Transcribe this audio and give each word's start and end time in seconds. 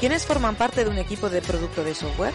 ¿Quiénes 0.00 0.24
forman 0.24 0.56
parte 0.56 0.82
de 0.82 0.88
un 0.88 0.96
equipo 0.96 1.28
de 1.28 1.42
producto 1.42 1.84
de 1.84 1.94
software? 1.94 2.32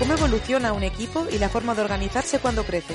¿Cómo 0.00 0.14
evoluciona 0.14 0.72
un 0.72 0.82
equipo 0.82 1.28
y 1.30 1.38
la 1.38 1.48
forma 1.48 1.76
de 1.76 1.82
organizarse 1.82 2.40
cuando 2.40 2.64
crece? 2.64 2.94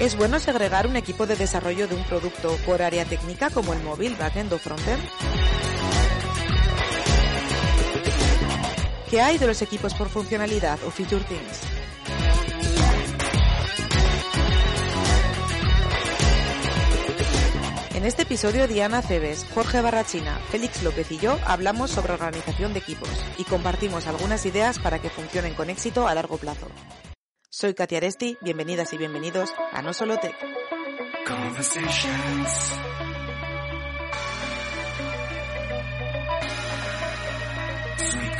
¿Es 0.00 0.16
bueno 0.18 0.38
segregar 0.40 0.86
un 0.86 0.96
equipo 0.96 1.26
de 1.26 1.36
desarrollo 1.36 1.88
de 1.88 1.94
un 1.94 2.04
producto 2.04 2.58
por 2.66 2.82
área 2.82 3.06
técnica 3.06 3.48
como 3.48 3.72
el 3.72 3.82
móvil, 3.82 4.14
backend 4.16 4.52
o 4.52 4.58
frontend? 4.58 5.02
¿Qué 9.14 9.20
hay 9.20 9.38
de 9.38 9.46
los 9.46 9.62
equipos 9.62 9.94
por 9.94 10.08
funcionalidad 10.08 10.76
o 10.84 10.90
feature 10.90 11.22
teams? 11.22 11.60
En 17.94 18.04
este 18.04 18.22
episodio 18.22 18.66
Diana 18.66 19.02
Cebes, 19.02 19.46
Jorge 19.54 19.80
Barrachina, 19.80 20.40
Félix 20.50 20.82
López 20.82 21.12
y 21.12 21.18
yo 21.18 21.38
hablamos 21.46 21.92
sobre 21.92 22.12
organización 22.12 22.72
de 22.72 22.80
equipos 22.80 23.08
y 23.38 23.44
compartimos 23.44 24.08
algunas 24.08 24.44
ideas 24.46 24.80
para 24.80 24.98
que 24.98 25.10
funcionen 25.10 25.54
con 25.54 25.70
éxito 25.70 26.08
a 26.08 26.14
largo 26.16 26.36
plazo. 26.36 26.66
Soy 27.48 27.74
Katia 27.74 27.98
Aresti, 27.98 28.36
bienvenidas 28.40 28.92
y 28.94 28.98
bienvenidos 28.98 29.54
a 29.72 29.80
No 29.80 29.92
Solo 29.92 30.18
Tech. 30.18 30.34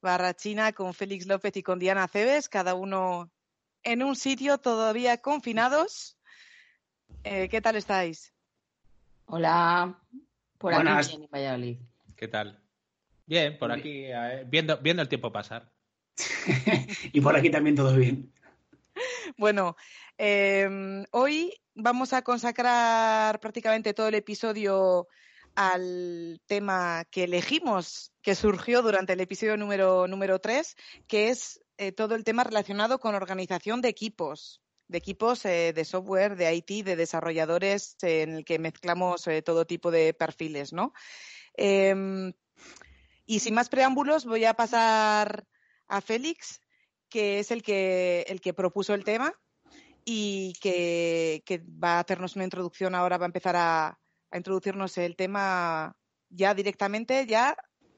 Barrachina, 0.00 0.72
con 0.72 0.94
Félix 0.94 1.26
López 1.26 1.56
y 1.56 1.62
con 1.62 1.78
Diana 1.78 2.08
Cebes, 2.08 2.48
cada 2.48 2.74
uno 2.74 3.30
en 3.82 4.02
un 4.02 4.16
sitio 4.16 4.58
todavía 4.58 5.20
confinados. 5.20 6.18
Eh, 7.24 7.48
¿Qué 7.48 7.60
tal 7.60 7.76
estáis? 7.76 8.32
Hola, 9.26 9.98
por 10.56 10.74
aquí 10.74 11.14
en 11.14 11.28
Valladolid. 11.30 11.78
¿Qué 12.16 12.28
tal? 12.28 12.62
Bien, 13.26 13.58
por 13.58 13.70
aquí, 13.72 14.06
viendo, 14.46 14.78
viendo 14.78 15.02
el 15.02 15.08
tiempo 15.08 15.30
pasar. 15.30 15.70
y 17.12 17.20
por 17.20 17.36
aquí 17.36 17.50
también 17.50 17.76
todo 17.76 17.94
bien. 17.94 18.32
Bueno, 19.36 19.76
em, 20.16 21.04
hoy 21.10 21.52
vamos 21.74 22.12
a 22.12 22.22
consacrar 22.22 23.38
prácticamente 23.40 23.94
todo 23.94 24.08
el 24.08 24.14
episodio 24.14 25.08
al 25.60 26.40
tema 26.46 27.04
que 27.10 27.24
elegimos, 27.24 28.12
que 28.22 28.36
surgió 28.36 28.80
durante 28.80 29.14
el 29.14 29.20
episodio 29.20 29.56
número, 29.56 30.06
número 30.06 30.38
3, 30.38 30.76
que 31.08 31.30
es 31.30 31.60
eh, 31.78 31.90
todo 31.90 32.14
el 32.14 32.22
tema 32.22 32.44
relacionado 32.44 33.00
con 33.00 33.16
organización 33.16 33.80
de 33.80 33.88
equipos 33.88 34.62
de 34.86 34.98
equipos 34.98 35.44
eh, 35.44 35.72
de 35.74 35.84
software, 35.84 36.36
de 36.36 36.54
IT, 36.54 36.84
de 36.84 36.94
desarrolladores, 36.94 37.96
en 38.02 38.36
el 38.36 38.44
que 38.44 38.60
mezclamos 38.60 39.26
eh, 39.26 39.42
todo 39.42 39.66
tipo 39.66 39.90
de 39.90 40.14
perfiles, 40.14 40.72
¿no? 40.72 40.94
Em, 41.54 42.32
y 43.26 43.40
sin 43.40 43.54
más 43.54 43.68
preámbulos, 43.68 44.26
voy 44.26 44.44
a 44.44 44.54
pasar 44.54 45.44
a 45.88 46.00
Félix, 46.00 46.60
que 47.10 47.40
es 47.40 47.50
el 47.50 47.62
que, 47.62 48.24
el 48.28 48.40
que 48.40 48.54
propuso 48.54 48.94
el 48.94 49.04
tema 49.04 49.34
y 50.04 50.54
que, 50.62 51.42
va 51.82 51.96
a 51.96 52.00
hacernos 52.00 52.36
una 52.36 52.44
introducción 52.44 52.94
ahora, 52.94 53.18
va 53.18 53.26
a 53.26 53.32
empezar 53.32 53.56
a, 53.56 53.98
a 54.30 54.36
introducirnos 54.36 54.96
el 54.98 55.16
tema 55.16 55.96
ya 56.30 56.54
directamente, 56.54 57.26
ya 57.26 57.56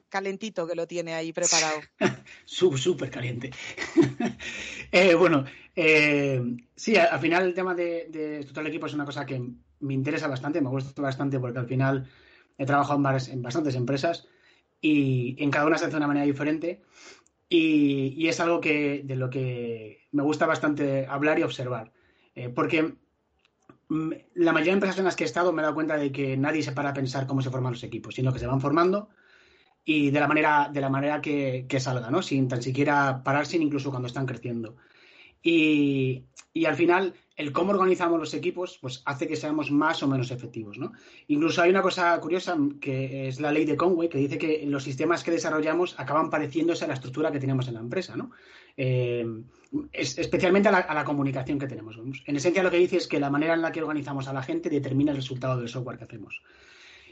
calentito 0.09 0.67
que 0.67 0.75
lo 0.75 0.87
tiene 0.87 1.13
ahí 1.13 1.31
preparado. 1.33 1.79
Súper 2.45 3.09
caliente. 3.09 3.51
eh, 4.91 5.15
bueno, 5.15 5.45
eh, 5.75 6.41
sí, 6.75 6.97
al 6.97 7.19
final 7.19 7.45
el 7.45 7.53
tema 7.53 7.73
de, 7.73 8.07
de 8.09 8.39
el 8.39 8.67
equipo 8.67 8.85
es 8.85 8.93
una 8.93 9.05
cosa 9.05 9.25
que 9.25 9.41
me 9.79 9.93
interesa 9.93 10.27
bastante, 10.27 10.61
me 10.61 10.69
gusta 10.69 11.01
bastante 11.01 11.39
porque 11.39 11.59
al 11.59 11.67
final 11.67 12.09
he 12.57 12.65
trabajado 12.65 12.99
en, 12.99 13.31
en 13.31 13.41
bastantes 13.41 13.75
empresas 13.75 14.27
y 14.81 15.41
en 15.41 15.49
cada 15.49 15.65
una 15.65 15.77
se 15.77 15.85
hace 15.85 15.91
de 15.91 15.97
una 15.97 16.07
manera 16.07 16.25
diferente 16.25 16.81
y, 17.53 18.27
es 18.27 18.39
algo 18.39 18.61
que, 18.61 19.01
de 19.03 19.15
lo 19.17 19.29
que 19.29 20.07
me 20.11 20.23
gusta 20.23 20.45
bastante 20.45 21.05
hablar 21.05 21.37
y 21.37 21.43
observar. 21.43 21.91
Eh, 22.33 22.47
porque 22.47 22.93
la 24.35 24.53
mayoría 24.53 24.71
de 24.71 24.77
empresas 24.77 24.99
en 24.99 25.05
las 25.05 25.15
que 25.15 25.25
he 25.25 25.27
estado 25.27 25.51
me 25.51 25.61
he 25.61 25.63
dado 25.63 25.75
cuenta 25.75 25.97
de 25.97 26.11
que 26.11 26.37
nadie 26.37 26.63
se 26.63 26.71
para 26.71 26.89
a 26.89 26.93
pensar 26.93 27.27
cómo 27.27 27.41
se 27.41 27.49
forman 27.49 27.73
los 27.73 27.83
equipos, 27.83 28.15
sino 28.15 28.31
que 28.31 28.39
se 28.39 28.47
van 28.47 28.61
formando 28.61 29.09
y 29.83 30.11
de 30.11 30.19
la 30.19 30.27
manera, 30.27 30.69
de 30.71 30.81
la 30.81 30.89
manera 30.89 31.21
que, 31.21 31.65
salga, 31.79 32.09
¿no? 32.09 32.21
Sin 32.21 32.47
tan 32.47 32.61
siquiera 32.61 33.21
pararse, 33.23 33.57
incluso 33.57 33.89
cuando 33.89 34.07
están 34.07 34.25
creciendo. 34.25 34.77
Y, 35.41 36.23
al 36.65 36.75
final, 36.75 37.15
el 37.41 37.51
cómo 37.51 37.71
organizamos 37.71 38.19
los 38.19 38.35
equipos, 38.35 38.77
pues 38.79 39.01
hace 39.05 39.27
que 39.27 39.35
seamos 39.35 39.71
más 39.71 40.03
o 40.03 40.07
menos 40.07 40.29
efectivos, 40.29 40.77
¿no? 40.77 40.91
Incluso 41.27 41.63
hay 41.63 41.71
una 41.71 41.81
cosa 41.81 42.19
curiosa 42.19 42.55
que 42.79 43.27
es 43.27 43.39
la 43.39 43.51
ley 43.51 43.65
de 43.65 43.75
Conway, 43.75 44.09
que 44.09 44.19
dice 44.19 44.37
que 44.37 44.63
los 44.67 44.83
sistemas 44.83 45.23
que 45.23 45.31
desarrollamos 45.31 45.99
acaban 45.99 46.29
pareciéndose 46.29 46.85
a 46.85 46.87
la 46.87 46.93
estructura 46.93 47.31
que 47.31 47.39
tenemos 47.39 47.67
en 47.67 47.73
la 47.73 47.79
empresa, 47.79 48.15
¿no? 48.15 48.29
Eh, 48.77 49.25
es, 49.91 50.19
especialmente 50.19 50.69
a 50.69 50.93
la, 50.93 51.03
comunicación 51.03 51.57
que 51.57 51.65
tenemos. 51.65 51.97
En 52.27 52.35
esencia, 52.35 52.61
lo 52.61 52.69
que 52.69 52.77
dice 52.77 52.97
es 52.97 53.07
que 53.07 53.19
la 53.19 53.31
manera 53.31 53.55
en 53.55 53.63
la 53.63 53.71
que 53.71 53.81
organizamos 53.81 54.27
a 54.27 54.33
la 54.33 54.43
gente 54.43 54.69
determina 54.69 55.11
el 55.11 55.17
resultado 55.17 55.59
del 55.59 55.67
software 55.67 55.97
que 55.97 56.03
hacemos. 56.03 56.43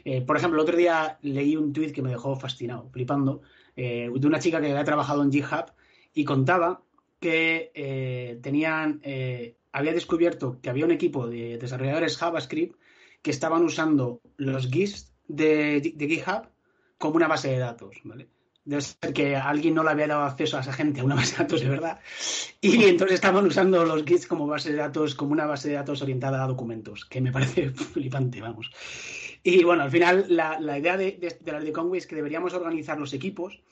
Eh, 0.04 0.22
por 0.22 0.36
ejemplo, 0.36 0.60
el 0.60 0.62
otro 0.62 0.76
día 0.76 1.18
leí 1.22 1.56
un 1.56 1.72
tuit 1.72 1.92
que 1.92 2.02
me 2.02 2.10
dejó 2.10 2.36
fascinado, 2.36 2.88
flipando, 2.90 3.42
eh, 3.74 4.08
de 4.14 4.26
una 4.26 4.38
chica 4.38 4.60
que 4.60 4.70
había 4.70 4.84
trabajado 4.84 5.24
en 5.24 5.32
GitHub 5.32 5.72
y 6.14 6.24
contaba 6.24 6.82
que 7.18 8.38
tenían, 8.42 9.02
había 9.72 9.92
descubierto 9.92 10.60
que 10.60 10.70
había 10.70 10.84
un 10.84 10.90
equipo 10.90 11.26
de 11.28 11.58
desarrolladores 11.58 12.16
JavaScript 12.16 12.78
que 13.22 13.30
estaban 13.30 13.62
usando 13.64 14.20
los 14.36 14.68
GIS 14.70 15.12
de, 15.28 15.80
de 15.94 16.08
GitHub 16.08 16.48
como 16.98 17.16
una 17.16 17.28
base 17.28 17.48
de 17.48 17.58
datos, 17.58 17.96
¿vale? 18.04 18.28
Debe 18.64 18.82
ser 18.82 19.12
que 19.14 19.36
alguien 19.36 19.74
no 19.74 19.82
le 19.82 19.90
había 19.90 20.06
dado 20.06 20.22
acceso 20.22 20.58
a 20.58 20.60
esa 20.60 20.72
gente 20.72 21.00
a 21.00 21.04
una 21.04 21.14
base 21.14 21.32
de 21.32 21.42
datos 21.42 21.60
de 21.60 21.68
verdad. 21.68 22.00
Y 22.60 22.84
entonces 22.84 23.14
estaban 23.14 23.46
usando 23.46 23.84
los 23.84 24.04
GIS 24.04 24.26
como 24.26 24.46
base 24.46 24.70
de 24.70 24.76
datos, 24.76 25.14
como 25.14 25.32
una 25.32 25.46
base 25.46 25.68
de 25.68 25.74
datos 25.74 26.02
orientada 26.02 26.44
a 26.44 26.46
documentos, 26.46 27.06
que 27.06 27.20
me 27.20 27.32
parece 27.32 27.70
flipante, 27.74 28.40
vamos. 28.40 28.70
Y 29.42 29.64
bueno, 29.64 29.82
al 29.82 29.90
final 29.90 30.26
la, 30.28 30.60
la 30.60 30.78
idea 30.78 30.96
de, 30.96 31.12
de, 31.12 31.38
de 31.40 31.52
la 31.52 31.60
de 31.60 31.72
Conway 31.72 31.98
es 31.98 32.06
que 32.06 32.16
deberíamos 32.16 32.52
organizar 32.52 32.98
los 32.98 33.14
equipos 33.14 33.62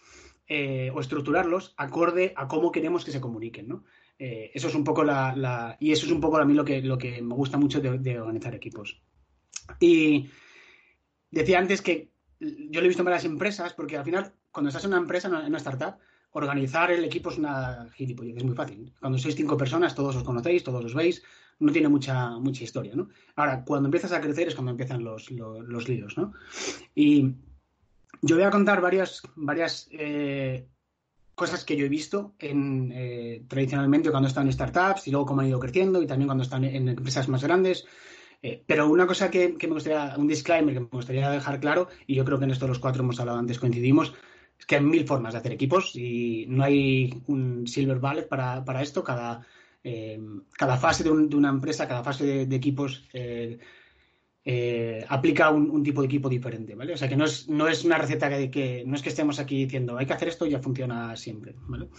eh, 0.50 0.90
o 0.94 1.00
estructurarlos 1.00 1.74
acorde 1.76 2.32
a 2.34 2.48
cómo 2.48 2.72
queremos 2.72 3.04
que 3.04 3.12
se 3.12 3.20
comuniquen, 3.20 3.68
¿no? 3.68 3.84
Eh, 4.18 4.50
eso 4.52 4.68
es 4.68 4.74
un 4.74 4.82
poco 4.82 5.04
la, 5.04 5.76
y 5.78 5.92
eso 5.92 6.06
es 6.06 6.12
un 6.12 6.20
poco 6.20 6.38
a 6.38 6.44
mí 6.44 6.54
lo 6.54 6.64
que, 6.64 6.82
lo 6.82 6.98
que 6.98 7.22
me 7.22 7.34
gusta 7.34 7.56
mucho 7.56 7.80
de, 7.80 8.18
organizar 8.18 8.54
equipos. 8.54 9.00
Y 9.80 10.28
decía 11.30 11.58
antes 11.58 11.82
que 11.82 12.10
yo 12.40 12.80
lo 12.80 12.84
he 12.84 12.88
visto 12.88 13.02
en 13.02 13.06
varias 13.06 13.24
empresas, 13.24 13.74
porque 13.74 13.96
al 13.96 14.04
final, 14.04 14.32
cuando 14.50 14.68
estás 14.68 14.84
en 14.84 14.90
una 14.90 15.00
empresa, 15.00 15.28
en 15.28 15.34
una 15.46 15.58
startup, 15.58 15.98
organizar 16.32 16.90
el 16.90 17.04
equipo 17.04 17.30
es 17.30 17.38
una 17.38 17.88
gilipollez, 17.94 18.36
es 18.36 18.44
muy 18.44 18.54
fácil. 18.54 18.92
Cuando 19.00 19.18
sois 19.18 19.34
cinco 19.34 19.56
personas, 19.56 19.94
todos 19.94 20.16
os 20.16 20.24
conocéis, 20.24 20.64
todos 20.64 20.84
os 20.84 20.94
veis, 20.94 21.22
no 21.60 21.72
tiene 21.72 21.88
mucha, 21.88 22.38
mucha 22.38 22.64
historia, 22.64 22.94
¿no? 22.94 23.08
Ahora, 23.36 23.64
cuando 23.64 23.86
empiezas 23.86 24.12
a 24.12 24.20
crecer 24.20 24.48
es 24.48 24.54
cuando 24.54 24.70
empiezan 24.70 25.02
los, 25.02 25.30
los, 25.30 25.64
los 25.66 25.88
líos, 25.88 26.16
¿no? 26.16 26.32
Y 26.94 27.34
yo 28.22 28.36
voy 28.36 28.44
a 28.44 28.50
contar 28.50 28.80
varias, 28.80 29.22
varias 29.36 29.88
eh, 29.90 30.68
cosas 31.38 31.64
que 31.64 31.76
yo 31.76 31.86
he 31.86 31.88
visto 31.88 32.34
en, 32.40 32.92
eh, 32.92 33.44
tradicionalmente 33.48 34.10
cuando 34.10 34.28
están 34.28 34.52
startups 34.52 35.06
y 35.06 35.12
luego 35.12 35.24
cómo 35.24 35.40
han 35.40 35.46
ido 35.46 35.60
creciendo 35.60 36.02
y 36.02 36.06
también 36.06 36.26
cuando 36.26 36.42
están 36.42 36.64
en 36.64 36.88
empresas 36.88 37.28
más 37.28 37.42
grandes. 37.42 37.86
Eh, 38.42 38.62
pero 38.66 38.88
una 38.88 39.06
cosa 39.06 39.30
que, 39.30 39.56
me 39.60 39.68
gustaría, 39.68 40.14
un 40.18 40.26
disclaimer 40.26 40.74
que 40.74 40.80
me 40.80 40.86
gustaría 40.86 41.30
dejar 41.30 41.60
claro, 41.60 41.88
y 42.06 42.16
yo 42.16 42.24
creo 42.24 42.38
que 42.38 42.44
en 42.44 42.50
esto 42.50 42.66
los 42.66 42.80
cuatro 42.80 43.02
hemos 43.04 43.20
hablado 43.20 43.38
antes, 43.38 43.58
coincidimos, 43.58 44.14
es 44.58 44.66
que 44.66 44.76
hay 44.76 44.82
mil 44.82 45.06
formas 45.06 45.32
de 45.32 45.38
hacer 45.38 45.52
equipos 45.52 45.94
y 45.94 46.46
no 46.48 46.64
hay 46.64 47.22
un 47.28 47.66
silver 47.68 48.00
bullet 48.00 48.28
para, 48.28 48.64
para 48.64 48.82
esto. 48.82 49.04
Cada, 49.04 49.46
eh, 49.84 50.20
cada 50.52 50.76
fase 50.76 51.04
de, 51.04 51.10
un, 51.10 51.28
de, 51.28 51.36
una 51.36 51.50
empresa, 51.50 51.86
cada 51.86 52.02
fase 52.02 52.26
de, 52.26 52.46
de 52.46 52.56
equipos 52.56 53.08
eh, 54.50 55.04
aplica 55.10 55.50
un, 55.50 55.82
tipo 55.82 56.00
de 56.00 56.06
equipo 56.06 56.26
diferente, 56.26 56.74
¿vale? 56.74 56.94
O 56.94 56.96
sea 56.96 57.06
que 57.06 57.16
no 57.16 57.26
es, 57.26 57.50
no 57.50 57.68
es 57.68 57.84
una 57.84 57.98
receta 57.98 58.30
que, 58.50 58.82
no 58.86 58.96
es 58.96 59.02
que 59.02 59.10
estemos 59.10 59.38
aquí 59.38 59.64
diciendo 59.64 59.98
hay 59.98 60.06
que 60.06 60.14
hacer 60.14 60.28
esto 60.28 60.46
y 60.46 60.52
ya 60.52 60.58
funciona 60.58 61.14
siempre, 61.16 61.54
¿vale? 61.66 61.90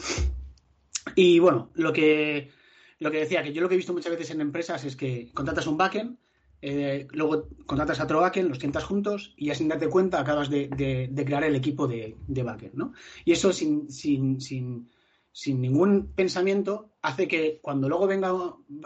Y 1.13 1.37
bueno, 1.37 1.69
lo 1.75 1.93
que, 1.93 2.49
lo 2.97 3.11
que 3.11 3.19
decía, 3.19 3.43
que 3.43 3.53
yo 3.53 3.61
lo 3.61 3.69
que 3.69 3.75
he 3.75 3.77
visto 3.77 3.93
muchas 3.93 4.13
veces 4.13 4.31
en 4.31 4.41
empresas 4.41 4.83
es 4.83 4.95
que 4.95 5.29
contratas 5.31 5.67
un 5.67 5.77
backend, 5.77 6.17
eh, 6.63 7.07
luego 7.11 7.49
contratas 7.67 7.99
a 7.99 8.05
otro 8.05 8.21
backend, 8.21 8.49
los 8.49 8.57
sientas 8.57 8.83
juntos 8.83 9.35
y 9.37 9.45
ya 9.45 9.53
sin 9.53 9.67
darte 9.67 9.87
cuenta 9.87 10.19
acabas 10.19 10.49
de, 10.49 10.71
crear 11.15 11.43
el 11.43 11.55
equipo 11.55 11.87
de, 11.87 12.17
de, 12.25 12.41
backend, 12.41 12.73
¿no? 12.73 12.93
Y 13.25 13.33
eso 13.33 13.53
sin, 13.53 13.91
sin, 13.91 14.41
sin, 14.41 14.89
sin, 15.31 15.61
ningún 15.61 16.13
pensamiento 16.13 16.91
hace 17.01 17.27
que 17.27 17.59
cuando 17.61 17.87
luego 17.87 18.07
venga, 18.07 18.31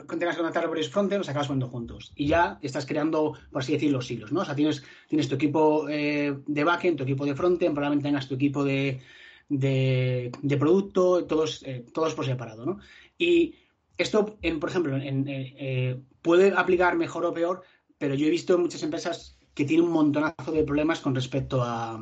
tengas 0.07 0.35
que 0.35 0.41
contratar 0.41 0.67
varios 0.67 0.89
frontend, 0.89 1.19
los 1.19 1.29
acabas 1.29 1.47
poniendo 1.47 1.69
juntos. 1.69 2.11
Y 2.15 2.27
ya 2.27 2.59
estás 2.61 2.85
creando, 2.85 3.33
por 3.51 3.61
así 3.61 3.73
decirlo, 3.73 3.97
los 3.97 4.11
hilos, 4.11 4.31
¿no? 4.31 4.41
O 4.41 4.45
sea, 4.45 4.55
tienes, 4.55 4.83
tienes 5.07 5.27
tu 5.27 5.35
equipo 5.35 5.87
eh, 5.89 6.37
de 6.45 6.63
backend, 6.63 6.97
tu 6.97 7.03
equipo 7.03 7.25
de 7.25 7.35
frontend, 7.35 7.73
probablemente 7.73 8.07
tengas 8.07 8.27
tu 8.27 8.35
equipo 8.35 8.63
de, 8.63 9.01
de, 9.49 10.57
producto, 10.59 11.25
todos, 11.25 11.63
eh, 11.63 11.85
todos 11.93 12.13
por 12.13 12.25
separado, 12.25 12.65
¿no? 12.65 12.79
Y 13.17 13.55
esto, 13.97 14.37
en, 14.41 14.59
por 14.59 14.69
ejemplo, 14.69 14.97
en, 14.97 15.25
eh, 15.27 15.99
puede 16.21 16.53
aplicar 16.55 16.95
mejor 16.95 17.25
o 17.25 17.33
peor, 17.33 17.63
pero 17.97 18.15
yo 18.15 18.27
he 18.27 18.31
visto 18.31 18.57
muchas 18.57 18.83
empresas 18.83 19.37
que 19.53 19.65
tienen 19.65 19.85
un 19.85 19.93
montonazo 19.93 20.51
de 20.51 20.63
problemas 20.63 20.99
con 20.99 21.13
respecto 21.13 21.61
a, 21.61 22.01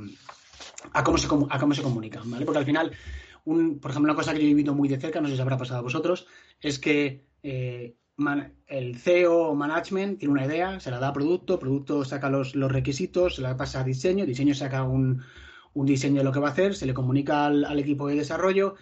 a, 0.94 1.04
cómo, 1.04 1.18
se, 1.18 1.28
a 1.28 1.60
cómo 1.60 1.74
se 1.74 1.82
comunican, 1.82 2.30
¿vale? 2.32 2.46
Porque 2.46 2.60
al 2.60 2.66
final, 2.66 2.92
un, 3.46 3.80
por 3.80 3.92
ejemplo, 3.92 4.12
una 4.12 4.18
cosa 4.18 4.34
que 4.34 4.40
yo 4.40 4.46
he 4.46 4.50
vivido 4.50 4.74
muy 4.74 4.90
de 4.90 5.00
cerca, 5.00 5.22
no 5.22 5.28
sé 5.28 5.36
si 5.36 5.42
habrá 5.42 5.58
pasado 5.58 5.80
a 5.80 5.84
vosotros, 5.84 6.28
es 6.62 6.80
que 6.80 7.26
eh, 7.44 7.96
el 8.68 8.98
CEO 8.98 9.50
o 9.50 9.56
management 9.56 10.20
tiene 10.20 10.34
una 10.34 10.46
idea, 10.46 10.80
se 10.80 10.92
la 10.92 11.00
da 11.00 11.10
a 11.10 11.14
producto, 11.14 11.60
producto 11.60 12.06
saca 12.06 12.30
los, 12.30 12.56
los 12.56 12.72
requisitos, 12.72 13.36
se 13.36 13.42
la 13.42 13.58
pasa 13.58 13.82
a 13.82 13.84
diseño, 13.84 14.26
diseño 14.26 14.54
saca 14.54 14.84
un, 14.84 15.24
un 15.74 15.86
diseño 15.86 16.18
de 16.18 16.24
lo 16.24 16.32
que 16.32 16.40
va 16.40 16.50
a 16.50 16.52
hacer, 16.52 16.76
se 16.76 16.86
le 16.86 16.94
comunica 16.94 17.46
al, 17.46 17.80
equipo 17.80 18.08
de 18.08 18.16
desarrollo 18.16 18.76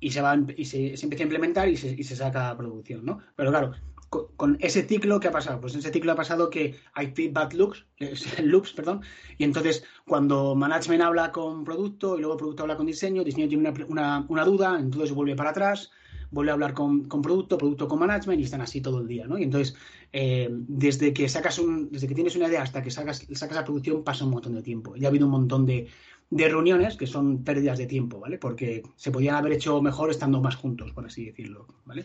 y 0.00 0.10
se 0.10 0.20
va 0.20 0.36
y 0.56 0.64
se, 0.66 0.94
empieza 0.94 1.22
a 1.22 1.28
implementar 1.28 1.68
y 1.68 1.76
se, 1.76 1.88
y 1.88 2.04
se, 2.04 2.16
saca 2.16 2.50
a 2.50 2.56
producción, 2.56 3.04
¿no? 3.04 3.20
Pero 3.34 3.50
claro, 3.50 3.72
con, 4.10 4.56
ese 4.60 4.82
ciclo 4.82 5.20
¿qué 5.20 5.28
ha 5.28 5.32
pasado, 5.32 5.60
pues 5.60 5.74
en 5.74 5.80
ese 5.80 5.90
ciclo 5.90 6.12
ha 6.12 6.16
pasado 6.16 6.50
que 6.50 6.76
hay 6.94 7.08
feedback 7.08 7.54
loops, 7.54 7.86
loops, 8.42 8.72
perdón, 8.72 9.02
y 9.38 9.44
entonces 9.44 9.84
cuando 10.06 10.54
management 10.54 11.02
habla 11.02 11.32
con 11.32 11.64
producto 11.64 12.16
y 12.16 12.20
luego 12.20 12.36
producto 12.36 12.62
habla 12.62 12.76
con 12.76 12.86
diseño, 12.86 13.24
diseño 13.24 13.48
tiene 13.48 13.72
una, 13.88 14.24
una, 14.28 14.44
duda, 14.44 14.78
entonces 14.78 15.12
vuelve 15.12 15.34
para 15.34 15.50
atrás, 15.50 15.90
vuelve 16.30 16.50
a 16.50 16.54
hablar 16.54 16.74
con, 16.74 17.04
con, 17.04 17.22
producto, 17.22 17.58
producto 17.58 17.88
con 17.88 17.98
management 17.98 18.40
y 18.40 18.44
están 18.44 18.60
así 18.60 18.80
todo 18.80 19.00
el 19.00 19.08
día, 19.08 19.26
¿no? 19.26 19.38
Y 19.38 19.44
entonces, 19.44 19.76
eh, 20.12 20.48
desde 20.50 21.12
que 21.12 21.28
sacas 21.28 21.58
un, 21.58 21.90
desde 21.90 22.08
que 22.08 22.14
tienes 22.14 22.36
una 22.36 22.48
idea 22.48 22.62
hasta 22.62 22.82
que 22.82 22.90
sacas, 22.90 23.26
sacas 23.32 23.58
a 23.58 23.64
producción 23.64 24.04
pasa 24.04 24.24
un 24.24 24.30
montón 24.30 24.54
de 24.54 24.62
tiempo. 24.62 24.96
Ya 24.96 25.08
ha 25.08 25.10
habido 25.10 25.26
un 25.26 25.32
montón 25.32 25.66
de, 25.66 25.88
de 26.30 26.48
reuniones 26.48 26.96
que 26.96 27.06
son 27.06 27.44
pérdidas 27.44 27.78
de 27.78 27.86
tiempo, 27.86 28.18
¿vale? 28.18 28.38
Porque 28.38 28.82
se 28.96 29.10
podían 29.10 29.36
haber 29.36 29.52
hecho 29.52 29.80
mejor 29.80 30.10
estando 30.10 30.40
más 30.40 30.56
juntos, 30.56 30.92
por 30.92 31.06
así 31.06 31.26
decirlo, 31.26 31.66
¿vale? 31.84 32.04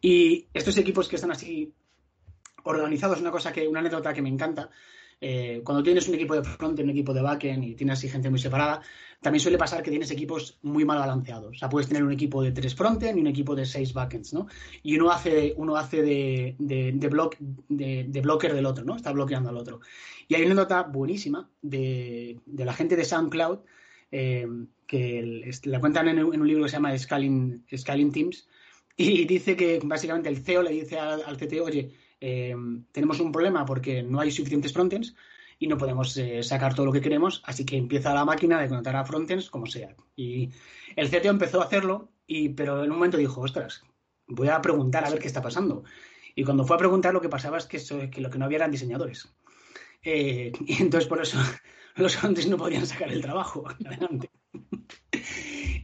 Y 0.00 0.46
estos 0.52 0.76
equipos 0.78 1.08
que 1.08 1.16
están 1.16 1.30
así 1.30 1.72
organizados, 2.64 3.20
una 3.20 3.30
cosa 3.30 3.52
que, 3.52 3.68
una 3.68 3.80
anécdota 3.80 4.12
que 4.12 4.22
me 4.22 4.28
encanta, 4.28 4.70
eh, 5.26 5.62
cuando 5.64 5.82
tienes 5.82 6.06
un 6.06 6.16
equipo 6.16 6.34
de 6.34 6.44
front, 6.44 6.78
un 6.80 6.90
equipo 6.90 7.14
de 7.14 7.22
backend 7.22 7.64
y 7.64 7.74
tienes 7.74 7.98
gente 8.02 8.28
muy 8.28 8.38
separada, 8.38 8.82
también 9.22 9.40
suele 9.40 9.56
pasar 9.56 9.82
que 9.82 9.88
tienes 9.90 10.10
equipos 10.10 10.58
muy 10.60 10.84
mal 10.84 10.98
balanceados. 10.98 11.56
O 11.56 11.58
sea, 11.58 11.70
puedes 11.70 11.88
tener 11.88 12.04
un 12.04 12.12
equipo 12.12 12.42
de 12.42 12.52
tres 12.52 12.74
frontend 12.74 13.16
y 13.16 13.22
un 13.22 13.26
equipo 13.26 13.54
de 13.54 13.64
seis 13.64 13.94
backends, 13.94 14.34
¿no? 14.34 14.48
Y 14.82 14.98
uno 14.98 15.10
hace, 15.10 15.54
uno 15.56 15.76
hace 15.76 16.02
de, 16.02 16.56
de, 16.58 16.92
de, 16.92 18.04
de 18.06 18.20
blocker 18.20 18.52
del 18.52 18.66
otro, 18.66 18.84
¿no? 18.84 18.96
Está 18.96 19.12
bloqueando 19.12 19.48
al 19.48 19.56
otro. 19.56 19.80
Y 20.28 20.34
hay 20.34 20.44
una 20.44 20.56
nota 20.56 20.82
buenísima 20.82 21.48
de, 21.62 22.38
la 22.46 22.74
gente 22.74 22.94
de 22.94 23.06
SoundCloud 23.06 23.60
eh, 24.12 24.46
que 24.86 25.50
la 25.62 25.80
cuentan 25.80 26.08
en, 26.08 26.22
un 26.22 26.46
libro 26.46 26.64
que 26.64 26.68
se 26.68 26.76
llama 26.76 26.98
Scaling, 26.98 27.64
Scaling 27.74 28.12
Teams 28.12 28.46
y 28.96 29.24
dice 29.24 29.56
que 29.56 29.80
básicamente 29.82 30.28
el 30.28 30.44
CEO 30.44 30.62
le 30.62 30.70
dice 30.70 30.98
al, 30.98 31.36
CTO, 31.36 31.64
oye, 31.64 31.90
eh, 32.26 32.56
tenemos 32.90 33.20
un 33.20 33.30
problema 33.30 33.66
porque 33.66 34.02
no 34.02 34.18
hay 34.18 34.30
suficientes 34.30 34.72
frontends 34.72 35.14
y 35.58 35.66
no 35.66 35.76
podemos 35.76 36.16
eh, 36.16 36.42
sacar 36.42 36.74
todo 36.74 36.86
lo 36.86 36.92
que 36.92 37.02
queremos, 37.02 37.42
así 37.44 37.66
que 37.66 37.76
empieza 37.76 38.14
la 38.14 38.24
máquina 38.24 38.58
de 38.58 38.68
conectar 38.68 38.96
a 38.96 39.04
frontends 39.04 39.50
como 39.50 39.66
sea. 39.66 39.94
Y 40.16 40.48
el 40.96 41.10
CTO 41.10 41.28
empezó 41.28 41.60
a 41.60 41.64
hacerlo, 41.64 42.08
y, 42.26 42.48
pero 42.48 42.82
en 42.82 42.90
un 42.90 42.96
momento 42.96 43.18
dijo, 43.18 43.42
ostras, 43.42 43.84
voy 44.26 44.48
a 44.48 44.62
preguntar 44.62 45.04
a 45.04 45.10
ver 45.10 45.18
qué 45.18 45.26
está 45.26 45.42
pasando. 45.42 45.84
Y 46.34 46.44
cuando 46.44 46.64
fue 46.64 46.76
a 46.76 46.78
preguntar 46.78 47.12
lo 47.12 47.20
que 47.20 47.28
pasaba 47.28 47.58
es 47.58 47.66
que, 47.66 48.08
que 48.10 48.22
lo 48.22 48.30
que 48.30 48.38
no 48.38 48.46
había 48.46 48.56
eran 48.56 48.70
diseñadores. 48.70 49.28
Eh, 50.02 50.50
y 50.66 50.82
entonces 50.82 51.06
por 51.06 51.20
eso 51.20 51.38
los 51.96 52.24
antes 52.24 52.48
no 52.48 52.56
podían 52.56 52.86
sacar 52.86 53.12
el 53.12 53.20
trabajo 53.20 53.64
adelante. 53.84 54.30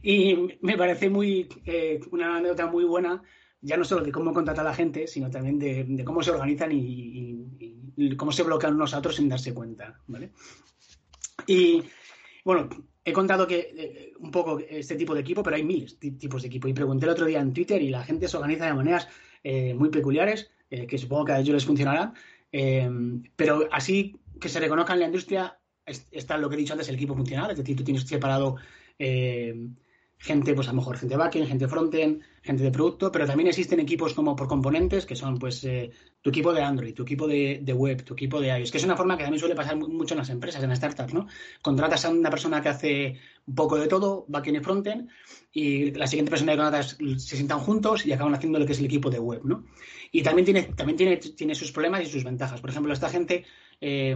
y 0.01 0.57
me 0.61 0.75
parece 0.75 1.07
muy 1.07 1.47
eh, 1.65 1.99
una 2.11 2.37
anécdota 2.37 2.65
muy 2.65 2.83
buena, 2.83 3.21
ya 3.61 3.77
no 3.77 3.85
solo 3.85 4.03
de 4.03 4.11
cómo 4.11 4.33
contrata 4.33 4.61
a 4.61 4.65
la 4.65 4.73
gente, 4.73 5.07
sino 5.07 5.29
también 5.29 5.59
de, 5.59 6.03
cómo 6.03 6.23
se 6.23 6.31
organizan 6.31 6.71
y, 6.73 8.15
cómo 8.17 8.31
se 8.31 8.43
bloquean 8.43 8.75
unos 8.75 8.93
a 8.93 8.99
otros 8.99 9.15
sin 9.15 9.29
darse 9.29 9.53
cuenta. 9.53 9.99
¿vale? 10.07 10.31
Y 11.47 11.83
bueno, 12.43 12.69
he 13.05 13.13
contado 13.13 13.45
que 13.45 13.73
eh, 13.75 14.13
un 14.19 14.31
poco 14.31 14.59
este 14.59 14.95
tipo 14.95 15.13
de 15.13 15.21
equipo, 15.21 15.43
pero 15.43 15.55
hay 15.55 15.63
miles 15.63 15.99
de 15.99 16.11
tipos 16.11 16.41
de 16.41 16.47
equipo. 16.47 16.67
Y 16.67 16.73
pregunté 16.73 17.05
el 17.05 17.11
otro 17.11 17.25
día 17.25 17.39
en 17.39 17.53
Twitter 17.53 17.81
y 17.81 17.89
la 17.89 18.03
gente 18.03 18.27
se 18.27 18.37
organiza 18.37 18.65
de 18.65 18.73
maneras 18.73 19.07
muy 19.75 19.89
peculiares, 19.89 20.51
que 20.69 20.97
supongo 20.99 21.25
que 21.25 21.31
a 21.31 21.39
ellos 21.39 21.55
les 21.55 21.65
funcionarán, 21.65 22.13
Em, 22.51 23.23
pero 23.35 23.67
así 23.71 24.19
que 24.39 24.49
se 24.49 24.59
reconozca 24.59 24.93
en 24.93 24.99
la 24.99 25.05
industria 25.05 25.57
está 26.11 26.37
lo 26.37 26.49
que 26.49 26.55
he 26.55 26.59
dicho 26.59 26.73
antes, 26.73 26.89
el 26.89 26.95
equipo 26.95 27.15
funcional, 27.15 27.51
es 27.51 27.57
decir, 27.57 27.75
tú 27.75 27.83
tienes 27.83 28.03
separado 28.03 28.57
gente, 30.17 30.53
pues 30.53 30.67
a 30.67 30.71
lo 30.71 30.77
mejor 30.77 30.97
gente 30.97 31.17
backend, 31.17 31.47
gente 31.47 31.67
frontend, 31.67 32.21
gente 32.41 32.63
de 32.63 32.71
producto, 32.71 33.11
pero 33.11 33.27
también 33.27 33.47
existen 33.47 33.79
equipos 33.79 34.13
como 34.13 34.35
por 34.35 34.47
componentes, 34.47 35.05
que 35.05 35.15
son 35.15 35.37
pues 35.37 35.63
eh, 35.63 35.91
tu 36.21 36.31
equipo 36.31 36.53
de 36.53 36.61
Android, 36.61 36.93
tu 36.93 37.03
equipo 37.03 37.27
de, 37.27 37.61
web, 37.75 38.03
tu 38.03 38.13
equipo 38.13 38.41
de 38.41 38.47
iOS, 38.47 38.71
que 38.71 38.77
es 38.77 38.83
una 38.83 38.97
forma 38.97 39.15
que 39.15 39.23
también 39.23 39.39
suele 39.39 39.55
pasar 39.55 39.75
mucho 39.77 40.15
en 40.15 40.19
las 40.19 40.29
empresas, 40.29 40.63
en 40.63 40.69
las 40.69 40.79
startups, 40.79 41.13
¿no? 41.13 41.27
Contratas 41.61 42.05
a 42.05 42.09
una 42.09 42.29
persona 42.29 42.61
que 42.61 42.69
hace 42.69 43.19
un 43.45 43.55
poco 43.55 43.77
de 43.77 43.87
todo, 43.87 44.25
backend 44.27 44.57
y 44.57 44.59
frontend, 44.59 45.09
y 45.51 45.91
la 45.91 46.07
siguiente 46.07 46.31
persona 46.31 46.53
que 46.53 46.57
contratas 46.57 46.97
se 47.17 47.35
sientan 47.35 47.59
juntos 47.59 48.05
y 48.05 48.11
acaban 48.11 48.33
haciendo 48.33 48.57
lo 48.57 48.65
que 48.65 48.73
es 48.73 48.79
el 48.79 48.85
equipo 48.85 49.09
de 49.09 49.19
web, 49.19 49.41
¿no? 49.43 49.65
Y 50.11 50.23
también 50.23 50.45
tiene, 50.45 50.63
también 50.63 50.97
tiene, 50.97 51.17
tiene 51.17 51.55
sus 51.55 51.71
problemas 51.71 52.01
y 52.01 52.07
sus 52.07 52.23
ventajas. 52.23 52.59
Por 52.59 52.69
ejemplo, 52.69 52.91
esta 52.91 53.09
gente, 53.09 53.45
eh, 53.79 54.15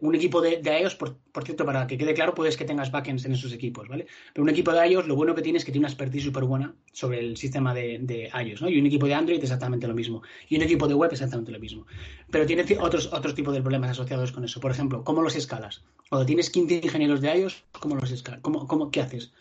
un 0.00 0.14
equipo 0.14 0.40
de, 0.40 0.58
de 0.58 0.80
iOS, 0.80 0.94
por, 0.94 1.16
cierto, 1.44 1.64
para 1.64 1.86
que 1.86 1.98
quede 1.98 2.14
claro, 2.14 2.34
puedes 2.34 2.56
que 2.56 2.64
tengas 2.64 2.90
backends 2.90 3.24
en 3.24 3.32
esos 3.32 3.52
equipos, 3.52 3.88
¿vale? 3.88 4.06
Pero 4.32 4.42
un 4.42 4.48
equipo 4.48 4.72
de 4.72 4.86
iOS, 4.88 5.06
lo 5.06 5.16
bueno 5.16 5.34
que 5.34 5.42
tiene 5.42 5.58
es 5.58 5.64
que 5.64 5.72
tiene 5.72 5.84
una 5.84 5.88
expertise 5.88 6.24
súper 6.24 6.44
buena 6.44 6.74
sobre 6.92 7.20
el 7.20 7.36
sistema 7.36 7.74
de, 7.74 7.98
de, 8.00 8.30
iOS, 8.44 8.62
¿no? 8.62 8.68
Y 8.68 8.78
un 8.78 8.86
equipo 8.86 9.06
de 9.06 9.14
Android 9.14 9.42
exactamente 9.42 9.86
lo 9.86 9.94
mismo. 9.94 10.22
Y 10.48 10.56
un 10.56 10.62
equipo 10.62 10.88
de 10.88 10.94
web 10.94 11.10
exactamente 11.12 11.52
lo 11.52 11.58
mismo. 11.58 11.86
Pero 12.30 12.46
tiene 12.46 12.64
otros, 12.80 13.12
otros 13.12 13.34
tipos 13.34 13.54
de 13.54 13.62
problemas 13.62 13.90
asociados 13.90 14.32
con 14.32 14.44
eso. 14.44 14.60
Por 14.60 14.70
ejemplo, 14.70 15.04
¿cómo 15.04 15.22
los 15.22 15.36
escalas? 15.36 15.82
Cuando 16.08 16.26
tienes 16.26 16.50
15 16.50 16.80
ingenieros 16.82 17.20
de 17.20 17.36
iOS, 17.36 17.64
¿cómo 17.78 17.96
los 17.96 18.10
escalas? 18.10 18.40
¿Cómo, 18.42 18.66
cómo, 18.66 18.90
¿Qué 18.90 19.00
haces? 19.00 19.32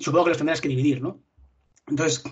supongo 0.00 0.24
que 0.24 0.30
los 0.30 0.38
tendrás 0.38 0.60
que 0.60 0.68
dividir, 0.68 1.00
¿no? 1.00 1.20
Entonces, 1.86 2.22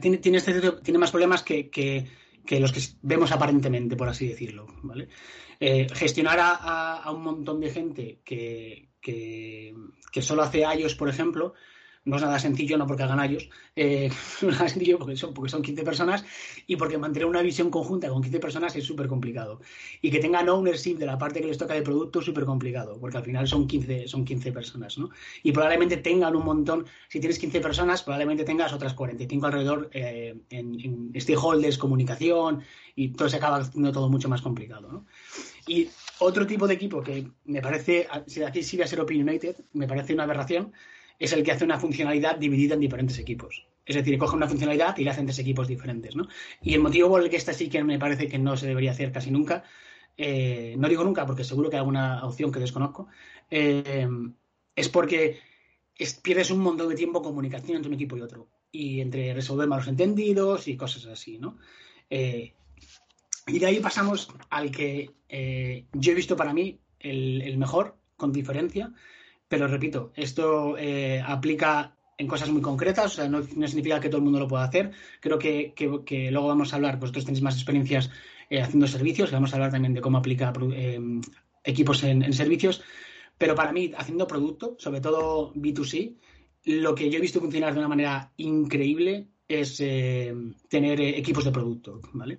tiene, 0.00 0.18
tiene, 0.18 0.38
este, 0.38 0.72
tiene 0.82 0.98
más 0.98 1.10
problemas 1.10 1.42
que, 1.42 1.70
que, 1.70 2.06
los 2.48 2.72
que 2.72 2.80
vemos 3.02 3.32
aparentemente, 3.32 3.96
por 3.96 4.08
así 4.08 4.28
decirlo. 4.28 4.66
¿vale? 4.82 5.08
Eh, 5.58 5.86
gestionar 5.92 6.38
a, 6.40 7.10
un 7.12 7.22
montón 7.22 7.60
de 7.60 7.70
gente 7.70 8.20
que, 8.24 8.90
que, 9.00 9.74
que, 10.10 10.22
solo 10.22 10.42
hace 10.42 10.60
iOS, 10.60 10.94
por 10.94 11.08
ejemplo, 11.08 11.54
no 12.04 12.16
es 12.16 12.22
nada 12.22 12.38
sencillo, 12.38 12.78
no 12.78 12.86
porque 12.86 13.02
hagan 13.02 13.20
ellos, 13.20 13.48
eh, 13.76 14.10
no 14.42 14.48
es 14.48 14.54
nada 14.56 14.68
sencillo 14.68 14.98
porque 14.98 15.16
son, 15.16 15.34
porque 15.34 15.50
son 15.50 15.62
15 15.62 15.82
personas 15.82 16.24
y 16.66 16.76
porque 16.76 16.98
mantener 16.98 17.26
una 17.26 17.42
visión 17.42 17.70
conjunta 17.70 18.08
con 18.08 18.22
15 18.22 18.40
personas 18.40 18.74
es 18.76 18.84
súper 18.84 19.06
complicado. 19.06 19.60
Y 20.00 20.10
que 20.10 20.18
tengan 20.18 20.48
ownership 20.48 20.96
de 20.96 21.06
la 21.06 21.18
parte 21.18 21.40
que 21.40 21.48
les 21.48 21.58
toca 21.58 21.74
de 21.74 21.82
producto 21.82 22.20
es 22.20 22.24
súper 22.24 22.44
complicado, 22.44 22.98
porque 22.98 23.18
al 23.18 23.24
final 23.24 23.46
son 23.46 23.66
15, 23.66 24.08
son 24.08 24.24
15 24.24 24.52
personas, 24.52 24.98
¿no? 24.98 25.10
Y 25.42 25.52
probablemente 25.52 25.98
tengan 25.98 26.34
un 26.36 26.44
montón, 26.44 26.86
si 27.08 27.20
tienes 27.20 27.38
15 27.38 27.60
personas, 27.60 28.02
probablemente 28.02 28.44
tengas 28.44 28.72
otras 28.72 28.94
45 28.94 29.46
alrededor 29.46 29.90
eh, 29.92 30.36
en, 30.50 31.12
stakeholders, 31.18 31.76
comunicación, 31.76 32.62
y 32.96 33.08
todo 33.08 33.28
se 33.28 33.36
acaba 33.36 33.58
haciendo 33.58 33.92
todo 33.92 34.08
mucho 34.08 34.28
más 34.28 34.42
complicado, 34.42 34.90
¿no? 34.90 35.06
Y 35.66 35.88
otro 36.18 36.46
tipo 36.46 36.66
de 36.66 36.74
equipo 36.74 37.02
que 37.02 37.28
me 37.44 37.60
parece, 37.60 38.08
si 38.26 38.42
aquí 38.42 38.62
sigue 38.62 38.84
a 38.84 38.86
ser 38.86 39.00
opinionated, 39.00 39.56
me 39.72 39.86
parece 39.86 40.14
una 40.14 40.24
aberración, 40.24 40.72
es 41.20 41.34
el 41.34 41.44
que 41.44 41.52
hace 41.52 41.64
una 41.64 41.78
funcionalidad 41.78 42.36
dividida 42.38 42.74
en 42.74 42.80
diferentes 42.80 43.18
equipos. 43.18 43.66
Es 43.84 43.94
decir, 43.94 44.16
coge 44.18 44.34
una 44.34 44.48
funcionalidad 44.48 44.96
y 44.96 45.04
la 45.04 45.10
hace 45.10 45.20
en 45.20 45.26
tres 45.26 45.38
equipos 45.38 45.68
diferentes. 45.68 46.16
¿no? 46.16 46.26
Y 46.62 46.72
el 46.72 46.80
motivo 46.80 47.10
por 47.10 47.22
el 47.22 47.28
que 47.28 47.36
esta 47.36 47.52
sí 47.52 47.68
que 47.68 47.84
me 47.84 47.98
parece 47.98 48.26
que 48.26 48.38
no 48.38 48.56
se 48.56 48.66
debería 48.66 48.92
hacer 48.92 49.12
casi 49.12 49.30
nunca, 49.30 49.62
eh, 50.16 50.74
no 50.78 50.88
digo 50.88 51.04
nunca 51.04 51.26
porque 51.26 51.44
seguro 51.44 51.68
que 51.68 51.76
hay 51.76 51.80
alguna 51.80 52.24
opción 52.24 52.50
que 52.50 52.58
desconozco, 52.58 53.08
eh, 53.50 54.08
es 54.74 54.88
porque 54.88 55.38
pierdes 56.22 56.50
un 56.50 56.60
montón 56.60 56.88
de 56.88 56.94
tiempo 56.94 57.20
comunicación 57.20 57.76
entre 57.76 57.90
un 57.90 57.94
equipo 57.94 58.16
y 58.16 58.22
otro. 58.22 58.48
Y 58.72 59.00
entre 59.00 59.34
resolver 59.34 59.68
malos 59.68 59.88
entendidos 59.88 60.68
y 60.68 60.76
cosas 60.76 61.04
así. 61.04 61.36
¿no? 61.36 61.58
Eh, 62.08 62.54
y 63.46 63.58
de 63.58 63.66
ahí 63.66 63.80
pasamos 63.80 64.32
al 64.48 64.70
que 64.70 65.10
yo 65.92 66.12
he 66.12 66.14
visto 66.14 66.36
para 66.36 66.54
mí 66.54 66.80
el 66.98 67.58
mejor, 67.58 67.96
con 68.16 68.32
diferencia, 68.32 68.92
pero 69.50 69.66
repito, 69.66 70.12
esto 70.14 70.78
eh, 70.78 71.20
aplica 71.26 71.96
en 72.16 72.28
cosas 72.28 72.50
muy 72.50 72.62
concretas, 72.62 73.06
o 73.06 73.16
sea, 73.16 73.28
no, 73.28 73.42
significa 73.42 73.98
que 73.98 74.08
todo 74.08 74.18
el 74.18 74.22
mundo 74.22 74.38
lo 74.38 74.46
pueda 74.46 74.62
hacer. 74.62 74.92
Creo 75.18 75.40
que, 75.40 75.74
luego 76.30 76.46
vamos 76.46 76.72
a 76.72 76.76
hablar, 76.76 77.00
vosotros 77.00 77.24
tenéis 77.24 77.42
más 77.42 77.56
experiencias 77.56 78.10
eh, 78.48 78.62
haciendo 78.62 78.86
servicios, 78.86 79.32
vamos 79.32 79.52
a 79.52 79.56
hablar 79.56 79.72
también 79.72 79.92
de 79.92 80.00
cómo 80.00 80.18
aplica 80.18 80.52
eh, 80.72 81.00
equipos 81.64 82.04
en, 82.04 82.32
servicios, 82.32 82.80
pero 83.38 83.56
para 83.56 83.72
mí, 83.72 83.90
haciendo 83.96 84.28
producto, 84.28 84.76
sobre 84.78 85.00
todo 85.00 85.52
B2C, 85.54 86.14
lo 86.66 86.94
que 86.94 87.10
yo 87.10 87.18
he 87.18 87.20
visto 87.20 87.40
funcionar 87.40 87.72
de 87.72 87.80
una 87.80 87.88
manera 87.88 88.32
increíble 88.36 89.26
es 89.48 89.78
tener 90.68 91.00
equipos 91.00 91.44
de 91.44 91.50
producto, 91.50 92.00
¿vale? 92.12 92.38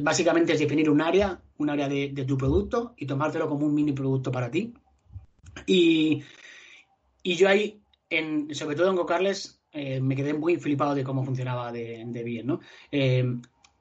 básicamente 0.00 0.52
es 0.52 0.60
definir 0.60 0.88
un 0.90 1.00
área, 1.00 1.42
un 1.56 1.70
área 1.70 1.88
de, 1.88 2.24
tu 2.24 2.38
producto 2.38 2.94
y 2.96 3.04
tomártelo 3.04 3.48
como 3.48 3.66
un 3.66 3.74
mini 3.74 3.90
producto 3.90 4.30
para 4.30 4.48
ti. 4.48 4.74
Y, 5.66 6.22
y 7.22 7.34
yo 7.36 7.48
ahí 7.48 7.80
sobre 8.52 8.76
todo 8.76 8.88
en 8.90 8.96
GoCarles, 8.96 9.60
eh, 9.72 10.00
me 10.00 10.16
quedé 10.16 10.32
muy 10.34 10.56
flipado 10.56 10.94
de 10.94 11.04
cómo 11.04 11.24
funcionaba 11.24 11.72
de, 11.72 12.22
bien, 12.24 12.46
¿no? 12.46 12.60
Eh, 12.90 13.24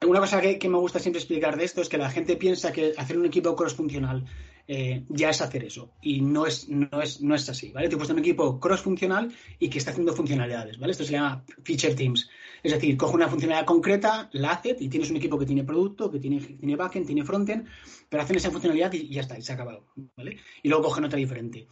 una 0.05 0.19
cosa 0.19 0.41
que, 0.41 0.69
me 0.69 0.77
gusta 0.77 0.99
siempre 0.99 1.19
explicar 1.19 1.57
de 1.57 1.63
esto 1.63 1.81
es 1.81 1.89
que 1.89 1.97
la 1.97 2.09
gente 2.09 2.35
piensa 2.35 2.71
que 2.71 2.93
hacer 2.97 3.17
un 3.17 3.25
equipo 3.25 3.55
cross-funcional 3.55 4.25
eh, 4.67 5.05
ya 5.07 5.29
es 5.29 5.41
hacer 5.41 5.63
eso. 5.63 5.93
Y 6.01 6.21
no 6.21 6.45
es, 6.45 6.67
no 6.67 7.01
es, 7.01 7.21
no 7.21 7.35
es 7.35 7.47
así, 7.49 7.71
¿vale? 7.71 7.87
Tú 7.87 7.97
puedes 7.97 8.11
un 8.11 8.19
equipo 8.19 8.59
cross-funcional 8.59 9.33
y 9.59 9.69
que 9.69 9.77
está 9.77 9.91
haciendo 9.91 10.13
funcionalidades, 10.13 10.77
¿vale? 10.77 10.91
Esto 10.91 11.05
se 11.05 11.13
llama 11.13 11.43
feature 11.63 11.95
teams. 11.95 12.29
Es 12.63 12.73
decir, 12.73 12.97
coge 12.97 13.15
una 13.15 13.29
funcionalidad 13.29 13.65
concreta, 13.65 14.29
la 14.33 14.51
hace 14.51 14.75
y 14.79 14.89
tienes 14.89 15.09
un 15.09 15.17
equipo 15.17 15.39
que 15.39 15.45
tiene 15.45 15.63
producto, 15.63 16.11
que 16.11 16.19
tiene, 16.19 16.39
tiene 16.41 16.75
backend, 16.75 17.05
tiene 17.05 17.23
frontend, 17.23 17.67
pero 18.09 18.23
hacen 18.23 18.35
esa 18.35 18.51
funcionalidad 18.51 18.91
y 18.91 19.07
ya 19.07 19.21
está, 19.21 19.37
y 19.37 19.41
se 19.41 19.53
ha 19.53 19.55
acabado, 19.55 19.85
¿vale? 20.17 20.37
Y 20.61 20.67
luego 20.67 20.85
cogen 20.85 21.05
otra 21.05 21.17
diferente. 21.17 21.67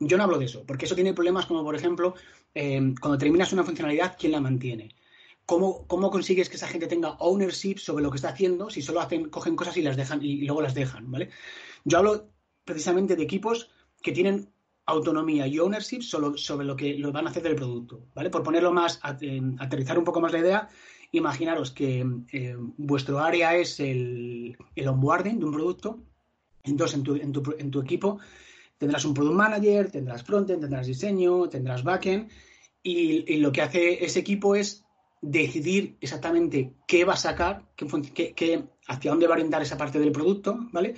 Yo 0.00 0.16
no 0.16 0.22
hablo 0.22 0.38
de 0.38 0.46
eso, 0.46 0.64
porque 0.64 0.86
eso 0.86 0.94
tiene 0.94 1.12
problemas 1.12 1.46
como, 1.46 1.62
por 1.64 1.74
ejemplo, 1.74 2.14
eh, 2.54 2.94
cuando 3.00 3.18
terminas 3.18 3.52
una 3.52 3.64
funcionalidad, 3.64 4.16
¿quién 4.18 4.32
la 4.32 4.40
mantiene? 4.40 4.94
¿Cómo, 5.44 5.86
¿Cómo, 5.86 6.10
consigues 6.10 6.48
que 6.48 6.56
esa 6.56 6.68
gente 6.68 6.86
tenga 6.86 7.16
ownership 7.18 7.78
sobre 7.78 8.04
lo 8.04 8.10
que 8.10 8.16
está 8.16 8.28
haciendo 8.28 8.70
si 8.70 8.80
solo 8.80 9.00
hacen, 9.00 9.28
cogen 9.30 9.56
cosas 9.56 9.76
y 9.76 9.82
las 9.82 9.96
dejan 9.96 10.22
y 10.22 10.42
luego 10.42 10.62
las 10.62 10.74
dejan, 10.74 11.10
¿vale? 11.10 11.30
Yo 11.84 11.98
hablo 11.98 12.30
precisamente 12.68 13.16
de 13.16 13.22
equipos 13.24 13.70
que 14.02 14.12
tienen 14.12 14.48
autonomía 14.86 15.46
y 15.46 15.58
ownership 15.58 16.02
sobre, 16.02 16.64
lo 16.64 16.76
que 16.76 16.94
lo 16.94 17.12
van 17.12 17.26
a 17.26 17.30
hacer 17.30 17.42
del 17.42 17.56
producto, 17.56 18.06
¿vale? 18.14 18.30
Por 18.30 18.42
ponerlo 18.42 18.72
más, 18.72 19.00
aterrizar 19.02 19.98
un 19.98 20.04
poco 20.04 20.20
más 20.20 20.32
la 20.32 20.38
idea, 20.38 20.68
imaginaros 21.12 21.72
que 21.72 22.06
eh, 22.32 22.56
vuestro 22.76 23.18
área 23.18 23.56
es 23.56 23.80
el, 23.80 24.56
el, 24.76 24.88
onboarding 24.88 25.38
de 25.38 25.44
un 25.44 25.52
producto, 25.52 25.98
entonces 26.62 26.96
en 26.98 27.02
tu, 27.02 27.16
en 27.16 27.32
tu, 27.32 27.54
en 27.58 27.70
tu 27.70 27.80
equipo 27.80 28.18
Tendrás 28.78 29.04
un 29.04 29.12
product 29.12 29.34
manager, 29.34 29.90
tendrás 29.90 30.22
frontend, 30.22 30.60
tendrás 30.60 30.86
diseño, 30.86 31.48
tendrás 31.48 31.82
backend 31.82 32.30
y, 32.80 33.36
lo 33.38 33.50
que 33.50 33.62
hace 33.62 34.04
ese 34.04 34.20
equipo 34.20 34.54
es 34.54 34.84
decidir 35.20 35.96
exactamente 36.00 36.74
qué 36.86 37.04
va 37.04 37.14
a 37.14 37.16
sacar, 37.16 37.66
qué, 37.74 38.64
hacia 38.86 39.10
dónde 39.10 39.26
va 39.26 39.34
a 39.34 39.38
orientar 39.38 39.62
esa 39.62 39.76
parte 39.76 39.98
del 39.98 40.12
producto, 40.12 40.56
¿vale? 40.70 40.94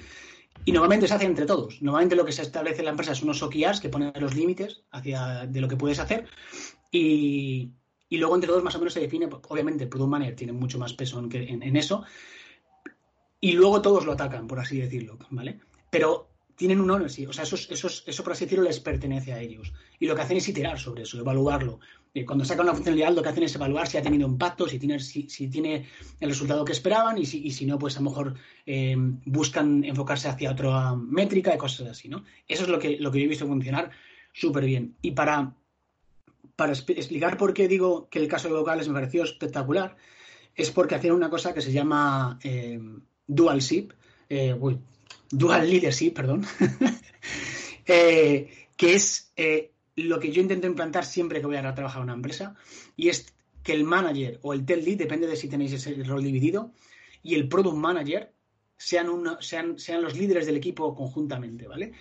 Y 0.65 0.73
normalmente 0.73 1.09
se 1.09 1.15
hace 1.15 1.25
entre 1.25 1.47
todos. 1.47 1.81
Normalmente 1.81 2.17
lo 2.17 2.25
que 2.25 2.33
se 2.33 2.43
establece 2.43 2.81
en 2.81 2.85
la 2.85 2.91
empresa 2.91 3.15
son 3.15 3.29
unos 3.29 3.43
OKRs 3.43 3.81
que 3.81 3.89
ponen 3.89 4.13
los 4.21 4.35
límites 4.35 4.83
hacia 4.91 5.47
de 5.47 5.61
lo 5.61 5.69
que 5.69 5.77
puedes 5.77 5.99
hacer 5.99 6.27
y, 6.91 7.71
luego 8.11 8.35
entre 8.35 8.49
todos 8.49 8.65
más 8.65 8.75
o 8.75 8.79
menos 8.79 8.93
se 8.93 9.01
define, 9.01 9.29
obviamente 9.49 9.85
el 9.85 9.91
Product 9.91 10.11
Manager 10.11 10.37
tiene 10.37 10.53
mucho 10.53 10.79
más 10.79 10.93
peso 10.93 11.19
en, 11.19 11.63
en, 11.63 11.77
eso 11.77 12.05
y 13.41 13.53
luego 13.53 13.81
todos 13.81 14.05
lo 14.05 14.13
atacan, 14.13 14.47
por 14.47 14.59
así 14.59 14.79
decirlo, 14.79 15.19
¿vale? 15.31 15.61
Pero 15.91 16.29
tienen 16.57 16.81
un 16.81 16.91
ownership, 16.91 17.29
o 17.29 17.33
sea, 17.33 17.45
eso, 17.45 17.57
eso, 17.57 17.89
eso 18.07 18.23
por 18.23 18.33
así 18.33 18.45
decirlo 18.45 18.65
les 18.65 18.81
pertenece 18.81 19.33
a 19.33 19.41
ellos. 19.41 19.73
Y 19.99 20.07
lo 20.07 20.15
que 20.15 20.23
hacen 20.23 20.37
es 20.37 20.49
iterar 20.49 20.79
sobre 20.79 21.05
eso, 21.05 21.19
evaluarlo. 21.19 21.81
Eh, 22.13 22.25
cuando 22.25 22.45
sacan 22.45 22.67
una 22.67 22.75
funcionalidad, 22.75 23.15
lo 23.15 23.23
que 23.23 23.29
hacen 23.29 23.45
es 23.45 23.55
evaluar 23.55 23.87
si 23.87 23.97
ha 23.97 24.03
tenido 24.03 24.27
impacto, 24.27 24.67
si 24.67 24.79
tiene, 24.81 25.87
el 26.19 26.29
resultado 26.29 26.65
que 26.65 26.73
esperaban 26.73 27.19
y 27.19 27.27
si, 27.27 27.67
no, 27.67 27.79
pues 27.79 27.97
a 27.97 28.01
lo 28.01 28.11
mejor 28.11 28.35
eh, 28.67 28.97
buscan 28.99 29.85
enfocarse 29.85 30.29
hacia 30.29 30.51
otra 30.51 30.97
métrica 30.97 31.55
y 31.55 31.59
cosas 31.59 31.89
así, 31.89 32.09
¿no? 32.09 32.25
Eso 32.49 32.65
es 32.65 32.69
lo 32.69 32.79
que, 32.79 32.97
lo 32.99 33.13
que 33.13 33.19
yo 33.21 33.25
he 33.25 33.29
visto 33.29 33.47
funcionar 33.47 33.91
súper 34.33 34.65
bien. 34.65 34.97
Y 35.03 35.13
para, 35.13 35.55
para 36.57 36.73
explicar 36.73 37.37
por 37.37 37.55
qué 37.55 37.69
digo 37.69 38.09
que 38.09 38.19
el 38.19 38.27
caso 38.27 38.49
de 38.49 38.55
vocales 38.55 38.89
me 38.89 38.95
pareció 38.95 39.23
espectacular, 39.23 39.97
es 40.57 40.73
porque 40.73 40.97
hacían 40.97 41.15
una 41.15 41.31
cosa 41.31 41.55
que 41.55 41.61
se 41.61 41.71
llama 41.71 42.41
eh, 42.43 42.81
dual 43.27 43.63
SIP. 43.63 43.93
uy, 44.59 44.81
dual 45.31 45.71
leadership, 45.71 46.11
perdón, 46.11 46.45
que 47.85 48.49
es 48.81 49.33
lo 49.97 50.21
que 50.21 50.33
yo 50.33 50.41
intento 50.41 50.67
implantar 50.67 51.05
siempre 51.05 51.41
que 51.41 51.47
voy 51.47 51.57
a 51.57 51.75
trabajar 51.75 51.99
en 51.99 52.05
una 52.05 52.15
empresa, 52.15 52.55
y 52.97 53.09
es 53.09 53.35
que 53.63 53.73
el 53.73 53.85
manager 53.85 54.39
o 54.43 54.53
el 54.53 54.65
tech 54.65 54.83
lead, 54.85 54.99
depende 54.99 55.27
de 55.27 55.37
si 55.37 55.49
tenéis 55.49 55.73
ese 55.73 55.95
rol 56.05 56.23
dividido, 56.23 56.73
y 57.23 57.35
el 57.35 57.49
product 57.49 57.77
manager 57.77 58.33
sean, 58.77 59.09
sean, 59.41 59.79
sean 59.79 60.03
los 60.03 60.17
líderes 60.17 60.47
del 60.47 60.57
equipo 60.57 60.95
conjuntamente, 60.95 61.69
¿vale? 61.69 61.93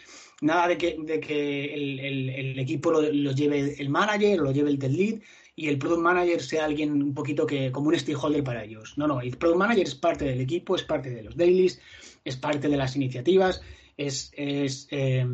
Nada 0.41 0.69
de 0.69 0.77
que, 0.77 0.95
de 0.97 1.19
que 1.19 1.73
el, 1.73 2.57
equipo 2.57 2.91
lo, 2.91 3.01
lleve 3.33 3.75
el 3.77 3.89
manager 3.89 4.39
o 4.39 4.43
lo 4.45 4.51
lleve 4.51 4.69
el 4.69 4.79
tech 4.79 4.91
lead 4.91 5.19
y 5.57 5.67
el 5.67 5.77
product 5.77 6.01
manager 6.01 6.41
sea 6.41 6.63
alguien 6.63 7.03
un 7.03 7.13
poquito 7.13 7.45
que 7.45 7.69
como 7.73 7.89
un 7.89 7.99
stakeholder 7.99 8.45
para 8.45 8.63
ellos. 8.63 8.97
No, 8.97 9.07
no, 9.07 9.19
el 9.19 9.35
product 9.35 9.59
manager 9.59 9.87
es 9.87 9.95
parte 9.95 10.23
del 10.23 10.39
equipo, 10.39 10.77
es 10.77 10.83
parte 10.83 11.09
de 11.09 11.23
los 11.23 11.35
dailies, 11.35 11.81
es 12.23 12.37
parte 12.37 12.69
de 12.69 12.77
las 12.77 12.95
iniciativas. 12.95 13.61
Es, 13.99 14.31
eh, 14.37 15.27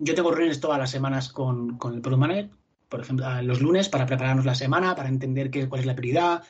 yo 0.00 0.14
tengo 0.14 0.30
reuniones 0.30 0.60
todas 0.60 0.78
las 0.78 0.90
semanas 0.90 1.30
con, 1.30 1.78
el 1.82 2.02
Product 2.02 2.20
Manager, 2.20 2.50
por 2.86 3.00
ejemplo, 3.00 3.26
los 3.40 3.62
lunes 3.62 3.88
para 3.88 4.04
prepararnos 4.04 4.44
la 4.44 4.54
semana, 4.54 4.94
para 4.94 5.08
entender 5.08 5.50
qué, 5.50 5.70
cuál 5.70 5.80
es 5.80 5.86
la 5.86 5.96
prioridad, 5.96 6.42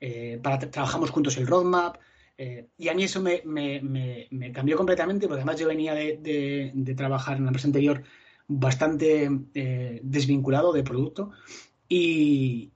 eh, 0.00 0.38
para 0.40 0.60
trabajamos 0.70 1.10
juntos 1.10 1.36
el 1.36 1.48
roadmap. 1.48 1.96
Eh, 2.38 2.68
y 2.78 2.88
a 2.90 2.94
mí 2.94 3.02
eso 3.02 3.20
me, 3.20 3.42
cambió 4.54 4.76
completamente, 4.76 5.26
porque 5.26 5.40
además 5.40 5.58
yo 5.58 5.66
venía 5.66 5.94
de, 5.94 6.94
trabajar 6.96 7.38
en 7.38 7.42
la 7.42 7.48
empresa 7.48 7.66
anterior 7.66 8.04
bastante 8.46 9.28
desvinculado 10.04 10.72
de 10.72 10.84
producto 10.84 11.32
y, 11.88 12.70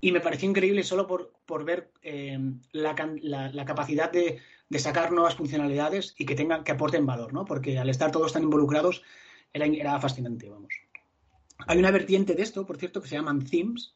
y 0.00 0.12
me 0.12 0.20
pareció 0.20 0.48
increíble 0.48 0.84
solo 0.84 1.08
por, 1.08 1.32
por 1.44 1.64
ver 1.64 1.90
la, 2.70 2.94
la, 3.52 3.64
capacidad 3.64 4.12
de, 4.12 4.38
de 4.68 4.78
sacar 4.78 5.12
nuevas 5.12 5.36
funcionalidades 5.36 6.14
y 6.18 6.26
que 6.26 6.34
tengan, 6.34 6.64
que 6.64 6.72
aporten 6.72 7.06
valor, 7.06 7.32
¿no? 7.32 7.44
Porque 7.44 7.78
al 7.78 7.88
estar 7.88 8.10
todos 8.10 8.32
tan 8.32 8.42
involucrados 8.42 9.02
era, 9.52 9.66
era 9.66 10.00
fascinante, 10.00 10.48
vamos. 10.48 10.72
Hay 11.66 11.78
una 11.78 11.90
vertiente 11.90 12.34
de 12.34 12.42
esto, 12.42 12.66
por 12.66 12.76
cierto, 12.76 13.00
que 13.00 13.08
se 13.08 13.16
llaman 13.16 13.44
themes, 13.44 13.94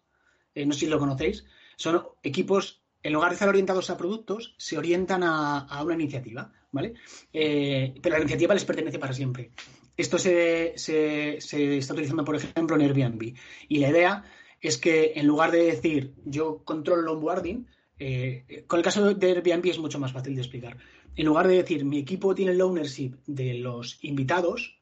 eh, 0.55 0.67
no 0.67 0.73
sé 0.73 0.81
si 0.81 0.87
lo 0.87 0.99
conocéis, 0.99 1.45
son 1.76 2.02
equipos, 2.23 2.83
en 3.02 3.12
lugar 3.12 3.31
de 3.31 3.35
estar 3.35 3.49
orientados 3.49 3.91
a 3.91 3.97
productos, 3.97 4.55
se 4.59 4.79
orientan 4.79 5.23
a, 5.23 5.83
una 5.83 5.95
iniciativa, 5.95 6.52
¿vale? 6.71 6.95
Eh, 7.33 7.95
pero 8.02 8.17
la 8.17 8.23
iniciativa 8.23 8.55
les 8.55 8.64
pertenece 8.64 8.99
para 8.99 9.12
siempre. 9.12 9.50
Esto 9.97 10.19
se, 10.19 10.73
se, 10.76 11.41
se, 11.41 11.79
está 11.79 11.93
utilizando, 11.93 12.25
por 12.25 12.37
ejemplo, 12.37 12.76
en 12.76 12.83
Airbnb. 12.83 13.35
Y 13.69 13.79
la 13.79 13.91
idea 13.91 14.25
es 14.61 14.79
que 14.79 15.12
en 15.17 15.26
lugar 15.26 15.50
de 15.50 15.64
decir 15.64 16.14
yo 16.25 16.62
controlo 16.64 17.02
el 17.02 17.09
onboarding, 17.09 17.67
eh, 18.04 18.64
con 18.66 18.80
el 18.80 18.85
caso 18.85 19.14
de 19.14 19.26
Airbnb 19.28 19.64
es 19.66 19.78
mucho 19.78 20.00
más 20.00 20.12
fácil 20.12 20.35
de 20.35 20.40
explicar. 20.40 20.76
En 21.14 21.26
lugar 21.26 21.47
de 21.47 21.54
decir 21.54 21.85
mi 21.85 21.99
equipo 21.99 22.35
tiene 22.35 22.50
el 22.50 22.61
ownership 22.61 23.12
de 23.28 23.54
los 23.54 24.02
invitados, 24.02 24.80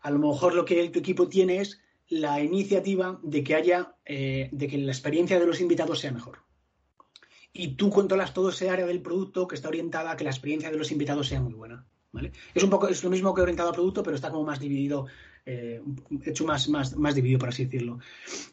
a 0.00 0.10
lo 0.10 0.18
mejor 0.18 0.54
lo 0.54 0.64
que 0.64 0.88
tu 0.88 0.98
equipo 1.00 1.28
tiene 1.28 1.60
es 1.60 1.82
la 2.08 2.42
iniciativa 2.42 3.20
de 3.22 3.44
que 3.44 3.54
haya, 3.54 3.96
eh, 4.06 4.48
de 4.50 4.66
que 4.66 4.78
la 4.78 4.92
experiencia 4.92 5.38
de 5.38 5.46
los 5.46 5.60
invitados 5.60 6.00
sea 6.00 6.12
mejor. 6.12 6.38
Y 7.52 7.76
tú 7.76 7.90
controlas 7.90 8.32
todo 8.32 8.48
ese 8.48 8.70
área 8.70 8.86
del 8.86 9.02
producto 9.02 9.46
que 9.46 9.56
está 9.56 9.68
orientada 9.68 10.12
a 10.12 10.16
que 10.16 10.24
la 10.24 10.30
experiencia 10.30 10.70
de 10.70 10.78
los 10.78 10.90
invitados 10.90 11.28
sea 11.28 11.42
muy 11.42 11.52
buena. 11.52 11.86
Es 12.54 12.62
un 12.62 12.70
poco, 12.70 12.88
es 12.88 13.04
lo 13.04 13.10
mismo 13.10 13.34
que 13.34 13.42
orientado 13.42 13.68
al 13.68 13.74
producto, 13.74 14.02
pero 14.02 14.16
está 14.16 14.30
como 14.30 14.44
más 14.44 14.60
dividido, 14.60 15.06
eh, 15.44 15.82
hecho 16.24 16.44
más, 16.44 16.68
más, 16.68 16.96
más 16.96 17.14
dividido, 17.14 17.40
por 17.40 17.48
así 17.50 17.64
decirlo. 17.64 17.98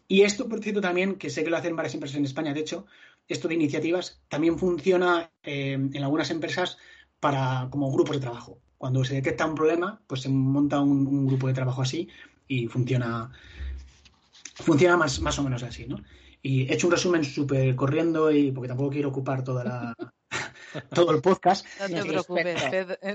Y 0.08 0.22
esto, 0.22 0.50
por 0.50 0.60
cierto, 0.62 0.82
también, 0.82 1.16
que 1.16 1.30
sé 1.30 1.44
que 1.44 1.50
lo 1.50 1.58
hacen 1.58 1.76
varias 1.76 1.94
empresas 1.94 2.18
en 2.18 2.26
España, 2.26 2.54
de 2.54 2.60
hecho, 2.60 2.88
esto 3.28 3.48
de 3.48 3.56
iniciativas 3.56 4.22
también 4.28 4.58
funciona 4.58 5.32
eh, 5.44 5.74
en 5.74 6.04
algunas 6.04 6.30
empresas 6.32 6.78
para 7.20 7.68
como 7.70 7.92
grupos 7.92 8.18
de 8.18 8.22
trabajo. 8.22 8.60
Cuando 8.78 9.04
se 9.04 9.16
detecta 9.16 9.46
un 9.46 9.56
problema, 9.56 10.02
pues 10.08 10.22
se 10.22 10.30
monta 10.30 10.80
un, 10.80 11.28
grupo 11.28 11.48
de 11.48 11.54
trabajo 11.54 11.82
así 11.82 12.10
y 12.48 12.68
funciona, 12.68 13.32
funciona 14.56 14.98
más, 14.98 15.20
más 15.22 15.38
o 15.38 15.44
menos 15.44 15.64
así, 15.64 15.86
¿no? 15.86 15.98
Y 16.42 16.64
he 16.64 16.74
hecho 16.74 16.88
un 16.88 16.94
resumen 16.94 17.24
súper 17.24 17.76
corriendo 17.76 18.32
y 18.32 18.52
porque 18.52 18.68
tampoco 18.68 18.90
quiero 18.90 19.10
ocupar 19.10 19.44
toda 19.44 19.64
la, 19.64 19.96
todo 20.96 21.12
el 21.12 21.22
podcast. 21.22 21.66
No 21.90 22.02
te 22.02 22.10
preocupes, 22.10 22.64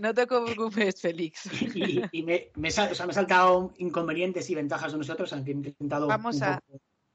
no 0.02 0.14
te 0.14 0.26
preocupes, 0.26 1.00
Félix. 1.00 1.50
Y, 2.12 2.22
me, 2.22 2.50
me, 2.54 2.68
he 2.68 2.70
saltado 2.70 3.74
inconvenientes 3.78 4.48
y 4.50 4.54
ventajas 4.54 4.92
de 4.92 4.98
nosotros, 4.98 5.32
aunque 5.32 5.50
he 5.50 5.54
intentado. 5.54 6.06
Vamos 6.06 6.40
a. 6.42 6.60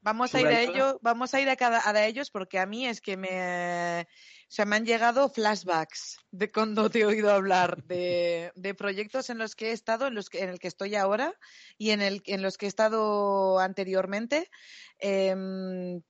Vamos 0.02 0.34
a 0.34 0.40
ir 0.40 0.48
a 0.48 0.60
ello, 0.60 0.98
vamos 1.00 1.32
a 1.32 1.40
ir 1.40 1.48
a 1.48 1.54
cada 1.54 1.88
a 1.88 2.06
ellos 2.06 2.30
porque 2.30 2.58
a 2.58 2.66
mí 2.66 2.86
es 2.88 3.00
que 3.00 3.16
me 3.16 4.00
O 4.00 4.06
sea, 4.48 4.64
me 4.64 4.74
han 4.74 4.84
llegado 4.84 5.28
flashbacks 5.28 6.18
de 6.32 6.50
cuando 6.50 6.90
te 6.90 7.00
he 7.00 7.04
oído 7.04 7.30
hablar 7.30 7.84
de, 7.84 8.74
proyectos 8.76 9.30
en 9.30 9.38
los 9.38 9.54
que 9.54 9.70
he 9.70 9.72
estado, 9.72 10.08
en 10.08 10.16
los 10.16 10.28
que, 10.28 10.40
en 10.40 10.48
el 10.48 10.58
que 10.58 10.66
estoy 10.66 10.96
ahora 10.96 11.32
y 11.78 11.90
en, 11.90 12.02
el, 12.02 12.20
en 12.26 12.42
los 12.42 12.58
que 12.58 12.66
he 12.66 12.68
estado 12.68 13.60
anteriormente. 13.60 14.50
Em, 14.98 16.02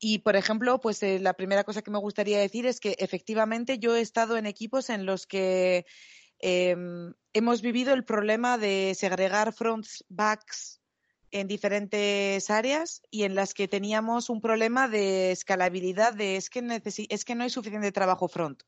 y, 0.00 0.18
por 0.18 0.34
ejemplo, 0.34 0.80
pues 0.80 1.00
eh, 1.04 1.20
la 1.20 1.34
primera 1.34 1.62
cosa 1.62 1.82
que 1.82 1.92
me 1.92 1.98
gustaría 1.98 2.40
decir 2.40 2.66
es 2.66 2.80
que 2.80 2.96
efectivamente 2.98 3.78
yo 3.78 3.94
he 3.94 4.00
estado 4.00 4.36
en 4.36 4.46
equipos 4.46 4.90
en 4.90 5.06
los 5.06 5.26
que 5.28 5.86
em, 6.40 7.14
hemos 7.32 7.62
vivido 7.62 7.94
el 7.94 8.04
problema 8.04 8.58
de 8.58 8.94
segregar 8.96 9.52
fronts, 9.52 10.04
backs 10.08 10.80
en 11.30 11.48
diferentes 11.48 12.50
áreas 12.50 13.02
y 13.10 13.24
en 13.24 13.34
las 13.34 13.54
que 13.54 13.68
teníamos 13.68 14.30
un 14.30 14.40
problema 14.40 14.88
de 14.88 15.32
escalabilidad 15.32 16.14
de 16.14 16.36
es 16.36 16.50
que, 16.50 16.82
es 17.08 17.24
que 17.24 17.34
no 17.34 17.44
hay 17.44 17.50
suficiente 17.50 17.92
trabajo 17.92 18.28
front. 18.28 18.62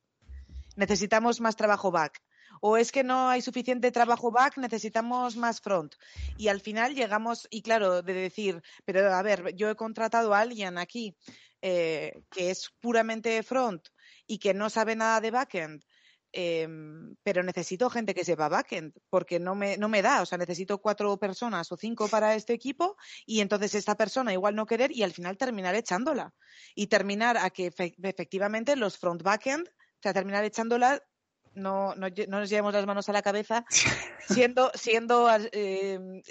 Necesitamos 0.76 1.40
más 1.40 1.56
trabajo 1.56 1.90
back. 1.90 2.22
O 2.60 2.76
es 2.76 2.90
que 2.90 3.04
no 3.04 3.28
hay 3.28 3.40
suficiente 3.40 3.92
trabajo 3.92 4.32
back, 4.32 4.58
necesitamos 4.58 5.36
más 5.36 5.60
front. 5.60 5.94
Y 6.36 6.48
al 6.48 6.60
final 6.60 6.94
llegamos, 6.94 7.46
y 7.50 7.62
claro, 7.62 8.02
de 8.02 8.12
decir, 8.14 8.62
pero 8.84 9.14
a 9.14 9.22
ver, 9.22 9.54
yo 9.54 9.70
he 9.70 9.76
contratado 9.76 10.34
a 10.34 10.40
alguien 10.40 10.78
aquí 10.78 11.16
eh, 11.62 12.22
que 12.30 12.50
es 12.50 12.70
puramente 12.80 13.42
front 13.42 13.88
y 14.26 14.38
que 14.38 14.54
no 14.54 14.70
sabe 14.70 14.96
nada 14.96 15.20
de 15.20 15.30
backend 15.30 15.84
Em, 16.32 17.16
pero 17.22 17.42
necesito 17.42 17.88
gente 17.88 18.14
que 18.14 18.24
sepa 18.24 18.50
backend, 18.50 18.92
porque 19.08 19.40
no 19.40 19.54
me, 19.54 19.78
no 19.78 19.88
me 19.88 20.02
da, 20.02 20.20
o 20.20 20.26
sea, 20.26 20.36
necesito 20.36 20.78
cuatro 20.78 21.16
personas 21.16 21.72
o 21.72 21.76
cinco 21.76 22.06
para 22.08 22.34
este 22.34 22.52
equipo 22.52 22.96
y 23.24 23.40
entonces 23.40 23.74
esta 23.74 23.96
persona 23.96 24.34
igual 24.34 24.54
no 24.54 24.66
querer 24.66 24.92
y 24.92 25.02
al 25.02 25.12
final 25.12 25.38
terminar 25.38 25.74
echándola 25.74 26.34
y 26.74 26.88
terminar 26.88 27.38
a 27.38 27.48
que 27.48 27.72
efectivamente 28.02 28.76
los 28.76 28.98
front 28.98 29.22
backend, 29.22 29.68
o 29.68 30.02
sea, 30.02 30.12
terminar 30.12 30.44
echándola 30.44 31.02
no, 31.54 31.94
no, 31.94 32.08
nos 32.28 32.50
llevemos 32.50 32.72
las 32.72 32.86
manos 32.86 33.08
a 33.08 33.12
la 33.12 33.22
cabeza, 33.22 33.64
siendo, 34.28 34.70
siendo 34.74 35.28
em, 35.52 36.22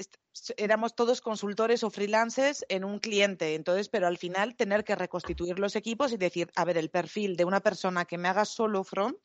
éramos 0.57 0.95
todos 0.95 1.21
consultores 1.21 1.83
o 1.83 1.89
freelancers 1.89 2.65
en 2.69 2.83
un 2.83 2.99
cliente. 2.99 3.55
Entonces, 3.55 3.89
pero 3.89 4.07
al 4.07 4.17
final 4.17 4.55
tener 4.55 4.83
que 4.83 4.95
reconstituir 4.95 5.59
los 5.59 5.75
equipos 5.75 6.11
y 6.13 6.17
decir, 6.17 6.51
a 6.55 6.65
ver, 6.65 6.77
el 6.77 6.89
perfil 6.89 7.35
de 7.35 7.45
una 7.45 7.59
persona 7.59 8.05
que 8.05 8.17
me 8.17 8.29
haga 8.29 8.45
solo 8.45 8.83
front, 8.83 9.17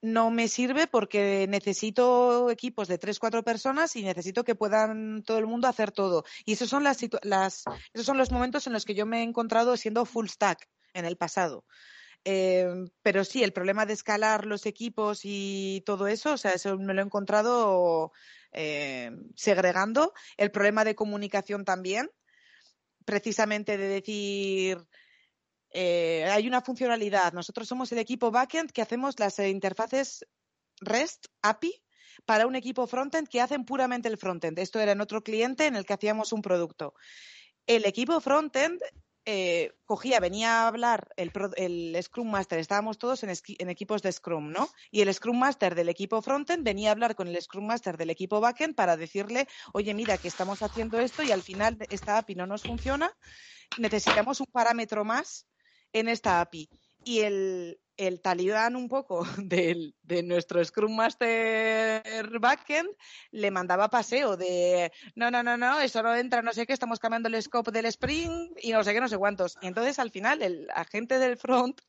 no 0.00 0.30
me 0.30 0.48
sirve 0.48 0.86
porque 0.86 1.46
necesito 1.48 2.50
equipos 2.50 2.88
de 2.88 2.98
tres, 2.98 3.18
cuatro 3.18 3.42
personas 3.42 3.96
y 3.96 4.02
necesito 4.02 4.44
que 4.44 4.54
puedan 4.54 5.22
todo 5.22 5.38
el 5.38 5.46
mundo 5.46 5.68
hacer 5.68 5.90
todo. 5.90 6.24
Y 6.44 6.52
esos 6.52 6.68
son, 6.68 6.84
las, 6.84 7.02
esos 7.02 8.06
son 8.06 8.18
los 8.18 8.30
momentos 8.30 8.66
en 8.66 8.72
los 8.72 8.84
que 8.84 8.94
yo 8.94 9.06
me 9.06 9.20
he 9.20 9.22
encontrado 9.22 9.76
siendo 9.76 10.04
full 10.04 10.28
stack 10.28 10.68
en 10.94 11.04
el 11.04 11.16
pasado. 11.16 11.64
Em, 12.24 12.88
pero 13.02 13.24
sí, 13.24 13.42
el 13.42 13.52
problema 13.52 13.86
de 13.86 13.94
escalar 13.94 14.44
los 14.44 14.66
equipos 14.66 15.20
y 15.24 15.82
todo 15.86 16.08
eso, 16.08 16.32
o 16.34 16.36
sea, 16.36 16.52
eso 16.52 16.76
me 16.78 16.94
lo 16.94 17.00
he 17.00 17.04
encontrado 17.04 18.12
em, 18.52 19.30
segregando. 19.34 20.12
El 20.36 20.50
problema 20.50 20.84
de 20.84 20.94
comunicación 20.94 21.64
también, 21.64 22.10
precisamente 23.04 23.76
de 23.78 23.88
decir, 23.88 24.78
eh, 25.70 26.24
hay 26.30 26.46
una 26.46 26.60
funcionalidad. 26.60 27.32
Nosotros 27.32 27.68
somos 27.68 27.92
el 27.92 27.98
equipo 27.98 28.30
backend 28.30 28.70
que 28.72 28.82
hacemos 28.82 29.18
las 29.18 29.38
eh, 29.38 29.48
interfaces 29.50 30.26
REST 30.80 31.26
API 31.42 31.82
para 32.24 32.46
un 32.46 32.56
equipo 32.56 32.86
frontend 32.86 33.28
que 33.28 33.40
hacen 33.40 33.64
puramente 33.64 34.08
el 34.08 34.18
frontend. 34.18 34.58
Esto 34.58 34.80
era 34.80 34.92
en 34.92 35.00
otro 35.00 35.22
cliente 35.22 35.66
en 35.66 35.76
el 35.76 35.84
que 35.84 35.94
hacíamos 35.94 36.32
un 36.32 36.42
producto. 36.42 36.94
El 37.66 37.84
equipo 37.84 38.20
frontend 38.20 38.80
eh, 39.30 39.74
cogía, 39.84 40.20
venía 40.20 40.62
a 40.62 40.68
hablar 40.68 41.10
el, 41.16 41.98
Scrum 42.02 42.30
Master, 42.30 42.58
estábamos 42.58 42.96
todos 42.96 43.22
en, 43.24 43.30
en, 43.30 43.68
equipos 43.68 44.00
de 44.00 44.10
Scrum, 44.10 44.50
¿no? 44.50 44.70
Y 44.90 45.02
el 45.02 45.12
Scrum 45.12 45.38
Master 45.38 45.74
del 45.74 45.90
equipo 45.90 46.22
frontend 46.22 46.64
venía 46.64 46.88
a 46.88 46.92
hablar 46.92 47.14
con 47.14 47.28
el 47.28 47.38
Scrum 47.38 47.66
Master 47.66 47.98
del 47.98 48.08
equipo 48.08 48.40
backend 48.40 48.74
para 48.74 48.96
decirle, 48.96 49.46
oye, 49.74 49.92
mira, 49.92 50.16
que 50.16 50.28
estamos 50.28 50.62
haciendo 50.62 50.98
esto 50.98 51.22
y 51.22 51.30
al 51.30 51.42
final 51.42 51.76
esta 51.90 52.16
API 52.16 52.36
no 52.36 52.46
nos 52.46 52.62
funciona, 52.62 53.14
necesitamos 53.76 54.40
un 54.40 54.46
parámetro 54.46 55.04
más 55.04 55.46
en 55.92 56.08
esta 56.08 56.40
API. 56.40 56.68
Y 57.04 57.20
el, 57.20 57.80
el 57.96 58.20
talibán 58.20 58.76
un 58.76 58.88
poco 58.88 59.24
del, 59.38 59.94
de 60.02 60.22
nuestro 60.22 60.64
Scrum 60.64 60.94
Master 60.94 62.38
Backend 62.40 62.88
le 63.32 63.50
mandaba 63.50 63.90
paseo 63.90 64.36
de 64.36 64.92
no, 65.14 65.30
no, 65.30 65.42
no, 65.42 65.56
no, 65.56 65.80
eso 65.80 66.02
no 66.02 66.14
entra, 66.14 66.40
no 66.42 66.52
sé 66.52 66.66
qué, 66.66 66.72
estamos 66.72 67.00
cambiando 67.00 67.28
el 67.28 67.42
scope 67.42 67.72
del 67.72 67.86
Spring 67.86 68.54
y 68.62 68.72
no 68.72 68.82
sé 68.84 68.94
qué, 68.94 69.00
no 69.00 69.08
sé 69.08 69.18
cuántos. 69.18 69.58
Y 69.60 69.66
entonces 69.66 69.98
al 69.98 70.10
final 70.10 70.42
el 70.42 70.68
agente 70.74 71.18
del 71.18 71.36
front 71.36 71.80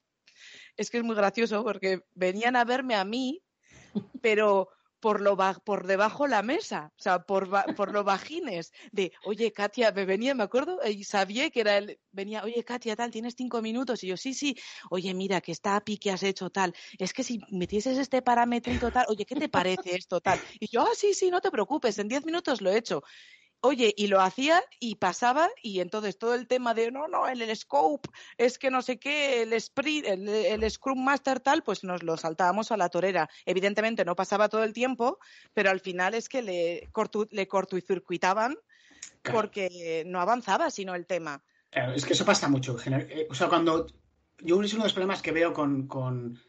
es 0.77 0.89
que 0.89 0.97
es 0.97 1.03
muy 1.03 1.15
gracioso 1.15 1.63
porque 1.63 2.01
venían 2.13 2.55
a 2.55 2.65
verme 2.65 2.95
a 2.95 3.05
mí, 3.05 3.43
pero 4.21 4.69
por 4.99 5.21
lo 5.21 5.37
por 5.63 5.87
debajo 5.87 6.27
la 6.27 6.41
mesa, 6.41 6.91
o 6.97 7.01
sea, 7.01 7.19
por, 7.23 7.49
por 7.75 7.91
los 7.91 8.03
bajines, 8.03 8.71
de, 8.91 9.11
oye, 9.25 9.51
Katia, 9.53 9.91
me 9.91 10.05
venía, 10.05 10.35
me 10.35 10.43
acuerdo, 10.43 10.79
y 10.85 11.03
sabía 11.03 11.49
que 11.49 11.61
era 11.61 11.77
él, 11.77 11.99
venía, 12.11 12.43
oye, 12.43 12.63
Katia, 12.63 12.95
tal, 12.95 13.11
tienes 13.11 13.35
cinco 13.37 13.61
minutos, 13.61 14.03
y 14.03 14.07
yo, 14.07 14.17
sí, 14.17 14.33
sí, 14.33 14.57
oye, 14.89 15.13
mira, 15.13 15.41
que 15.41 15.51
está 15.51 15.75
API 15.75 15.97
que 15.97 16.11
has 16.11 16.23
hecho 16.23 16.49
tal, 16.49 16.73
es 16.97 17.13
que 17.13 17.23
si 17.23 17.39
metieses 17.51 17.97
este 17.97 18.21
parámetro 18.21 18.91
tal, 18.91 19.05
oye, 19.07 19.25
¿qué 19.25 19.35
te 19.35 19.49
parece 19.49 19.95
esto 19.95 20.21
tal? 20.21 20.41
Y 20.59 20.67
yo, 20.71 20.81
ah, 20.81 20.95
sí, 20.95 21.13
sí, 21.13 21.31
no 21.31 21.41
te 21.41 21.51
preocupes, 21.51 21.97
en 21.99 22.07
diez 22.07 22.25
minutos 22.25 22.61
lo 22.61 22.71
he 22.71 22.77
hecho. 22.77 23.03
Oye, 23.61 23.93
y 23.97 24.07
lo 24.07 24.21
hacía 24.21 24.63
y 24.79 24.95
pasaba, 24.95 25.49
y 25.61 25.81
entonces 25.81 26.17
todo 26.17 26.33
el 26.33 26.47
tema 26.47 26.73
de 26.73 26.91
no, 26.91 27.09
no, 27.09 27.27
en 27.27 27.41
el 27.41 27.55
scope, 27.55 28.09
es 28.37 28.57
que 28.57 28.71
no 28.71 28.81
sé 28.81 28.99
qué, 28.99 29.41
el 29.41 29.51
sprint, 29.53 30.05
el, 30.05 30.71
Scrum 30.71 31.03
Master 31.03 31.41
tal, 31.41 31.61
pues 31.63 31.83
nos 31.83 32.01
lo 32.03 32.15
saltábamos 32.15 32.71
a 32.71 32.77
la 32.77 32.87
torera. 32.87 33.29
Evidentemente 33.45 34.05
no 34.05 34.15
pasaba 34.15 34.47
todo 34.47 34.63
el 34.63 34.71
tiempo, 34.71 35.19
pero 35.53 35.69
al 35.69 35.81
final 35.81 36.13
es 36.13 36.29
que 36.29 36.41
le, 36.41 36.89
cortu, 36.93 37.27
le 37.31 37.47
cortocircuitaban 37.47 38.55
porque 39.23 40.03
no 40.05 40.21
avanzaba 40.21 40.69
sino 40.71 40.95
el 40.95 41.05
tema. 41.05 41.43
es 41.71 42.05
que 42.05 42.13
eso 42.13 42.25
pasa 42.25 42.47
mucho. 42.47 42.77
Eh, 42.85 43.27
o 43.29 43.35
sea, 43.35 43.49
cuando 43.49 43.87
yo 44.39 44.61
es 44.61 44.73
uno 44.73 44.83
de 44.83 44.87
los 44.87 44.93
problemas 44.93 45.21
que 45.21 45.33
veo 45.33 45.53
con, 45.53 45.87
con 45.87 46.39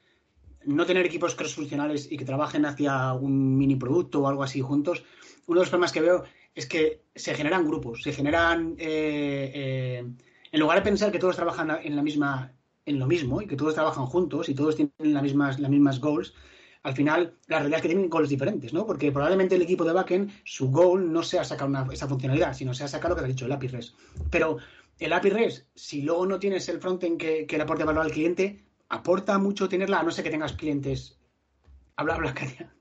no 0.65 0.87
tener 0.87 1.07
equipos 1.07 1.35
cross-funcionales 1.35 2.11
y 2.11 2.17
que 2.17 2.25
trabajen 2.25 2.67
hacia 2.67 3.13
un 3.15 3.57
mini 3.57 3.77
producto 3.77 4.21
o 4.21 4.29
algo 4.29 4.43
así 4.43 4.61
juntos, 4.61 5.03
uno 5.47 5.59
de 5.59 5.65
los 5.65 5.71
problemas 5.71 5.93
que 5.93 6.01
veo 6.01 6.25
es 6.55 6.67
que 6.67 7.03
se 7.15 7.35
generan 7.35 7.67
grupos, 7.67 8.03
se 8.03 8.13
generan. 8.13 8.75
Eh, 8.79 9.53
eh, 9.55 10.05
en 10.53 10.61
lugar 10.61 10.79
de 10.79 10.85
pensar 10.85 11.13
que 11.13 11.19
todos 11.19 11.37
trabajan 11.37 11.71
en 11.83 11.95
la 11.95 12.03
misma 12.03 12.53
en 12.87 12.99
lo 12.99 13.07
mismo 13.07 13.41
y 13.41 13.47
que 13.47 13.57
todos 13.57 13.75
trabajan 13.75 14.07
juntos 14.07 14.49
y 14.49 14.55
todos 14.55 14.77
tienen 14.77 14.93
las 14.99 15.23
mismas, 15.23 15.61
las 15.61 15.71
mismas 15.71 16.01
goals, 16.01 16.35
al 16.83 16.95
final 16.95 17.37
la 17.47 17.59
realidad 17.59 17.79
es 17.79 17.83
que 17.83 17.89
tienen 17.89 18.09
goals 18.09 18.29
diferentes, 18.29 18.73
¿no? 18.73 18.87
Porque 18.87 19.13
probablemente 19.13 19.55
el 19.55 19.63
equipo 19.63 19.85
de 19.85 19.93
backend, 19.93 20.33
su 20.45 20.71
goal 20.71 21.13
no 21.13 21.23
sea 21.23 21.45
sacar 21.45 21.71
esa 21.93 22.09
funcionalidad, 22.09 22.55
sino 22.55 22.75
sea 22.75 22.89
sacar 22.89 23.11
lo 23.11 23.17
que 23.17 23.25
ha 23.25 23.29
dicho, 23.29 23.47
el 23.47 23.53
API 23.53 23.69
REST. 23.69 23.95
Pero 24.31 24.57
el 24.99 25.13
API 25.13 25.31
REST, 25.31 25.67
si 25.75 26.03
luego 26.03 26.27
no 26.27 26.39
tienes 26.39 26.69
el 26.69 26.81
frontend 26.81 27.19
que, 27.19 27.47
que 27.47 27.57
le 27.57 27.63
aporte 27.63 27.85
valor 27.85 28.05
al 28.05 28.13
cliente, 28.13 28.65
aporta 28.89 29.39
mucho 29.39 29.69
tenerla, 29.69 30.01
a 30.01 30.03
no 30.03 30.11
ser 30.11 30.25
que 30.25 30.31
tengas 30.31 30.55
clientes. 30.55 31.19
Habla, 31.97 32.15
habla, 32.15 32.35
Katia. 32.35 32.73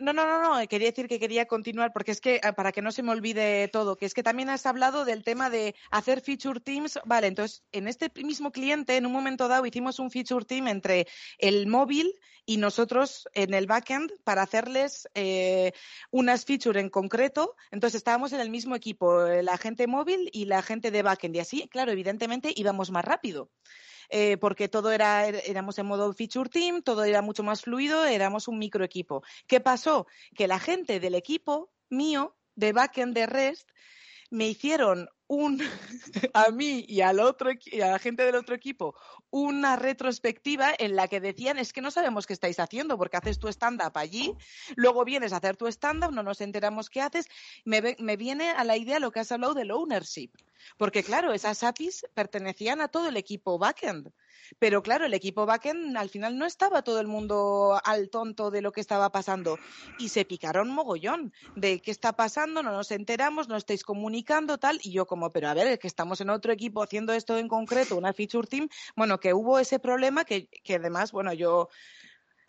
No, 0.00 0.12
no, 0.12 0.26
no, 0.26 0.60
no, 0.60 0.68
quería 0.68 0.88
decir 0.88 1.06
que 1.06 1.20
quería 1.20 1.46
continuar 1.46 1.92
porque 1.92 2.10
es 2.10 2.20
que, 2.20 2.40
ah, 2.42 2.52
para 2.52 2.72
que 2.72 2.82
no 2.82 2.90
se 2.90 3.02
me 3.02 3.12
olvide 3.12 3.68
todo, 3.68 3.96
que 3.96 4.06
es 4.06 4.14
que 4.14 4.22
también 4.22 4.50
has 4.50 4.66
hablado 4.66 5.04
del 5.04 5.22
tema 5.22 5.50
de 5.50 5.74
hacer 5.90 6.20
feature 6.20 6.60
teams. 6.60 6.98
Vale, 7.04 7.28
entonces, 7.28 7.62
en 7.72 7.86
este 7.86 8.10
mismo 8.22 8.50
cliente, 8.50 8.96
en 8.96 9.06
un 9.06 9.12
momento 9.12 9.48
dado, 9.48 9.66
hicimos 9.66 9.98
un 9.98 10.10
feature 10.10 10.44
team 10.44 10.68
entre 10.68 11.06
el 11.38 11.66
móvil 11.66 12.18
y 12.44 12.56
nosotros 12.56 13.28
en 13.34 13.54
el 13.54 13.66
backend 13.66 14.12
para 14.24 14.42
hacerles 14.42 15.08
eh, 15.14 15.72
unas 16.10 16.44
features 16.44 16.80
en 16.80 16.90
concreto. 16.90 17.54
Entonces, 17.70 17.98
estábamos 17.98 18.32
en 18.32 18.40
el 18.40 18.50
mismo 18.50 18.74
equipo, 18.74 19.22
la 19.26 19.58
gente 19.58 19.86
móvil 19.86 20.28
y 20.32 20.46
la 20.46 20.62
gente 20.62 20.90
de 20.90 21.02
backend. 21.02 21.36
Y 21.36 21.40
así, 21.40 21.68
claro, 21.68 21.92
evidentemente 21.92 22.52
íbamos 22.54 22.90
más 22.90 23.04
rápido. 23.04 23.50
Eh, 24.08 24.36
porque 24.38 24.68
todo 24.68 24.92
era, 24.92 25.26
éramos 25.26 25.78
en 25.78 25.86
modo 25.86 26.12
feature 26.12 26.48
team, 26.48 26.82
todo 26.82 27.04
era 27.04 27.22
mucho 27.22 27.42
más 27.42 27.62
fluido, 27.62 28.04
éramos 28.04 28.48
un 28.48 28.58
micro 28.58 28.84
equipo. 28.84 29.22
¿Qué 29.46 29.60
pasó? 29.60 30.06
Que 30.34 30.48
la 30.48 30.58
gente 30.58 31.00
del 31.00 31.14
equipo 31.14 31.70
mío, 31.88 32.36
de 32.54 32.72
backend 32.72 33.14
de 33.14 33.26
REST, 33.26 33.68
me 34.30 34.48
hicieron 34.48 35.08
un 35.34 35.60
a 36.34 36.50
mí 36.50 36.84
y 36.88 37.00
al 37.00 37.20
otro 37.20 37.50
y 37.64 37.80
a 37.80 37.90
la 37.90 37.98
gente 37.98 38.24
del 38.24 38.36
otro 38.36 38.54
equipo 38.54 38.94
una 39.34 39.74
retrospectiva 39.74 40.72
en 40.78 40.94
la 40.94 41.08
que 41.08 41.20
decían 41.20 41.58
es 41.58 41.72
que 41.72 41.80
no 41.80 41.90
sabemos 41.90 42.24
qué 42.24 42.32
estáis 42.32 42.60
haciendo 42.60 42.96
porque 42.96 43.16
haces 43.16 43.40
tu 43.40 43.48
stand 43.48 43.82
up 43.84 43.98
allí, 43.98 44.32
luego 44.76 45.04
vienes 45.04 45.32
a 45.32 45.38
hacer 45.38 45.56
tu 45.56 45.66
stand 45.66 46.04
up, 46.04 46.12
no 46.12 46.22
nos 46.22 46.40
enteramos 46.40 46.88
qué 46.88 47.00
haces, 47.00 47.26
me, 47.64 47.96
me 47.98 48.16
viene 48.16 48.50
a 48.50 48.62
la 48.62 48.76
idea 48.76 49.00
lo 49.00 49.10
que 49.10 49.18
has 49.18 49.32
hablado 49.32 49.54
del 49.54 49.72
ownership. 49.72 50.30
porque 50.76 51.02
claro, 51.02 51.32
esas 51.32 51.64
APIs 51.64 52.06
pertenecían 52.14 52.80
a 52.80 52.86
todo 52.86 53.08
el 53.08 53.16
equipo 53.16 53.58
backend. 53.58 54.12
Pero 54.58 54.82
claro, 54.82 55.06
el 55.06 55.14
equipo 55.14 55.46
backend 55.46 55.96
al 55.96 56.08
final 56.08 56.38
no 56.38 56.46
estaba 56.46 56.82
todo 56.82 57.00
el 57.00 57.06
mundo 57.06 57.80
al 57.84 58.10
tonto 58.10 58.50
de 58.50 58.62
lo 58.62 58.72
que 58.72 58.80
estaba 58.80 59.10
pasando 59.10 59.58
y 59.98 60.08
se 60.08 60.24
picaron 60.24 60.70
mogollón 60.70 61.32
de 61.56 61.80
qué 61.80 61.90
está 61.90 62.14
pasando, 62.14 62.62
no 62.62 62.72
nos 62.72 62.90
enteramos, 62.90 63.48
no 63.48 63.56
estáis 63.56 63.84
comunicando 63.84 64.58
tal 64.58 64.80
y 64.82 64.92
yo 64.92 65.06
como, 65.06 65.30
pero 65.30 65.48
a 65.48 65.54
ver, 65.54 65.66
es 65.68 65.78
que 65.78 65.88
estamos 65.88 66.20
en 66.20 66.30
otro 66.30 66.52
equipo 66.52 66.82
haciendo 66.82 67.12
esto 67.12 67.38
en 67.38 67.48
concreto, 67.48 67.96
una 67.96 68.12
feature 68.12 68.46
team, 68.46 68.68
bueno, 68.96 69.18
que 69.20 69.34
hubo 69.34 69.58
ese 69.58 69.78
problema 69.78 70.24
que, 70.24 70.46
que 70.46 70.76
además, 70.76 71.12
bueno, 71.12 71.32
yo 71.32 71.68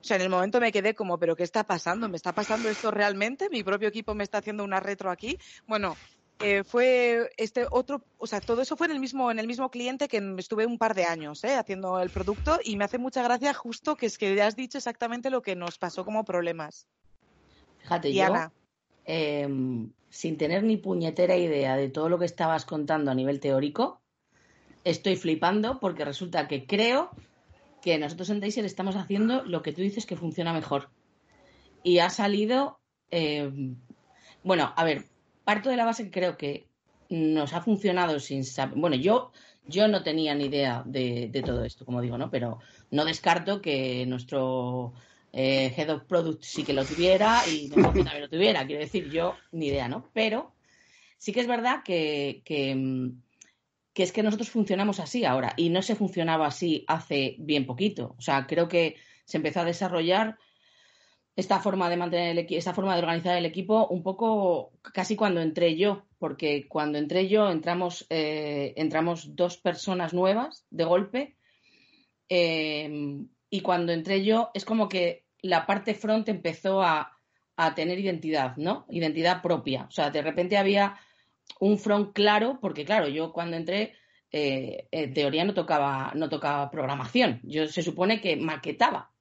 o 0.06 0.08
sea, 0.08 0.18
en 0.18 0.22
el 0.22 0.30
momento 0.30 0.60
me 0.60 0.72
quedé 0.72 0.94
como, 0.94 1.18
¿pero 1.18 1.36
qué 1.36 1.42
está 1.42 1.64
pasando? 1.64 2.08
¿Me 2.08 2.18
está 2.18 2.32
pasando 2.32 2.70
esto 2.70 2.92
realmente? 2.92 3.50
¿Mi 3.50 3.64
propio 3.64 3.88
equipo 3.88 4.14
me 4.14 4.24
está 4.24 4.38
haciendo 4.38 4.64
una 4.64 4.80
retro 4.80 5.10
aquí? 5.10 5.40
Bueno, 5.66 5.98
eh, 6.40 6.64
fue 6.66 7.30
este 7.38 7.66
otro, 7.72 8.04
o 8.18 8.28
sea, 8.28 8.42
todo 8.42 8.62
eso 8.62 8.76
fue 8.76 8.88
en 8.88 8.94
el 8.94 9.00
mismo, 9.00 9.32
en 9.32 9.40
el 9.40 9.48
mismo 9.48 9.72
cliente 9.72 10.10
que 10.10 10.22
estuve 10.38 10.66
un 10.66 10.78
par 10.78 10.94
de 10.94 11.06
años 11.06 11.44
¿eh? 11.46 11.56
haciendo 11.56 12.00
el 12.02 12.10
producto 12.10 12.60
y 12.64 12.76
me 12.76 12.84
hace 12.84 12.98
mucha 12.98 13.24
gracia 13.24 13.54
justo 13.54 13.96
que 13.96 14.06
es 14.08 14.18
que 14.18 14.42
has 14.42 14.58
dicho 14.58 14.78
exactamente 14.78 15.30
lo 15.30 15.42
que 15.42 15.56
nos 15.56 15.78
pasó 15.78 16.04
como 16.04 16.26
problemas. 16.26 16.88
Fíjate, 17.80 18.14
yo, 18.14 18.26
em, 19.06 19.92
sin 20.10 20.38
tener 20.38 20.64
ni 20.64 20.76
puñetera 20.76 21.38
idea 21.38 21.78
de 21.78 21.90
todo 21.90 22.10
lo 22.10 22.20
que 22.20 22.26
estabas 22.26 22.66
contando 22.66 23.12
a 23.12 23.16
nivel 23.16 23.40
teórico, 23.40 24.02
estoy 24.84 25.16
flipando 25.16 25.80
porque 25.80 26.04
resulta 26.04 26.50
que 26.50 26.66
creo 26.66 27.12
que 27.82 27.98
nosotros 27.98 28.30
en 28.30 28.42
Daisy 28.42 28.60
estamos 28.62 28.98
haciendo 28.98 29.44
lo 29.44 29.62
que 29.62 29.72
tú 29.72 29.82
dices 29.82 30.06
que 30.06 30.18
funciona 30.18 30.52
mejor. 30.52 30.90
Y 31.84 32.00
ha 32.00 32.10
salido, 32.10 32.80
em, 33.12 33.78
bueno, 34.44 34.74
a 34.76 34.84
ver, 34.84 35.06
parto 35.46 35.70
de 35.70 35.78
la 35.78 35.86
base 35.86 36.04
que 36.04 36.12
creo 36.12 36.38
que 36.38 36.68
nos 37.10 37.54
ha 37.54 37.62
funcionado 37.62 38.20
sin 38.20 38.44
saber. 38.44 38.78
Bueno, 38.78 38.96
yo, 38.96 39.32
yo 39.68 39.88
no 39.88 40.04
tenía 40.04 40.36
ni 40.36 40.46
idea 40.46 40.84
de, 40.86 41.30
todo 41.46 41.64
esto, 41.64 41.86
como 41.86 42.02
digo, 42.02 42.18
¿no? 42.18 42.30
Pero 42.30 42.60
no 42.92 43.06
descarto 43.06 43.62
que 43.62 44.06
nuestro 44.08 44.94
eh, 45.32 45.74
Head 45.78 45.90
of 45.92 46.04
Product 46.04 46.44
sí 46.44 46.64
que 46.64 46.74
lo 46.74 46.84
tuviera 46.84 47.42
y 47.48 47.68
no 47.76 47.84
también 47.84 48.22
lo 48.22 48.30
tuviera. 48.30 48.66
Quiero 48.66 48.82
decir, 48.82 49.10
yo 49.10 49.36
ni 49.52 49.68
idea, 49.68 49.88
¿no? 49.88 50.10
Pero 50.14 50.54
sí 51.18 51.32
que 51.32 51.42
es 51.42 51.48
verdad 51.48 51.84
que, 51.84 52.42
que, 52.44 53.12
que 53.94 54.04
es 54.04 54.12
que 54.12 54.24
nosotros 54.24 54.50
funcionamos 54.50 55.00
así 55.00 55.26
ahora 55.26 55.54
y 55.56 55.70
no 55.70 55.82
se 55.82 55.96
funcionaba 55.96 56.48
así 56.48 56.84
hace 56.88 57.36
bien 57.38 57.66
poquito. 57.66 58.16
O 58.18 58.22
sea, 58.22 58.48
creo 58.48 58.68
que 58.68 58.96
se 59.26 59.38
empezó 59.38 59.62
a 59.62 59.66
desarrollar 59.66 60.38
esta 61.36 61.60
forma 61.60 61.90
de 61.90 61.98
mantener 61.98 62.38
el 62.38 62.48
esta 62.50 62.74
forma 62.74 62.94
de 62.94 63.02
organizar 63.02 63.38
el 63.38 63.46
equipo 63.46 63.88
un 63.88 64.04
poco 64.04 64.72
casi 64.94 65.16
cuando 65.16 65.42
entré 65.42 65.76
yo, 65.76 66.06
porque 66.18 66.68
cuando 66.68 66.98
entré 66.98 67.28
yo 67.28 67.50
entramos, 67.50 68.06
eh, 68.10 68.74
entramos 68.78 69.36
dos 69.36 69.58
personas 69.58 70.14
nuevas 70.14 70.66
de 70.70 70.84
golpe 70.86 71.36
eh, 72.30 73.20
y 73.50 73.62
cuando 73.62 73.92
entré 73.92 74.24
yo 74.24 74.50
es 74.54 74.64
como 74.66 74.88
que 74.88 75.26
la 75.42 75.66
parte 75.66 75.94
front 75.94 76.28
empezó 76.30 76.82
a, 76.82 77.12
tener 77.74 77.98
identidad, 78.00 78.58
¿no? 78.58 78.86
Identidad 78.90 79.42
propia. 79.42 79.86
O 79.88 79.92
sea, 79.92 80.10
de 80.10 80.22
repente 80.22 80.58
había 80.58 81.00
un 81.62 81.80
front 81.80 82.12
claro, 82.14 82.60
porque 82.60 82.84
claro, 82.84 83.08
yo 83.08 83.32
cuando 83.32 83.56
entré 83.56 83.94
eh, 84.30 84.90
en 84.92 85.14
teoría 85.14 85.46
no 85.46 85.54
tocaba, 85.54 86.12
no 86.16 86.28
tocaba 86.28 86.70
programación, 86.70 87.40
yo 87.44 87.68
se 87.68 87.82
supone 87.82 88.20
que 88.20 88.36
maquetaba. 88.36 89.14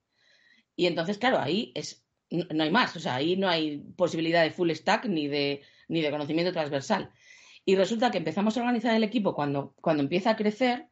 Y 0.75 0.87
entonces, 0.87 1.17
claro, 1.17 1.39
ahí 1.39 1.71
es 1.75 2.04
no, 2.35 2.63
hay 2.63 2.71
más, 2.71 2.95
o 2.95 2.99
sea, 2.99 3.15
ahí 3.15 3.37
no 3.37 3.47
hay 3.47 3.77
posibilidad 3.95 4.43
de 4.43 4.51
full 4.51 4.71
stack 4.71 5.05
ni 5.05 5.27
de, 5.27 5.61
ni 5.87 6.01
de 6.01 6.11
conocimiento 6.11 6.51
transversal. 6.51 7.11
Y 7.65 7.75
resulta 7.75 8.11
que 8.11 8.19
empezamos 8.19 8.55
a 8.55 8.61
organizar 8.61 8.95
el 8.95 9.03
equipo 9.03 9.33
cuando, 9.33 9.73
cuando 9.81 10.03
empieza 10.03 10.31
a 10.31 10.35
crecer 10.35 10.87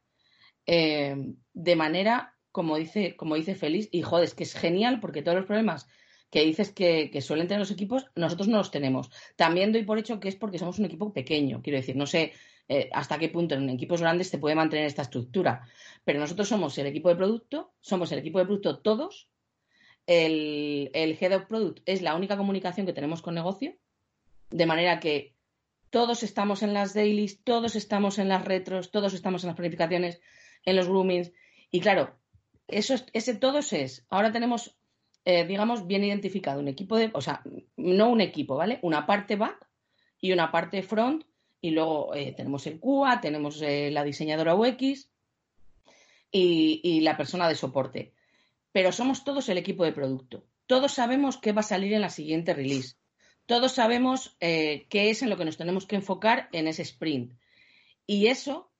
eh, 0.66 1.16
de 1.52 1.76
manera, 1.76 2.34
como 2.50 2.76
dice, 2.76 3.16
como 3.16 3.36
dice 3.36 3.54
Félix, 3.54 3.88
y 3.92 4.02
joder, 4.02 4.30
que 4.32 4.44
es 4.44 4.54
genial 4.54 5.00
porque 5.00 5.22
todos 5.22 5.36
los 5.36 5.46
problemas 5.46 5.86
que 6.34 6.44
dices 6.44 6.72
que, 6.72 7.20
suelen 7.20 7.46
tener 7.46 7.60
los 7.60 7.70
equipos, 7.70 8.06
nosotros 8.16 8.48
no 8.48 8.58
los 8.58 8.72
tenemos. 8.72 9.08
También 9.36 9.70
doy 9.72 9.84
por 9.84 9.98
hecho 9.98 10.18
que 10.18 10.28
es 10.28 10.34
porque 10.34 10.58
somos 10.58 10.80
un 10.80 10.86
equipo 10.86 11.12
pequeño, 11.12 11.62
quiero 11.62 11.78
decir, 11.78 11.94
no 11.94 12.06
sé 12.06 12.32
eh, 12.66 12.90
hasta 12.92 13.20
qué 13.20 13.28
punto 13.28 13.54
en 13.54 13.70
equipos 13.70 14.00
grandes 14.00 14.30
se 14.30 14.38
puede 14.38 14.56
mantener 14.56 14.86
esta 14.86 15.02
estructura, 15.02 15.68
pero 16.04 16.18
nosotros 16.18 16.48
somos 16.48 16.76
el 16.78 16.86
equipo 16.86 17.08
de 17.08 17.14
producto, 17.14 17.74
somos 17.80 18.10
el 18.10 18.18
equipo 18.18 18.40
de 18.40 18.46
producto 18.46 18.80
todos, 18.80 19.28
el, 20.06 21.18
Head 21.20 21.36
of 21.36 21.46
Product 21.46 21.80
es 21.86 22.02
la 22.02 22.14
única 22.14 22.36
comunicación 22.36 22.86
que 22.86 22.92
tenemos 22.92 23.22
con 23.22 23.34
negocio, 23.34 23.74
de 24.50 24.66
manera 24.66 25.00
que 25.00 25.34
todos 25.90 26.22
estamos 26.22 26.62
en 26.62 26.74
las 26.74 26.94
dailies, 26.94 27.42
todos 27.44 27.76
estamos 27.76 28.18
en 28.18 28.28
las 28.28 28.44
retros, 28.44 28.90
todos 28.90 29.14
estamos 29.14 29.44
en 29.44 29.48
las 29.48 29.56
planificaciones, 29.56 30.20
en 30.64 30.76
los 30.76 30.88
groomings. 30.88 31.32
Y 31.70 31.80
claro, 31.80 32.16
eso 32.68 32.94
ese 33.12 33.34
todos 33.36 33.72
es. 33.72 34.04
Ahora 34.10 34.32
tenemos, 34.32 34.76
eh, 35.24 35.46
digamos, 35.46 35.86
bien 35.86 36.04
identificado 36.04 36.60
un 36.60 36.68
equipo 36.68 36.96
de, 36.96 37.10
o 37.12 37.20
sea, 37.20 37.42
no 37.76 38.10
un 38.10 38.20
equipo, 38.20 38.56
¿vale? 38.56 38.80
Una 38.82 39.06
parte 39.06 39.36
back 39.36 39.68
y 40.20 40.32
una 40.32 40.50
parte 40.50 40.82
front. 40.82 41.24
Y 41.60 41.70
luego 41.70 42.14
eh, 42.14 42.32
tenemos 42.36 42.66
el 42.66 42.78
QA, 42.78 43.20
tenemos 43.22 43.62
eh, 43.62 43.90
la 43.90 44.04
diseñadora 44.04 44.54
UX 44.54 45.08
y 46.36 47.00
la 47.02 47.16
persona 47.16 47.48
de 47.48 47.54
soporte 47.54 48.12
pero 48.74 48.90
somos 48.90 49.22
todos 49.22 49.48
el 49.48 49.56
equipo 49.56 49.84
de 49.84 49.92
producto. 49.92 50.48
Todos 50.66 50.94
sabemos 50.94 51.38
qué 51.38 51.52
va 51.52 51.60
a 51.60 51.62
salir 51.62 51.92
en 51.92 52.00
la 52.00 52.10
siguiente 52.10 52.54
release. 52.54 52.96
Todos 53.46 53.70
sabemos 53.70 54.36
eh, 54.40 54.88
qué 54.90 55.10
es 55.10 55.22
en 55.22 55.30
lo 55.30 55.36
que 55.36 55.44
nos 55.44 55.56
tenemos 55.56 55.86
que 55.86 55.94
enfocar 55.94 56.48
en 56.50 56.66
ese 56.66 56.82
sprint. 56.82 57.34
Y 58.04 58.26
eso 58.26 58.72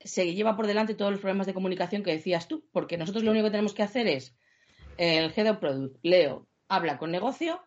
se 0.00 0.32
lleva 0.32 0.56
por 0.56 0.66
delante 0.66 0.94
todos 0.94 1.12
los 1.12 1.20
problemas 1.20 1.46
de 1.46 1.52
comunicación 1.52 2.02
que 2.02 2.12
decías 2.12 2.48
tú, 2.48 2.66
porque 2.72 2.96
nosotros 2.96 3.24
lo 3.24 3.30
único 3.30 3.44
que 3.44 3.50
tenemos 3.50 3.74
que 3.74 3.82
hacer 3.82 4.08
es 4.08 4.34
el 4.96 5.30
head 5.36 5.50
of 5.50 5.58
product, 5.58 5.98
Leo, 6.02 6.48
habla 6.68 6.96
con 6.96 7.10
negocio, 7.10 7.62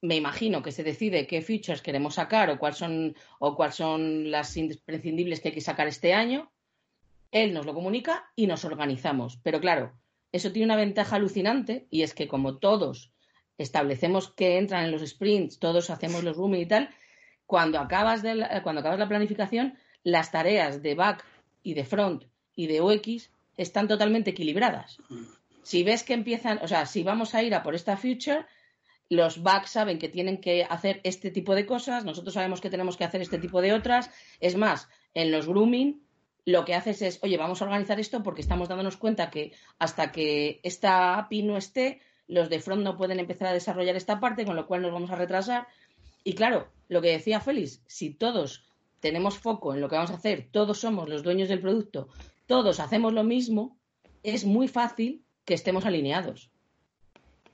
me 0.00 0.16
imagino 0.16 0.60
que 0.60 0.72
se 0.72 0.82
decide 0.82 1.28
qué 1.28 1.40
features 1.40 1.82
queremos 1.82 2.14
sacar 2.14 2.50
o 2.50 2.58
cuáles 2.58 2.78
son, 2.78 3.14
o 3.38 3.54
cuáles 3.54 3.76
son 3.76 4.28
las 4.32 4.56
imprescindibles 4.56 5.40
que 5.40 5.50
hay 5.50 5.54
que 5.54 5.60
sacar 5.60 5.86
este 5.86 6.14
año. 6.14 6.52
Él 7.30 7.54
nos 7.54 7.64
lo 7.64 7.74
comunica 7.74 8.28
y 8.34 8.48
nos 8.48 8.64
organizamos. 8.64 9.38
Pero 9.44 9.60
claro, 9.60 10.01
eso 10.32 10.50
tiene 10.50 10.66
una 10.66 10.76
ventaja 10.76 11.16
alucinante 11.16 11.86
y 11.90 12.02
es 12.02 12.14
que 12.14 12.26
como 12.26 12.58
todos 12.58 13.12
establecemos 13.58 14.32
que 14.32 14.58
entran 14.58 14.84
en 14.84 14.90
los 14.90 15.06
sprints, 15.06 15.58
todos 15.58 15.90
hacemos 15.90 16.24
los 16.24 16.36
rooming 16.36 16.62
y 16.62 16.66
tal, 16.66 16.90
cuando 17.46 17.78
acabas, 17.78 18.22
de 18.22 18.34
la, 18.34 18.62
cuando 18.62 18.80
acabas 18.80 18.98
la 18.98 19.08
planificación, 19.08 19.78
las 20.02 20.32
tareas 20.32 20.82
de 20.82 20.94
back 20.94 21.24
y 21.62 21.74
de 21.74 21.84
front 21.84 22.24
y 22.56 22.66
de 22.66 22.80
UX 22.80 23.30
están 23.56 23.88
totalmente 23.88 24.30
equilibradas. 24.30 24.98
Si 25.62 25.84
ves 25.84 26.02
que 26.02 26.14
empiezan, 26.14 26.58
o 26.62 26.68
sea, 26.68 26.86
si 26.86 27.02
vamos 27.02 27.34
a 27.34 27.42
ir 27.42 27.54
a 27.54 27.62
por 27.62 27.74
esta 27.74 27.96
future, 27.96 28.46
los 29.08 29.42
back 29.42 29.66
saben 29.66 29.98
que 29.98 30.08
tienen 30.08 30.40
que 30.40 30.64
hacer 30.64 31.00
este 31.04 31.30
tipo 31.30 31.54
de 31.54 31.66
cosas, 31.66 32.04
nosotros 32.04 32.34
sabemos 32.34 32.60
que 32.60 32.70
tenemos 32.70 32.96
que 32.96 33.04
hacer 33.04 33.20
este 33.20 33.38
tipo 33.38 33.60
de 33.60 33.74
otras. 33.74 34.10
Es 34.40 34.56
más, 34.56 34.88
en 35.14 35.30
los 35.30 35.46
grooming 35.46 36.01
lo 36.44 36.64
que 36.64 36.74
haces 36.74 37.02
es, 37.02 37.18
oye, 37.22 37.36
vamos 37.36 37.62
a 37.62 37.64
organizar 37.64 38.00
esto 38.00 38.22
porque 38.22 38.40
estamos 38.40 38.68
dándonos 38.68 38.96
cuenta 38.96 39.30
que 39.30 39.52
hasta 39.78 40.10
que 40.10 40.60
esta 40.62 41.18
API 41.18 41.42
no 41.42 41.56
esté, 41.56 42.00
los 42.26 42.48
de 42.48 42.60
front 42.60 42.82
no 42.82 42.96
pueden 42.96 43.20
empezar 43.20 43.48
a 43.48 43.52
desarrollar 43.52 43.96
esta 43.96 44.20
parte, 44.20 44.44
con 44.44 44.56
lo 44.56 44.66
cual 44.66 44.82
nos 44.82 44.92
vamos 44.92 45.10
a 45.10 45.16
retrasar. 45.16 45.68
Y 46.24 46.34
claro, 46.34 46.68
lo 46.88 47.00
que 47.00 47.10
decía 47.10 47.40
Félix, 47.40 47.82
si 47.86 48.10
todos 48.10 48.64
tenemos 49.00 49.38
foco 49.38 49.74
en 49.74 49.80
lo 49.80 49.88
que 49.88 49.96
vamos 49.96 50.10
a 50.10 50.16
hacer, 50.16 50.48
todos 50.50 50.78
somos 50.78 51.08
los 51.08 51.22
dueños 51.22 51.48
del 51.48 51.60
producto, 51.60 52.08
todos 52.46 52.80
hacemos 52.80 53.12
lo 53.12 53.24
mismo, 53.24 53.76
es 54.22 54.44
muy 54.44 54.68
fácil 54.68 55.24
que 55.44 55.54
estemos 55.54 55.84
alineados. 55.84 56.50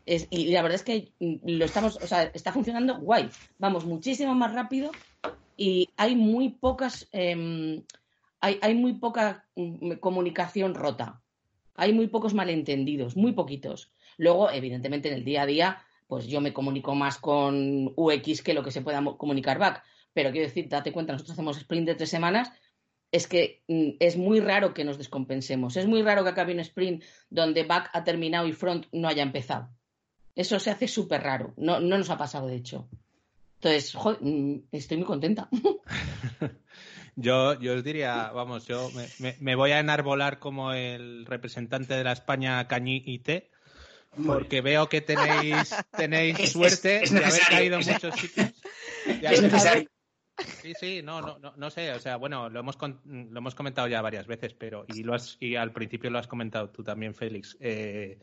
y 0.07 0.53
la 0.53 0.63
verdad 0.63 0.77
es 0.77 0.85
que 0.85 1.13
lo 1.19 1.65
estamos, 1.65 1.97
o 1.97 2.07
sea, 2.07 2.25
está 2.35 2.53
funcionando 2.53 2.99
guay. 2.99 3.29
Vamos 3.59 3.85
muchísimo 3.85 4.35
más 4.35 4.55
rápido 4.55 4.91
y 5.57 5.91
hay 5.97 6.17
muy 6.17 6.51
pocas 6.51 7.09
em, 7.13 7.83
hay, 8.41 8.75
muy 8.75 8.95
poca 8.95 9.47
mm, 9.57 9.95
comunicación 9.95 10.75
rota. 10.75 11.23
Hay 11.75 11.93
muy 11.93 12.09
pocos 12.09 12.35
malentendidos, 12.35 13.17
muy 13.17 13.33
poquitos. 13.33 13.93
Luego, 14.17 14.51
evidentemente, 14.51 15.09
en 15.09 15.15
el 15.15 15.25
día 15.25 15.43
a 15.43 15.47
día, 15.47 15.83
pues 16.07 16.27
yo 16.27 16.41
me 16.41 16.53
comunico 16.53 16.95
más 16.95 17.19
con 17.19 17.93
UX 17.97 18.43
que 18.43 18.55
lo 18.55 18.63
que 18.63 18.71
se 18.71 18.83
pueda 18.83 19.03
comunicar 19.17 19.59
back. 19.59 19.83
Pero 20.13 20.33
quiero 20.33 20.49
decir, 20.49 20.69
date 20.69 20.93
cuenta, 20.93 21.13
nosotros 21.13 21.35
hacemos 21.35 21.59
sprint 21.59 21.87
de 21.87 21.95
tres 21.95 22.11
semanas, 22.11 22.53
es 23.13 23.27
que 23.27 23.63
mm, 23.69 23.91
es 24.01 24.17
muy 24.17 24.41
raro 24.41 24.75
que 24.75 24.85
nos 24.85 24.99
descompensemos. 24.99 25.77
Es 25.77 25.87
muy 25.87 26.03
raro 26.03 26.25
que 26.25 26.31
acabe 26.31 26.53
un 26.53 26.61
sprint 26.61 27.05
donde 27.31 27.65
back 27.65 27.91
ha 27.93 28.05
terminado 28.05 28.47
y 28.47 28.53
front 28.53 28.87
no 28.93 29.09
haya 29.09 29.23
empezado. 29.23 29.71
Eso 30.35 30.59
se 30.59 30.71
hace 30.71 30.89
súper 30.89 31.23
raro. 31.23 31.55
No, 31.57 31.81
no 31.81 31.99
nos 31.99 32.11
ha 32.11 32.17
pasado, 32.17 32.47
de 32.47 32.57
hecho. 32.57 32.89
Entonces, 33.61 33.95
mm, 34.21 34.57
estoy 34.73 34.97
muy 34.99 35.07
contenta. 35.07 35.49
Yo, 37.21 37.59
yo 37.59 37.75
os 37.75 37.83
diría, 37.83 38.31
vamos, 38.31 38.65
yo 38.69 38.93
me, 39.41 39.55
voy 39.57 39.73
a 39.73 39.81
enarbolar 39.81 40.39
como 40.39 40.73
el 40.73 41.27
representante 41.27 41.95
de 41.95 42.05
la 42.05 42.13
España 42.13 42.69
Cañí 42.69 43.03
IT, 43.05 43.43
porque 44.25 44.61
veo 44.61 44.89
que 44.89 45.01
tenéis, 45.01 45.75
tenéis 45.97 46.53
suerte 46.53 47.01
de 47.11 47.25
haber 47.25 47.41
caído 47.51 47.81
en 47.81 47.87
muchos 47.93 48.15
sitios. 48.15 48.53
Sí, 50.63 50.75
sí, 50.79 51.01
no, 51.03 51.21
no, 51.21 51.41
no, 51.41 51.55
no 51.57 51.71
sé, 51.71 51.91
o 51.93 51.99
sea, 51.99 52.15
bueno, 52.19 52.49
lo 52.51 52.61
hemos, 52.61 52.79
lo 52.81 53.39
hemos 53.39 53.57
comentado 53.57 53.89
ya 53.89 54.01
varias 54.01 54.29
veces, 54.29 54.55
pero 54.55 54.87
y 54.87 55.03
lo 55.03 55.13
has, 55.13 55.37
y 55.41 55.57
al 55.57 55.73
principio 55.73 56.11
lo 56.11 56.21
has 56.21 56.29
comentado 56.29 56.71
tú 56.71 56.85
también, 56.85 57.17
Félix. 57.17 57.57
Eh, 57.59 58.21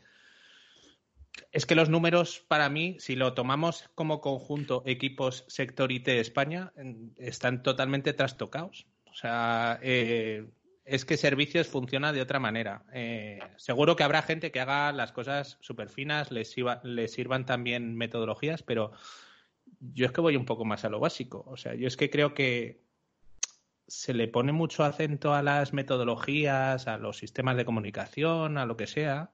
es 1.52 1.66
que 1.66 1.74
los 1.74 1.88
números, 1.88 2.44
para 2.48 2.68
mí, 2.68 2.96
si 2.98 3.16
lo 3.16 3.34
tomamos 3.34 3.90
como 3.94 4.20
conjunto 4.20 4.82
equipos 4.86 5.44
sector 5.48 5.92
IT 5.92 6.08
España, 6.08 6.72
están 7.16 7.62
totalmente 7.62 8.12
trastocados. 8.12 8.86
O 9.10 9.14
sea, 9.14 9.78
eh, 9.82 10.46
es 10.84 11.04
que 11.04 11.16
servicios 11.16 11.68
funciona 11.68 12.12
de 12.12 12.20
otra 12.20 12.38
manera. 12.38 12.84
Eh, 12.92 13.40
seguro 13.56 13.96
que 13.96 14.04
habrá 14.04 14.22
gente 14.22 14.50
que 14.50 14.60
haga 14.60 14.92
las 14.92 15.12
cosas 15.12 15.58
súper 15.60 15.88
finas, 15.88 16.30
les, 16.30 16.54
les 16.84 17.12
sirvan 17.12 17.46
también 17.46 17.96
metodologías, 17.96 18.62
pero 18.62 18.92
yo 19.80 20.06
es 20.06 20.12
que 20.12 20.20
voy 20.20 20.36
un 20.36 20.46
poco 20.46 20.64
más 20.64 20.84
a 20.84 20.90
lo 20.90 21.00
básico. 21.00 21.44
O 21.48 21.56
sea, 21.56 21.74
yo 21.74 21.88
es 21.88 21.96
que 21.96 22.10
creo 22.10 22.34
que 22.34 22.84
se 23.88 24.14
le 24.14 24.28
pone 24.28 24.52
mucho 24.52 24.84
acento 24.84 25.34
a 25.34 25.42
las 25.42 25.72
metodologías, 25.72 26.86
a 26.86 26.98
los 26.98 27.18
sistemas 27.18 27.56
de 27.56 27.64
comunicación, 27.64 28.58
a 28.58 28.66
lo 28.66 28.76
que 28.76 28.86
sea, 28.86 29.30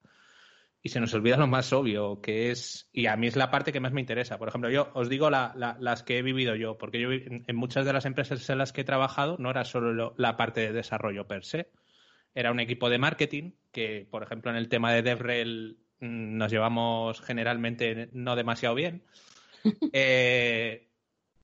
y 0.85 0.89
se 0.89 0.99
nos 0.99 1.13
olvida 1.13 1.37
lo 1.37 1.47
más 1.47 1.71
obvio, 1.71 2.19
que 2.19 2.51
es, 2.51 2.89
y 2.91 3.07
a 3.07 3.15
mí 3.15 3.27
es 3.27 3.37
la 3.37 3.49
parte 3.49 3.71
que 3.71 3.79
más 3.79 3.93
me 3.93 4.01
interesa. 4.01 4.37
Por 4.37 4.49
ejemplo, 4.49 4.69
yo 4.69 4.91
os 4.93 5.07
digo 5.07 5.29
las 5.29 6.03
que 6.03 6.17
he 6.17 6.21
vivido 6.21 6.55
yo, 6.55 6.77
porque 6.77 6.99
yo 6.99 7.09
en 7.11 7.55
muchas 7.55 7.85
de 7.85 7.93
las 7.93 8.05
empresas 8.05 8.49
en 8.49 8.57
las 8.57 8.73
que 8.73 8.81
he 8.81 8.83
trabajado 8.83 9.37
no 9.39 9.49
era 9.49 9.63
solo 9.63 10.13
la 10.17 10.35
parte 10.35 10.59
de 10.59 10.73
desarrollo 10.73 11.25
per 11.25 11.45
se, 11.45 11.69
era 12.35 12.51
un 12.51 12.59
equipo 12.59 12.89
de 12.89 12.97
marketing 12.97 13.51
que, 13.71 14.05
por 14.11 14.23
ejemplo, 14.23 14.51
en 14.51 14.57
el 14.57 14.67
tema 14.67 14.91
de 14.91 15.03
DevRel 15.03 15.77
mm, 16.01 16.37
nos 16.37 16.51
llevamos 16.51 17.21
generalmente 17.21 18.09
no 18.11 18.35
demasiado 18.35 18.75
bien. 18.75 19.03
Eh, 19.93 20.89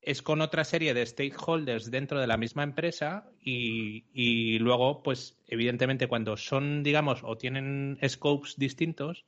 es 0.02 0.22
con 0.22 0.42
otra 0.42 0.64
serie 0.64 0.94
de 0.94 1.06
stakeholders 1.06 1.92
dentro 1.92 2.20
de 2.20 2.28
la 2.28 2.38
misma 2.38 2.64
empresa 2.64 3.30
y, 3.42 4.06
y, 4.14 4.60
luego, 4.60 5.04
pues, 5.04 5.38
evidentemente, 5.48 6.08
cuando 6.08 6.38
son, 6.38 6.84
digamos, 6.84 7.22
o 7.24 7.38
tienen 7.38 7.98
scopes 8.08 8.56
distintos, 8.58 9.26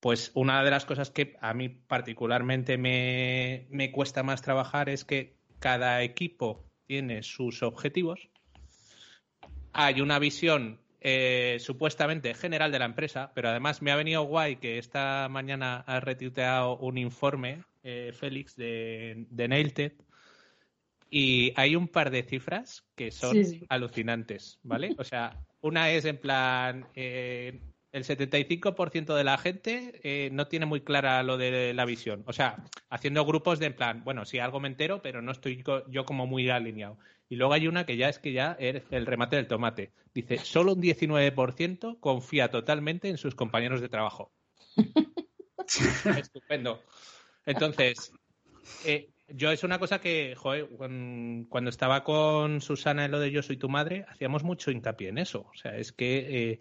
pues 0.00 0.32
una 0.34 0.64
de 0.64 0.70
las 0.70 0.86
cosas 0.86 1.10
que 1.10 1.36
a 1.40 1.52
mí 1.52 1.68
particularmente 1.68 2.78
me, 2.78 3.66
me 3.70 3.92
cuesta 3.92 4.22
más 4.22 4.40
trabajar 4.40 4.88
es 4.88 5.04
que 5.04 5.36
cada 5.58 6.02
equipo 6.02 6.64
tiene 6.86 7.22
sus 7.22 7.62
objetivos. 7.62 8.30
Hay 9.72 10.00
una 10.00 10.18
visión 10.18 10.80
eh, 11.02 11.58
supuestamente 11.60 12.34
general 12.34 12.72
de 12.72 12.78
la 12.78 12.86
empresa, 12.86 13.32
pero 13.34 13.50
además 13.50 13.82
me 13.82 13.92
ha 13.92 13.96
venido 13.96 14.22
guay 14.22 14.56
que 14.56 14.78
esta 14.78 15.28
mañana 15.30 15.84
ha 15.86 16.00
retuiteado 16.00 16.76
un 16.78 16.98
informe 16.98 17.62
eh, 17.82 18.12
Félix, 18.14 18.56
de, 18.56 19.26
de 19.30 19.48
Nailted. 19.48 19.92
Y 21.10 21.52
hay 21.56 21.74
un 21.74 21.88
par 21.88 22.10
de 22.10 22.22
cifras 22.22 22.84
que 22.94 23.10
son 23.10 23.36
alucinantes, 23.68 24.60
¿vale? 24.62 24.94
O 24.96 25.04
sea, 25.04 25.44
una 25.60 25.90
es 25.90 26.04
en 26.04 26.18
plan, 26.18 26.86
eh, 26.94 27.60
el 27.92 28.04
75% 28.04 29.16
de 29.16 29.24
la 29.24 29.36
gente 29.36 30.00
eh, 30.04 30.30
no 30.32 30.46
tiene 30.46 30.66
muy 30.66 30.82
clara 30.82 31.22
lo 31.24 31.36
de 31.36 31.74
la 31.74 31.84
visión. 31.84 32.22
O 32.26 32.32
sea, 32.32 32.64
haciendo 32.88 33.24
grupos 33.24 33.58
de 33.58 33.66
en 33.66 33.74
plan, 33.74 34.04
bueno, 34.04 34.24
sí, 34.24 34.38
algo 34.38 34.60
me 34.60 34.68
entero, 34.68 35.02
pero 35.02 35.20
no 35.22 35.32
estoy 35.32 35.64
yo 35.88 36.04
como 36.04 36.26
muy 36.26 36.48
alineado. 36.48 36.98
Y 37.28 37.36
luego 37.36 37.52
hay 37.52 37.66
una 37.66 37.86
que 37.86 37.96
ya 37.96 38.08
es 38.08 38.18
que 38.18 38.32
ya 38.32 38.56
es 38.58 38.82
el 38.90 39.06
remate 39.06 39.36
del 39.36 39.48
tomate. 39.48 39.92
Dice, 40.14 40.38
solo 40.38 40.74
un 40.74 40.82
19% 40.82 41.98
confía 42.00 42.50
totalmente 42.50 43.08
en 43.08 43.18
sus 43.18 43.34
compañeros 43.34 43.80
de 43.80 43.88
trabajo. 43.88 44.32
Estupendo. 46.18 46.82
Entonces, 47.46 48.12
eh, 48.84 49.10
yo 49.28 49.50
es 49.50 49.62
una 49.64 49.78
cosa 49.78 50.00
que, 50.00 50.34
joder, 50.36 50.68
cuando 51.48 51.70
estaba 51.70 52.04
con 52.04 52.60
Susana 52.60 53.04
en 53.04 53.10
lo 53.10 53.20
de 53.20 53.30
Yo 53.30 53.42
soy 53.42 53.56
tu 53.56 53.68
madre, 53.68 54.04
hacíamos 54.08 54.44
mucho 54.44 54.70
hincapié 54.70 55.08
en 55.08 55.18
eso. 55.18 55.46
O 55.52 55.56
sea, 55.56 55.76
es 55.76 55.92
que 55.92 56.50
eh, 56.52 56.60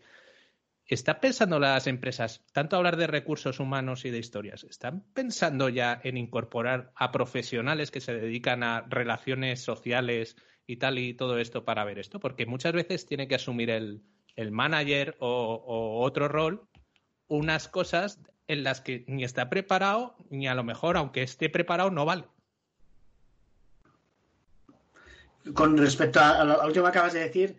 ¿Están 0.89 1.19
pensando 1.21 1.59
las 1.59 1.85
empresas, 1.85 2.43
tanto 2.51 2.75
hablar 2.75 2.97
de 2.97 3.05
recursos 3.05 3.59
humanos 3.59 4.05
y 4.05 4.09
de 4.09 4.17
historias, 4.17 4.63
están 4.63 5.03
pensando 5.13 5.69
ya 5.69 6.01
en 6.03 6.17
incorporar 6.17 6.91
a 6.95 7.11
profesionales 7.11 7.91
que 7.91 8.01
se 8.01 8.15
dedican 8.15 8.63
a 8.63 8.81
relaciones 8.89 9.61
sociales 9.61 10.35
y 10.65 10.77
tal 10.77 10.97
y 10.97 11.13
todo 11.13 11.37
esto 11.37 11.63
para 11.63 11.85
ver 11.85 11.99
esto? 11.99 12.19
Porque 12.19 12.47
muchas 12.47 12.73
veces 12.73 13.05
tiene 13.05 13.27
que 13.27 13.35
asumir 13.35 13.69
el, 13.69 14.01
manager 14.49 15.15
o 15.19 16.01
otro 16.01 16.27
rol 16.27 16.67
unas 17.27 17.67
cosas 17.67 18.19
en 18.49 18.63
las 18.63 18.81
que 18.81 19.05
ni 19.07 19.23
está 19.23 19.47
preparado, 19.49 20.15
ni 20.31 20.47
a 20.47 20.55
lo 20.55 20.63
mejor, 20.63 20.97
aunque 20.97 21.21
esté 21.21 21.49
preparado, 21.49 21.91
no 21.91 22.03
vale. 22.03 22.25
Con 25.53 25.77
respecto 25.77 26.19
a 26.19 26.43
lo 26.43 26.65
último 26.65 26.85
que 26.85 26.89
acabas 26.89 27.13
de 27.13 27.19
decir, 27.19 27.57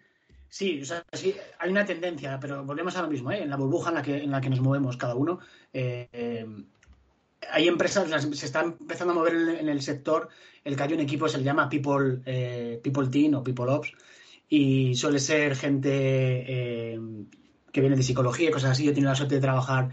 sí, 0.48 0.82
o 0.82 0.84
sea, 0.84 1.04
sí, 1.12 1.34
hay 1.60 1.70
una 1.70 1.86
tendencia, 1.86 2.38
pero 2.40 2.64
volvemos 2.64 2.96
a 2.96 3.02
lo 3.02 3.08
mismo, 3.08 3.30
¿eh? 3.30 3.40
en 3.40 3.50
la 3.50 3.56
burbuja 3.56 3.90
en 3.90 3.94
la 3.94 4.02
que, 4.02 4.16
en 4.16 4.32
la 4.32 4.40
que 4.40 4.50
nos 4.50 4.60
movemos 4.60 4.96
cada 4.96 5.14
uno. 5.14 5.38
Eh, 5.72 6.08
eh, 6.12 6.46
hay 7.52 7.68
empresas, 7.68 8.10
se 8.10 8.46
están 8.46 8.76
empezando 8.80 9.12
a 9.12 9.16
mover 9.16 9.34
en, 9.34 9.68
el 9.68 9.82
sector, 9.82 10.28
el 10.64 10.76
que 10.76 10.82
hay 10.82 10.92
un 10.92 11.00
equipo 11.00 11.28
se 11.28 11.38
le 11.38 11.44
llama 11.44 11.68
People, 11.68 12.78
People 12.82 13.08
Team 13.08 13.34
o 13.34 13.44
People 13.44 13.66
Ops, 13.66 13.92
y 14.48 14.96
suele 14.96 15.20
ser 15.20 15.54
gente 15.54 16.98
que 17.72 17.80
viene 17.80 17.96
de 17.96 18.02
psicología 18.02 18.48
y 18.48 18.52
cosas 18.52 18.72
así. 18.72 18.84
Yo 18.84 18.90
he 18.90 18.94
tenido 18.94 19.10
la 19.10 19.16
suerte 19.16 19.36
de 19.36 19.40
trabajar 19.40 19.90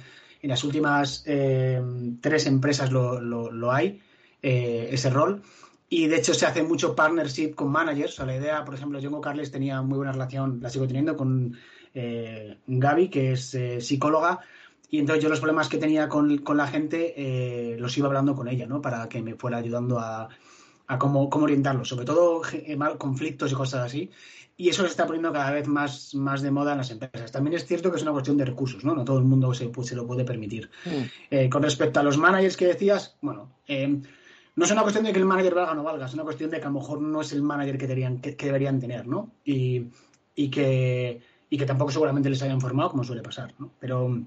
en 0.48 0.52
las 0.52 0.64
últimas 0.64 1.24
eh, 1.26 1.82
tres 2.22 2.46
empresas 2.46 2.90
lo, 2.90 3.20
lo, 3.20 3.72
hay, 3.74 4.02
eh, 4.42 4.88
ese 4.94 5.10
rol. 5.10 5.42
Y 5.90 6.08
de 6.08 6.16
hecho 6.16 6.34
se 6.34 6.46
hace 6.46 6.64
mucho 6.64 6.96
partnership 6.96 7.54
con 7.54 7.70
managers. 7.70 8.14
O 8.14 8.16
sea, 8.16 8.26
la 8.28 8.38
idea, 8.38 8.64
por 8.64 8.74
ejemplo, 8.74 8.98
con 9.12 9.20
Carles 9.20 9.52
tenía 9.52 9.82
muy 9.82 9.98
buena 9.98 10.14
relación, 10.14 10.60
la 10.62 10.70
sigo 10.70 10.88
teniendo 10.88 11.18
con 11.18 11.58
eh, 11.94 12.60
Gaby, 12.66 13.10
que 13.10 13.34
es 13.34 13.58
psicóloga. 13.80 14.40
Y 14.90 15.00
entonces 15.00 15.22
yo 15.22 15.28
los 15.30 15.42
problemas 15.42 15.68
que 15.68 15.80
tenía 15.80 16.08
con, 16.08 16.38
con 16.38 16.56
la 16.56 16.68
gente 16.68 17.76
los 17.78 17.98
iba 17.98 18.08
hablando 18.08 18.34
con 18.34 18.48
ella, 18.48 18.68
¿no? 18.68 18.82
Para 18.82 19.10
que 19.10 19.22
me 19.22 19.36
fuera 19.36 19.58
ayudando 19.58 20.00
a, 20.00 20.30
a 20.88 20.98
cómo, 20.98 21.30
cómo 21.30 21.44
orientarlos, 21.44 21.90
sobre 21.90 22.06
todo 22.06 22.42
conflictos 22.98 23.52
y 23.52 23.56
cosas 23.56 23.84
así 23.84 24.10
y 24.60 24.70
eso 24.70 24.82
se 24.82 24.90
está 24.90 25.06
poniendo 25.06 25.32
cada 25.32 25.52
vez 25.52 25.68
más, 25.68 26.16
más 26.16 26.42
de 26.42 26.50
moda 26.50 26.72
en 26.72 26.80
las 26.80 26.90
empresas. 26.90 27.32
También 27.32 27.56
es 27.56 27.66
cierto 27.66 27.92
que 27.92 27.98
es 27.98 28.02
una 28.02 28.12
cuestión 28.12 28.38
de 28.38 28.46
recursos, 28.46 28.84
¿no? 28.84 28.96
No 28.96 29.06
todo 29.06 29.20
el 29.20 29.24
mundo 29.24 29.54
se, 29.54 29.72
se 29.84 29.96
lo 29.96 30.08
puede 30.08 30.26
permitir. 30.26 30.70
Mm. 30.86 31.02
Eh, 31.30 31.50
con 31.50 31.62
respecto 31.62 32.00
a 32.00 32.04
los 32.04 32.18
managers 32.18 32.58
que 32.58 32.66
decías, 32.66 33.16
bueno, 33.22 33.52
eh, 33.68 34.02
no 34.56 34.66
es 34.66 34.72
una 34.72 34.82
cuestión 34.82 35.06
de 35.06 35.14
que 35.14 35.20
el 35.20 35.26
manager 35.26 35.54
valga 35.54 35.74
o 35.74 35.76
no 35.76 35.84
valga, 35.84 36.08
es 36.08 36.14
una 36.16 36.24
cuestión 36.24 36.50
de 36.50 36.58
que 36.60 36.66
a 36.66 36.70
lo 36.70 36.80
mejor 36.80 37.00
no 37.00 37.22
es 37.22 37.32
el 37.34 37.44
manager 37.44 37.78
que 37.78 37.86
deberían, 37.86 38.20
que, 38.20 38.36
deberían 38.36 38.80
tener, 38.80 39.06
¿no? 39.06 39.32
Y, 39.46 39.86
y, 40.34 40.50
que, 40.50 41.22
y 41.52 41.58
que 41.58 41.66
tampoco 41.68 41.92
seguramente 41.92 42.32
les 42.32 42.42
hayan 42.42 42.60
formado, 42.60 42.90
como 42.90 43.04
suele 43.04 43.22
pasar, 43.22 43.54
¿no? 43.60 43.72
Pero 43.80 44.20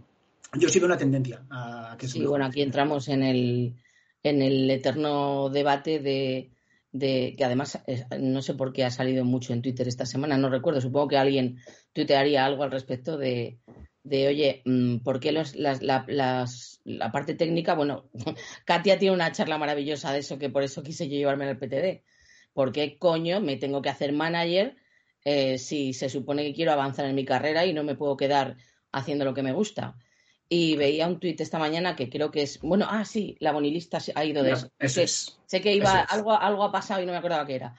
yo 0.54 0.68
sigo 0.68 0.86
una 0.86 0.96
tendencia 0.96 1.42
a 1.50 1.96
que 1.98 2.06
Sí, 2.06 2.24
bueno, 2.24 2.44
aquí 2.44 2.62
entramos 2.62 3.08
en 3.08 3.24
el, 3.24 3.74
en 4.22 4.42
el 4.42 4.70
eterno 4.70 5.48
debate 5.48 5.98
de 5.98 6.50
de 6.92 7.34
que 7.36 7.44
además 7.44 7.80
eh, 7.86 8.04
no 8.18 8.42
sé 8.42 8.54
por 8.54 8.72
qué 8.72 8.84
ha 8.84 8.90
salido 8.90 9.24
mucho 9.24 9.52
en 9.52 9.62
Twitter 9.62 9.86
esta 9.86 10.06
semana, 10.06 10.36
no 10.36 10.50
recuerdo, 10.50 10.80
supongo 10.80 11.08
que 11.08 11.16
alguien 11.16 11.58
tuitearía 11.92 12.44
algo 12.44 12.64
al 12.64 12.70
respecto 12.70 13.16
de, 13.16 13.58
de 14.02 14.28
oye, 14.28 14.62
mm, 14.64 14.98
¿por 14.98 15.20
qué 15.20 15.32
las, 15.32 15.54
las, 15.54 15.82
la 16.84 17.12
parte 17.12 17.34
técnica? 17.34 17.74
Bueno, 17.74 18.10
Katia 18.64 18.98
tiene 18.98 19.14
una 19.14 19.32
charla 19.32 19.58
maravillosa 19.58 20.12
de 20.12 20.20
eso, 20.20 20.38
que 20.38 20.50
por 20.50 20.62
eso 20.62 20.82
quise 20.82 21.08
yo 21.08 21.16
llevarme 21.16 21.46
al 21.46 21.58
PTD. 21.58 22.02
¿Por 22.52 22.72
qué 22.72 22.98
coño 22.98 23.40
me 23.40 23.56
tengo 23.56 23.82
que 23.82 23.90
hacer 23.90 24.12
manager 24.12 24.76
eh, 25.24 25.58
si 25.58 25.92
se 25.92 26.08
supone 26.08 26.44
que 26.44 26.54
quiero 26.54 26.72
avanzar 26.72 27.06
en 27.06 27.14
mi 27.14 27.24
carrera 27.24 27.66
y 27.66 27.72
no 27.72 27.84
me 27.84 27.94
puedo 27.94 28.16
quedar 28.16 28.56
haciendo 28.90 29.24
lo 29.24 29.34
que 29.34 29.42
me 29.42 29.52
gusta? 29.52 29.96
Y 30.52 30.74
veía 30.74 31.06
un 31.06 31.20
tuit 31.20 31.40
esta 31.40 31.60
mañana 31.60 31.94
que 31.94 32.10
creo 32.10 32.32
que 32.32 32.42
es, 32.42 32.60
bueno, 32.60 32.84
ah, 32.90 33.04
sí, 33.04 33.36
la 33.38 33.52
bonilista 33.52 33.98
ha 34.16 34.24
ido 34.24 34.42
de 34.42 34.50
eso. 34.50 34.68
sé 35.46 35.60
que 35.60 35.72
iba, 35.72 36.00
algo, 36.00 36.32
algo 36.32 36.64
ha 36.64 36.72
pasado 36.72 37.00
y 37.00 37.06
no 37.06 37.12
me 37.12 37.18
acordaba 37.18 37.46
qué 37.46 37.54
era. 37.54 37.76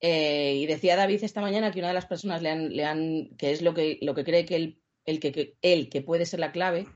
Eh, 0.00 0.54
y 0.56 0.66
decía 0.66 0.96
David 0.96 1.22
esta 1.22 1.42
mañana 1.42 1.70
que 1.70 1.78
una 1.78 1.88
de 1.88 1.94
las 1.94 2.06
personas 2.06 2.40
le 2.40 2.50
han, 2.50 2.74
le 2.74 2.84
han 2.86 3.28
que 3.36 3.52
es 3.52 3.60
lo 3.60 3.74
que, 3.74 3.98
lo 4.00 4.14
que 4.14 4.24
cree 4.24 4.46
que 4.46 4.56
él, 4.56 4.78
el 5.04 5.20
que, 5.20 5.56
él, 5.60 5.90
que 5.90 6.00
puede 6.00 6.24
ser 6.24 6.40
la 6.40 6.52
clave, 6.52 6.86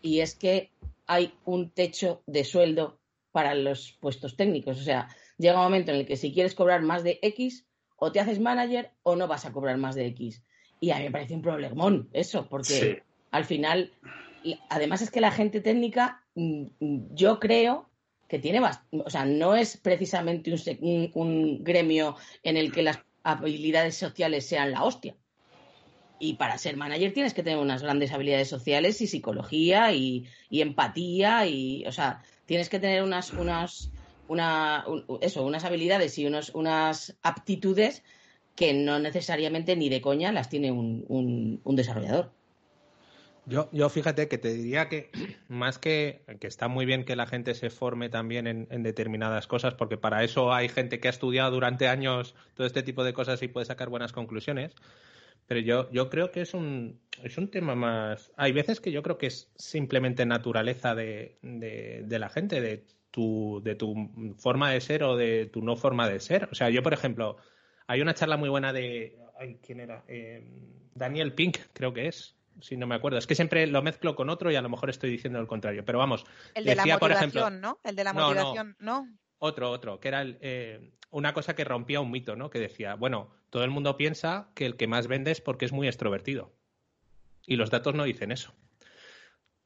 y 0.00 0.20
es 0.20 0.34
que 0.34 0.70
hay 1.06 1.34
un 1.44 1.68
techo 1.68 2.22
de 2.26 2.44
sueldo 2.44 2.98
para 3.32 3.54
los 3.54 3.92
puestos 4.00 4.34
técnicos. 4.34 4.80
O 4.80 4.82
sea, 4.82 5.08
llega 5.36 5.58
un 5.58 5.64
momento 5.64 5.92
en 5.92 5.98
el 5.98 6.06
que 6.06 6.16
si 6.16 6.32
quieres 6.32 6.54
cobrar 6.54 6.80
más 6.80 7.04
de 7.04 7.18
X, 7.20 7.66
o 7.96 8.12
te 8.12 8.20
haces 8.20 8.40
manager 8.40 8.92
o 9.02 9.14
no 9.14 9.28
vas 9.28 9.44
a 9.44 9.52
cobrar 9.52 9.76
más 9.76 9.94
de 9.94 10.06
X. 10.06 10.42
Y 10.80 10.90
a 10.90 10.96
mí 10.96 11.04
me 11.04 11.10
parece 11.10 11.34
un 11.34 11.42
problemón 11.42 12.08
eso, 12.14 12.48
porque 12.48 13.02
al 13.30 13.44
final 13.44 13.92
además 14.68 15.02
es 15.02 15.10
que 15.10 15.20
la 15.20 15.30
gente 15.30 15.60
técnica, 15.60 16.24
mm, 16.34 16.64
mm, 16.80 17.14
yo 17.14 17.40
creo 17.40 17.90
que 18.28 18.38
tiene 18.38 18.60
o 18.90 19.10
sea, 19.10 19.24
no 19.24 19.54
es 19.54 19.76
precisamente 19.76 20.54
un, 20.80 21.62
gremio 21.62 22.16
en 22.42 22.56
el 22.56 22.72
que 22.72 22.82
las 22.82 22.98
habilidades 23.22 23.96
sociales 23.96 24.46
sean 24.46 24.72
la 24.72 24.82
hostia. 24.82 25.14
Y 26.18 26.34
para 26.34 26.58
ser 26.58 26.76
manager 26.76 27.12
tienes 27.12 27.34
que 27.34 27.42
tener 27.42 27.58
unas 27.58 27.82
grandes 27.82 28.12
habilidades 28.12 28.48
sociales 28.48 29.00
y 29.00 29.06
psicología 29.06 29.92
y, 29.92 30.26
empatía 30.50 31.46
y, 31.46 31.84
o 31.86 31.92
sea, 31.92 32.22
tienes 32.46 32.68
que 32.68 32.80
tener 32.80 33.02
unas, 33.02 33.32
unas 33.32 33.90
una, 34.28 34.84
eso, 35.20 35.44
unas 35.44 35.64
habilidades 35.64 36.18
y 36.18 36.26
unos, 36.26 36.50
unas 36.54 37.16
aptitudes 37.22 38.02
que 38.56 38.72
no 38.72 38.98
necesariamente 38.98 39.76
ni 39.76 39.88
de 39.88 40.00
coña 40.00 40.32
las 40.32 40.48
tiene 40.48 40.70
un, 40.70 41.04
un, 41.64 41.76
desarrollador. 41.76 42.32
Yo, 43.46 43.68
yo 43.72 43.88
fíjate 43.88 44.28
que 44.28 44.38
te 44.38 44.52
diría 44.54 44.88
que 44.88 45.10
más 45.48 45.78
que, 45.78 46.24
que 46.40 46.46
está 46.46 46.68
muy 46.68 46.86
bien 46.86 47.04
que 47.04 47.16
la 47.16 47.26
gente 47.26 47.54
se 47.54 47.70
forme 47.70 48.08
también 48.08 48.46
en, 48.46 48.66
en, 48.70 48.82
determinadas 48.82 49.46
cosas, 49.46 49.74
porque 49.74 49.96
para 49.96 50.24
eso 50.24 50.52
hay 50.52 50.68
gente 50.68 51.00
que 51.00 51.08
ha 51.08 51.10
estudiado 51.10 51.50
durante 51.50 51.88
años 51.88 52.34
todo 52.54 52.66
este 52.66 52.82
tipo 52.82 53.04
de 53.04 53.12
cosas 53.12 53.42
y 53.42 53.48
puede 53.48 53.66
sacar 53.66 53.88
buenas 53.88 54.12
conclusiones. 54.12 54.74
Pero 55.46 55.60
yo, 55.60 55.90
yo 55.92 56.08
creo 56.08 56.30
que 56.30 56.40
es 56.40 56.54
un, 56.54 57.00
es 57.22 57.36
un 57.36 57.50
tema 57.50 57.74
más. 57.74 58.32
Hay 58.36 58.52
veces 58.52 58.80
que 58.80 58.92
yo 58.92 59.02
creo 59.02 59.18
que 59.18 59.26
es 59.26 59.52
simplemente 59.56 60.24
naturaleza 60.24 60.94
de, 60.94 61.38
de, 61.42 62.18
la 62.18 62.30
gente, 62.30 62.60
de 62.60 62.86
tu, 63.10 63.60
de 63.62 63.74
tu 63.74 64.34
forma 64.38 64.70
de 64.70 64.80
ser 64.80 65.04
o 65.04 65.16
de 65.16 65.46
tu 65.46 65.62
no 65.62 65.76
forma 65.76 66.08
de 66.08 66.20
ser. 66.20 66.48
O 66.50 66.54
sea, 66.54 66.70
yo, 66.70 66.82
por 66.82 66.94
ejemplo, 66.94 67.36
hay 67.86 68.00
una 68.00 68.14
charla 68.14 68.36
muy 68.36 68.48
buena 68.48 68.72
de. 68.72 69.18
¿Quién 69.62 69.80
era? 69.80 70.04
Eh, 70.08 70.42
Daniel 70.94 71.34
Pink, 71.34 71.58
creo 71.74 71.92
que 71.92 72.08
es. 72.08 72.36
Si 72.60 72.76
no 72.76 72.86
me 72.86 72.94
acuerdo. 72.94 73.18
Es 73.18 73.26
que 73.26 73.34
siempre 73.34 73.66
lo 73.66 73.82
mezclo 73.82 74.14
con 74.14 74.30
otro 74.30 74.50
y 74.50 74.56
a 74.56 74.62
lo 74.62 74.68
mejor 74.68 74.90
estoy 74.90 75.10
diciendo 75.10 75.40
lo 75.40 75.46
contrario. 75.46 75.84
Pero 75.84 75.98
vamos. 75.98 76.24
El 76.54 76.64
de 76.64 76.74
la 76.74 76.86
motivación, 76.86 77.60
¿no? 77.60 77.78
El 77.84 77.96
de 77.96 78.04
la 78.04 78.12
motivación, 78.12 78.76
¿no? 78.78 79.08
Otro, 79.38 79.70
otro, 79.70 80.00
que 80.00 80.08
era 80.08 80.24
eh, 80.24 80.92
una 81.10 81.34
cosa 81.34 81.54
que 81.54 81.64
rompía 81.64 82.00
un 82.00 82.10
mito, 82.10 82.36
¿no? 82.36 82.50
Que 82.50 82.58
decía, 82.58 82.94
bueno, 82.94 83.30
todo 83.50 83.64
el 83.64 83.70
mundo 83.70 83.96
piensa 83.96 84.48
que 84.54 84.64
el 84.64 84.76
que 84.76 84.86
más 84.86 85.06
vende 85.06 85.32
es 85.32 85.40
porque 85.40 85.66
es 85.66 85.72
muy 85.72 85.86
extrovertido. 85.86 86.52
Y 87.46 87.56
los 87.56 87.70
datos 87.70 87.94
no 87.94 88.04
dicen 88.04 88.32
eso 88.32 88.54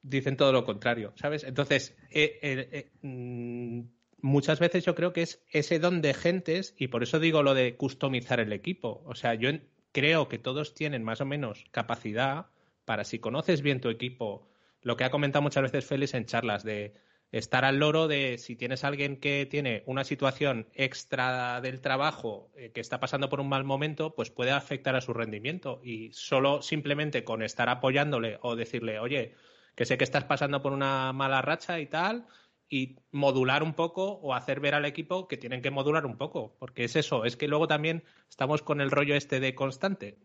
dicen 0.01 0.37
todo 0.37 0.51
lo 0.51 0.65
contrario, 0.65 1.13
¿sabes? 1.15 1.43
Entonces, 1.43 1.95
eh, 2.09 2.39
eh, 2.41 2.69
eh, 2.71 2.91
mm, 3.01 3.81
muchas 4.21 4.59
veces 4.59 4.85
yo 4.85 4.95
creo 4.95 5.13
que 5.13 5.23
es 5.23 5.43
ese 5.51 5.79
don 5.79 6.01
de 6.01 6.13
gentes 6.13 6.75
y 6.77 6.87
por 6.87 7.03
eso 7.03 7.19
digo 7.19 7.43
lo 7.43 7.53
de 7.53 7.75
customizar 7.75 8.39
el 8.39 8.53
equipo. 8.53 9.03
O 9.05 9.15
sea, 9.15 9.33
yo 9.33 9.49
creo 9.91 10.27
que 10.29 10.39
todos 10.39 10.73
tienen 10.73 11.03
más 11.03 11.21
o 11.21 11.25
menos 11.25 11.65
capacidad 11.71 12.47
para 12.89 13.03
si 13.03 13.19
conoces 13.19 13.61
bien 13.61 13.81
tu 13.81 13.89
equipo, 13.89 14.47
lo 14.81 14.97
que 14.97 15.03
ha 15.03 15.11
comentado 15.11 15.43
muchas 15.43 15.61
veces 15.61 15.85
Félix 15.85 16.15
en 16.15 16.25
charlas 16.25 16.63
de 16.63 16.95
estar 17.31 17.63
al 17.63 17.77
loro 17.77 18.07
de 18.07 18.39
si 18.39 18.55
tienes 18.55 18.83
alguien 18.83 19.17
que 19.17 19.45
tiene 19.45 19.83
una 19.85 20.03
situación 20.03 20.65
extra 20.73 21.61
del 21.61 21.81
trabajo 21.81 22.49
que 22.73 22.81
está 22.81 22.99
pasando 22.99 23.29
por 23.29 23.41
un 23.41 23.47
mal 23.47 23.63
momento, 23.63 24.15
pues 24.15 24.31
puede 24.31 24.49
afectar 24.49 24.95
a 24.95 25.01
su 25.01 25.13
rendimiento 25.13 25.81
y 25.83 26.11
solo 26.13 26.63
simplemente 26.63 27.23
con 27.23 27.43
estar 27.43 27.69
apoyándole 27.69 28.39
o 28.41 28.55
decirle, 28.55 28.97
oye, 28.97 29.35
que 29.75 29.85
sé 29.85 29.99
que 29.99 30.03
estás 30.03 30.23
pasando 30.23 30.63
por 30.63 30.71
una 30.71 31.13
mala 31.13 31.43
racha 31.43 31.79
y 31.79 31.85
tal, 31.85 32.25
y 32.69 32.95
modular 33.11 33.61
un 33.61 33.75
poco 33.75 34.13
o 34.13 34.33
hacer 34.33 34.61
ver 34.61 34.73
al 34.73 34.85
equipo 34.85 35.27
que 35.27 35.37
tienen 35.37 35.61
que 35.61 35.69
modular 35.69 36.07
un 36.07 36.17
poco, 36.17 36.55
porque 36.57 36.85
es 36.85 36.95
eso, 36.95 37.23
es 37.25 37.37
que 37.37 37.47
luego 37.47 37.67
también 37.67 38.03
estamos 38.27 38.63
con 38.63 38.81
el 38.81 38.89
rollo 38.89 39.13
este 39.13 39.39
de 39.39 39.53
constante. 39.53 40.17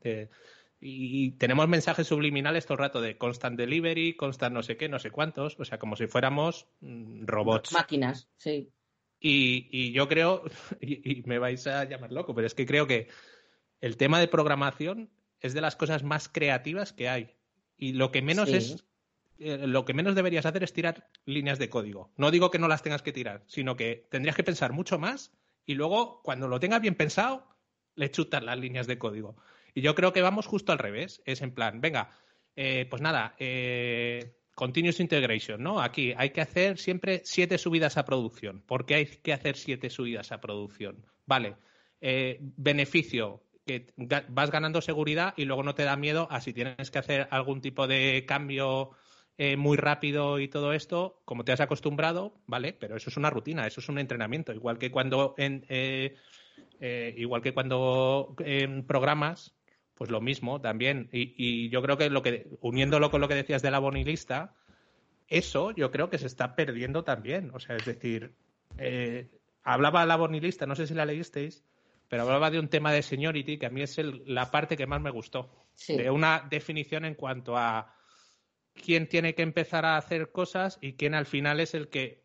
Y, 0.81 1.33
tenemos 1.33 1.69
mensajes 1.69 2.07
subliminales 2.07 2.67
todo 2.67 2.75
el 2.75 2.81
rato 2.81 3.01
de 3.01 3.17
constant 3.17 3.57
delivery, 3.57 4.15
constant 4.17 4.55
no 4.55 4.63
sé 4.63 4.77
qué, 4.77 4.89
no 4.89 4.99
sé 4.99 5.11
cuántos, 5.11 5.59
o 5.59 5.65
sea, 5.65 5.79
como 5.79 5.97
si 5.97 6.07
fuéramos 6.07 6.67
mm, 6.81 7.25
robots. 7.27 7.73
Máquinas, 7.73 8.29
sí. 8.37 8.71
Y, 9.21 9.93
yo 9.93 10.09
creo, 10.09 10.45
y, 10.81 11.23
me 11.25 11.39
vais 11.39 11.67
a 11.67 11.85
llamar 11.85 12.13
loco, 12.13 12.35
pero 12.35 12.47
es 12.47 12.55
que 12.55 12.67
creo 12.67 12.87
que 12.87 13.09
el 13.81 13.97
tema 13.97 14.21
de 14.21 14.29
programación 14.29 15.11
es 15.41 15.55
de 15.55 15.61
las 15.61 15.77
cosas 15.77 16.03
más 16.03 16.29
creativas 16.29 16.93
que 16.93 17.09
hay. 17.09 17.35
Y 17.77 17.93
lo 17.93 18.13
que 18.13 18.23
menos 18.23 18.51
es 18.51 18.85
eh, 19.39 19.67
lo 19.67 19.85
que 19.85 19.95
menos 19.95 20.15
deberías 20.15 20.47
hacer 20.47 20.63
es 20.63 20.73
tirar 20.73 21.09
líneas 21.25 21.59
de 21.59 21.69
código. 21.69 22.13
No 22.17 22.31
digo 22.31 22.51
que 22.51 22.59
no 22.59 22.69
las 22.69 22.83
tengas 22.83 23.03
que 23.03 23.13
tirar, 23.13 23.43
sino 23.47 23.77
que 23.77 24.07
tendrías 24.11 24.37
que 24.37 24.45
pensar 24.45 24.73
mucho 24.73 24.99
más 24.99 25.33
y 25.67 25.75
luego, 25.75 26.21
cuando 26.23 26.49
lo 26.49 26.61
tengas 26.61 26.81
bien 26.81 26.95
pensado, 26.95 27.47
le 27.95 28.11
chutas 28.11 28.43
las 28.43 28.59
líneas 28.59 28.87
de 28.87 28.99
código. 28.99 29.37
Y 29.75 29.83
yo 29.83 29.95
creo 29.95 30.13
que 30.13 30.23
vamos 30.23 30.47
justo 30.47 30.73
al 30.73 30.79
revés. 30.79 31.21
Es 31.27 31.43
en 31.43 31.53
plan, 31.53 31.81
venga, 31.81 32.11
eh, 32.57 32.87
pues 32.89 33.03
nada, 33.03 33.35
eh, 33.39 34.37
continuous 34.55 35.01
integration, 35.01 35.63
¿no? 35.63 35.81
Aquí 35.81 36.15
hay 36.17 36.31
que 36.31 36.41
hacer 36.41 36.79
siempre 36.79 37.23
siete 37.25 37.59
subidas 37.59 37.97
a 37.97 38.05
producción. 38.05 38.63
¿Por 38.63 38.87
qué 38.87 38.95
hay 38.95 39.07
que 39.07 39.33
hacer 39.33 39.57
siete 39.57 39.91
subidas 39.91 40.33
a 40.33 40.41
producción? 40.41 41.05
Vale, 41.27 41.57
beneficio, 42.41 43.43
que 43.67 43.93
vas 44.29 44.51
ganando 44.51 44.81
seguridad 44.81 45.35
y 45.37 45.45
luego 45.45 45.63
no 45.63 45.75
te 45.75 45.85
da 45.85 45.97
miedo 45.97 46.29
a 46.31 46.41
si 46.41 46.53
tienes 46.53 46.91
que 46.91 46.99
hacer 46.99 47.29
algún 47.31 47.61
tipo 47.61 47.87
de 47.87 48.25
cambio 48.27 48.91
eh, 49.37 49.57
muy 49.57 49.77
rápido 49.77 50.39
y 50.39 50.49
todo 50.49 50.73
esto, 50.73 51.21
como 51.25 51.45
te 51.45 51.53
has 51.53 51.61
acostumbrado, 51.61 52.35
¿vale? 52.47 52.73
Pero 52.73 52.97
eso 52.97 53.11
es 53.11 53.17
una 53.17 53.31
rutina, 53.31 53.67
eso 53.67 53.81
es 53.81 53.89
un 53.89 53.99
entrenamiento. 53.99 54.53
Igual 54.53 54.79
que 54.79 54.91
cuando 54.91 55.35
en, 55.39 55.65
eh, 55.69 56.15
eh, 56.79 57.15
igual 57.17 57.43
que 57.43 57.53
cuando 57.53 58.37
en 58.39 58.87
programas, 58.87 59.55
pues 59.95 60.11
lo 60.11 60.21
mismo 60.21 60.61
también. 60.61 61.09
Y, 61.13 61.69
yo 61.71 61.83
creo 61.83 61.97
que 61.97 62.11
lo 62.11 62.23
que, 62.23 62.47
uniéndolo 62.61 63.11
con 63.11 63.21
lo 63.21 63.29
que 63.29 63.35
decías 63.35 63.63
de 63.63 63.71
la 63.71 63.79
bonilista, 63.79 64.55
eso 65.29 65.71
yo 65.73 65.91
creo 65.91 66.11
que 66.11 66.19
se 66.19 66.27
está 66.27 66.57
perdiendo 66.57 67.05
también. 67.05 67.51
O 67.55 67.61
sea, 67.61 67.77
es 67.77 67.85
decir, 67.85 68.33
hablaba 69.63 70.07
la 70.07 70.17
bonilista, 70.17 70.67
no 70.67 70.75
sé 70.75 70.87
si 70.87 70.95
la 70.95 71.07
leísteis, 71.07 71.65
pero 72.09 72.23
hablaba 72.23 72.51
de 72.51 72.59
un 72.59 72.69
tema 72.69 72.93
de 72.93 73.03
seniority 73.03 73.59
que 73.59 73.67
a 73.67 73.71
mí 73.71 73.83
es 73.83 73.99
la 74.27 74.51
parte 74.51 74.77
que 74.77 74.87
más 74.87 75.01
me 75.01 75.11
gustó. 75.11 75.51
De 75.89 76.11
una 76.11 76.47
definición 76.49 77.05
en 77.05 77.15
cuanto 77.15 77.57
a 77.57 77.95
quién 78.75 79.09
tiene 79.09 79.35
que 79.35 79.43
empezar 79.43 79.85
a 79.85 79.97
hacer 79.97 80.31
cosas 80.31 80.79
y 80.81 80.95
quién 80.95 81.15
al 81.15 81.27
final 81.27 81.61
es 81.61 81.75
el 81.75 81.89
que 81.89 82.24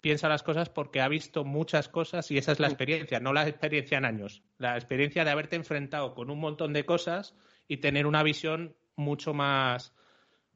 piensa 0.00 0.28
las 0.28 0.42
cosas 0.42 0.68
porque 0.68 1.00
ha 1.00 1.08
visto 1.08 1.44
muchas 1.44 1.88
cosas 1.88 2.30
y 2.30 2.38
esa 2.38 2.52
es 2.52 2.60
la 2.60 2.68
experiencia, 2.68 3.20
no 3.20 3.32
la 3.32 3.48
experiencia 3.48 3.98
en 3.98 4.04
años, 4.04 4.42
la 4.58 4.76
experiencia 4.76 5.24
de 5.24 5.30
haberte 5.30 5.56
enfrentado 5.56 6.14
con 6.14 6.30
un 6.30 6.38
montón 6.38 6.72
de 6.72 6.84
cosas 6.84 7.34
y 7.66 7.78
tener 7.78 8.06
una 8.06 8.22
visión 8.22 8.76
mucho 8.96 9.34
más 9.34 9.94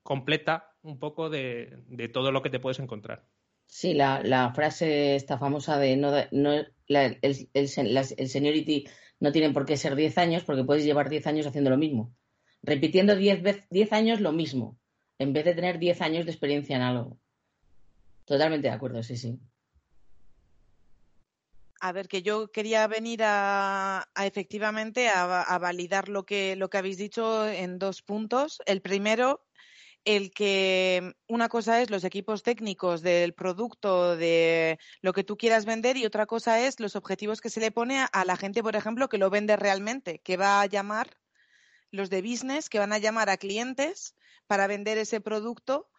completa 0.02 0.74
un 0.82 0.98
poco 0.98 1.30
de, 1.30 1.82
todo 2.12 2.32
lo 2.32 2.42
que 2.42 2.50
te 2.50 2.60
puedes 2.60 2.80
encontrar. 2.80 3.24
Sí, 3.66 3.94
la, 3.94 4.52
frase 4.54 5.14
esta 5.16 5.38
famosa 5.38 5.78
de 5.78 5.96
no, 5.96 6.12
no 6.32 6.52
el, 6.52 6.68
el, 6.88 7.48
el, 7.54 7.68
seniority 7.68 8.86
no 9.20 9.32
tiene 9.32 9.52
por 9.52 9.64
qué 9.64 9.76
ser 9.76 9.94
10 9.94 10.18
años 10.18 10.44
porque 10.44 10.64
puedes 10.64 10.84
llevar 10.84 11.08
10 11.08 11.26
años 11.26 11.46
haciendo 11.46 11.70
lo 11.70 11.78
mismo. 11.78 12.14
Repitiendo 12.62 13.16
10 13.16 13.92
años 13.92 14.20
lo 14.20 14.32
mismo 14.32 14.78
en 15.18 15.32
vez 15.32 15.44
de 15.44 15.54
tener 15.54 15.78
10 15.78 16.00
años 16.02 16.24
de 16.26 16.32
experiencia 16.32 16.76
en 16.76 16.82
algo. 16.82 17.18
Totalmente 18.32 18.68
de 18.68 18.72
acuerdo, 18.72 19.02
sí, 19.02 19.18
sí. 19.18 19.38
A 21.82 21.92
ver, 21.92 22.08
que 22.08 22.22
yo 22.22 22.50
quería 22.50 22.86
venir 22.86 23.20
a, 23.22 24.08
efectivamente 24.24 25.10
a, 25.10 25.58
validar 25.58 26.08
lo 26.08 26.24
que, 26.24 26.56
lo 26.56 26.70
que 26.70 26.78
habéis 26.78 26.96
dicho 26.96 27.46
en 27.46 27.78
dos 27.78 28.00
puntos. 28.00 28.62
El 28.64 28.80
primero, 28.80 29.44
el 30.06 30.30
que 30.30 31.12
una 31.28 31.50
cosa 31.50 31.82
es 31.82 31.90
los 31.90 32.04
equipos 32.04 32.42
técnicos 32.42 33.02
del 33.02 33.34
producto, 33.34 34.16
de 34.16 34.78
lo 35.02 35.12
que 35.12 35.24
tú 35.24 35.36
quieras 35.36 35.66
vender, 35.66 35.98
y 35.98 36.06
otra 36.06 36.24
cosa 36.24 36.58
es 36.58 36.80
los 36.80 36.96
objetivos 36.96 37.42
que 37.42 37.50
se 37.50 37.60
le 37.60 37.70
pone 37.70 38.06
a 38.10 38.24
la 38.24 38.38
gente, 38.38 38.62
por 38.62 38.76
ejemplo, 38.76 39.10
que 39.10 39.18
lo 39.18 39.28
vende 39.28 39.56
realmente, 39.56 40.20
que 40.20 40.38
va 40.38 40.62
a 40.62 40.66
llamar 40.66 41.18
los 41.90 42.08
de 42.08 42.22
business, 42.22 42.70
que 42.70 42.78
van 42.78 42.94
a 42.94 42.98
llamar 42.98 43.28
a 43.28 43.36
clientes 43.36 44.16
para 44.46 44.66
vender 44.68 44.96
ese 44.96 45.20
producto. 45.20 45.91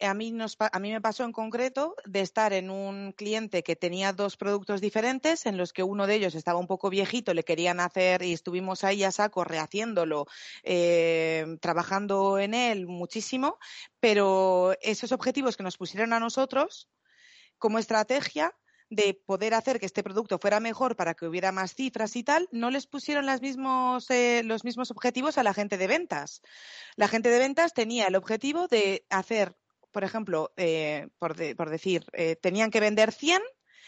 A 0.00 0.14
mí, 0.14 0.30
nos, 0.30 0.56
a 0.60 0.78
mí 0.78 0.92
me 0.92 1.00
pasó 1.00 1.24
en 1.24 1.32
concreto 1.32 1.96
de 2.04 2.20
estar 2.20 2.52
en 2.52 2.70
un 2.70 3.12
cliente 3.12 3.62
que 3.62 3.76
tenía 3.76 4.12
dos 4.12 4.36
productos 4.36 4.80
diferentes, 4.80 5.46
en 5.46 5.56
los 5.56 5.72
que 5.72 5.82
uno 5.82 6.06
de 6.06 6.14
ellos 6.14 6.34
estaba 6.34 6.58
un 6.58 6.66
poco 6.66 6.90
viejito, 6.90 7.34
le 7.34 7.42
querían 7.42 7.80
hacer 7.80 8.22
y 8.22 8.32
estuvimos 8.32 8.84
ahí 8.84 9.02
a 9.02 9.10
saco 9.10 9.44
rehaciéndolo, 9.44 10.26
eh, 10.62 11.58
trabajando 11.60 12.38
en 12.38 12.54
él 12.54 12.86
muchísimo, 12.86 13.58
pero 14.00 14.74
esos 14.80 15.12
objetivos 15.12 15.56
que 15.56 15.64
nos 15.64 15.76
pusieron 15.76 16.12
a 16.12 16.20
nosotros 16.20 16.88
como 17.58 17.78
estrategia 17.78 18.54
de 18.90 19.14
poder 19.26 19.54
hacer 19.54 19.78
que 19.78 19.86
este 19.86 20.02
producto 20.02 20.38
fuera 20.38 20.60
mejor 20.60 20.96
para 20.96 21.14
que 21.14 21.26
hubiera 21.26 21.52
más 21.52 21.74
cifras 21.74 22.16
y 22.16 22.24
tal, 22.24 22.48
no 22.52 22.70
les 22.70 22.86
pusieron 22.86 23.26
eh, 23.28 24.42
los 24.44 24.64
mismos 24.64 24.90
objetivos 24.90 25.38
a 25.38 25.42
la 25.42 25.54
gente 25.54 25.76
de 25.76 25.86
ventas. 25.86 26.40
La 26.96 27.08
gente 27.08 27.28
de 27.28 27.38
ventas 27.38 27.74
tenía 27.74 28.06
el 28.06 28.16
objetivo 28.16 28.66
de 28.66 29.04
hacer, 29.10 29.56
por 29.90 30.04
ejemplo, 30.04 30.52
eh, 30.56 31.08
por, 31.18 31.36
por, 31.56 31.70
decir, 31.70 32.04
eh, 32.12 32.36
tenían 32.36 32.70
que 32.70 32.80
vender 32.80 33.12
100 33.12 33.42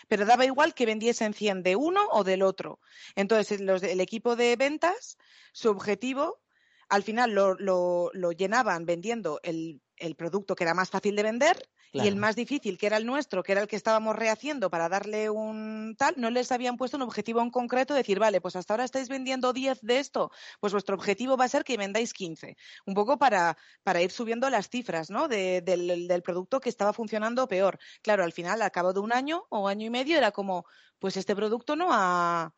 pero 0.08 0.24
daba 0.24 0.44
igual 0.44 0.74
que 0.74 0.86
vendiesen 0.86 1.34
100 1.34 1.62
de 1.62 1.76
uno 1.76 2.00
o 2.10 2.24
del 2.24 2.42
otro. 2.42 2.80
Entonces, 3.14 3.60
los, 3.60 3.82
el 3.82 4.00
equipo 4.00 4.34
de 4.34 4.56
ventas, 4.56 5.18
su 5.52 5.68
objetivo, 5.68 6.40
al 6.88 7.02
final 7.02 7.32
lo, 7.32 7.54
lo, 7.54 8.10
lo 8.12 8.32
llenaban 8.32 8.86
vendiendo 8.86 9.40
el, 9.42 9.80
el 9.96 10.16
producto 10.16 10.56
que 10.56 10.64
era 10.64 10.74
más 10.74 10.90
fácil 10.90 11.14
de 11.14 11.22
vender 11.22 11.68
y 11.92 12.06
el 12.06 12.16
más 12.16 12.36
difícil, 12.36 12.78
que 12.78 12.86
era 12.86 12.96
el 12.96 13.06
nuestro, 13.06 13.42
que 13.42 13.52
era 13.52 13.60
el 13.60 13.68
que 13.68 13.76
estábamos 13.76 14.16
rehaciendo 14.16 14.70
para 14.70 14.88
darle 14.88 15.30
un 15.30 15.94
tal, 15.98 16.14
no 16.16 16.30
les 16.30 16.52
habían 16.52 16.76
puesto 16.76 16.96
un 16.96 17.02
objetivo 17.02 17.40
en 17.40 17.50
concreto, 17.50 17.94
decir, 17.94 18.18
vale, 18.18 18.40
pues 18.40 18.56
hasta 18.56 18.74
ahora 18.74 18.84
estáis 18.84 19.08
vendiendo 19.08 19.52
10 19.52 19.80
de 19.82 19.98
esto, 19.98 20.30
pues 20.60 20.72
vuestro 20.72 20.94
objetivo 20.94 21.36
va 21.36 21.44
a 21.44 21.48
ser 21.48 21.64
que 21.64 21.76
vendáis 21.76 22.12
15. 22.12 22.56
Un 22.86 22.94
poco 22.94 23.18
para, 23.18 23.56
para 23.82 24.02
ir 24.02 24.10
subiendo 24.10 24.48
las 24.50 24.68
cifras, 24.68 25.10
¿no? 25.10 25.28
del, 25.28 25.64
del 25.64 26.22
producto 26.22 26.60
que 26.60 26.68
estaba 26.68 26.92
funcionando 26.92 27.48
peor. 27.48 27.78
Claro, 28.02 28.24
al 28.24 28.32
final, 28.32 28.62
al 28.62 28.70
cabo 28.70 28.92
de 28.92 29.00
un 29.00 29.12
año 29.12 29.44
o 29.48 29.68
año 29.68 29.86
y 29.86 29.90
medio, 29.90 30.16
era 30.16 30.30
como, 30.30 30.64
pues 30.98 31.16
este 31.16 31.34
producto 31.34 31.76
no 31.76 31.88
ha, 31.90 32.54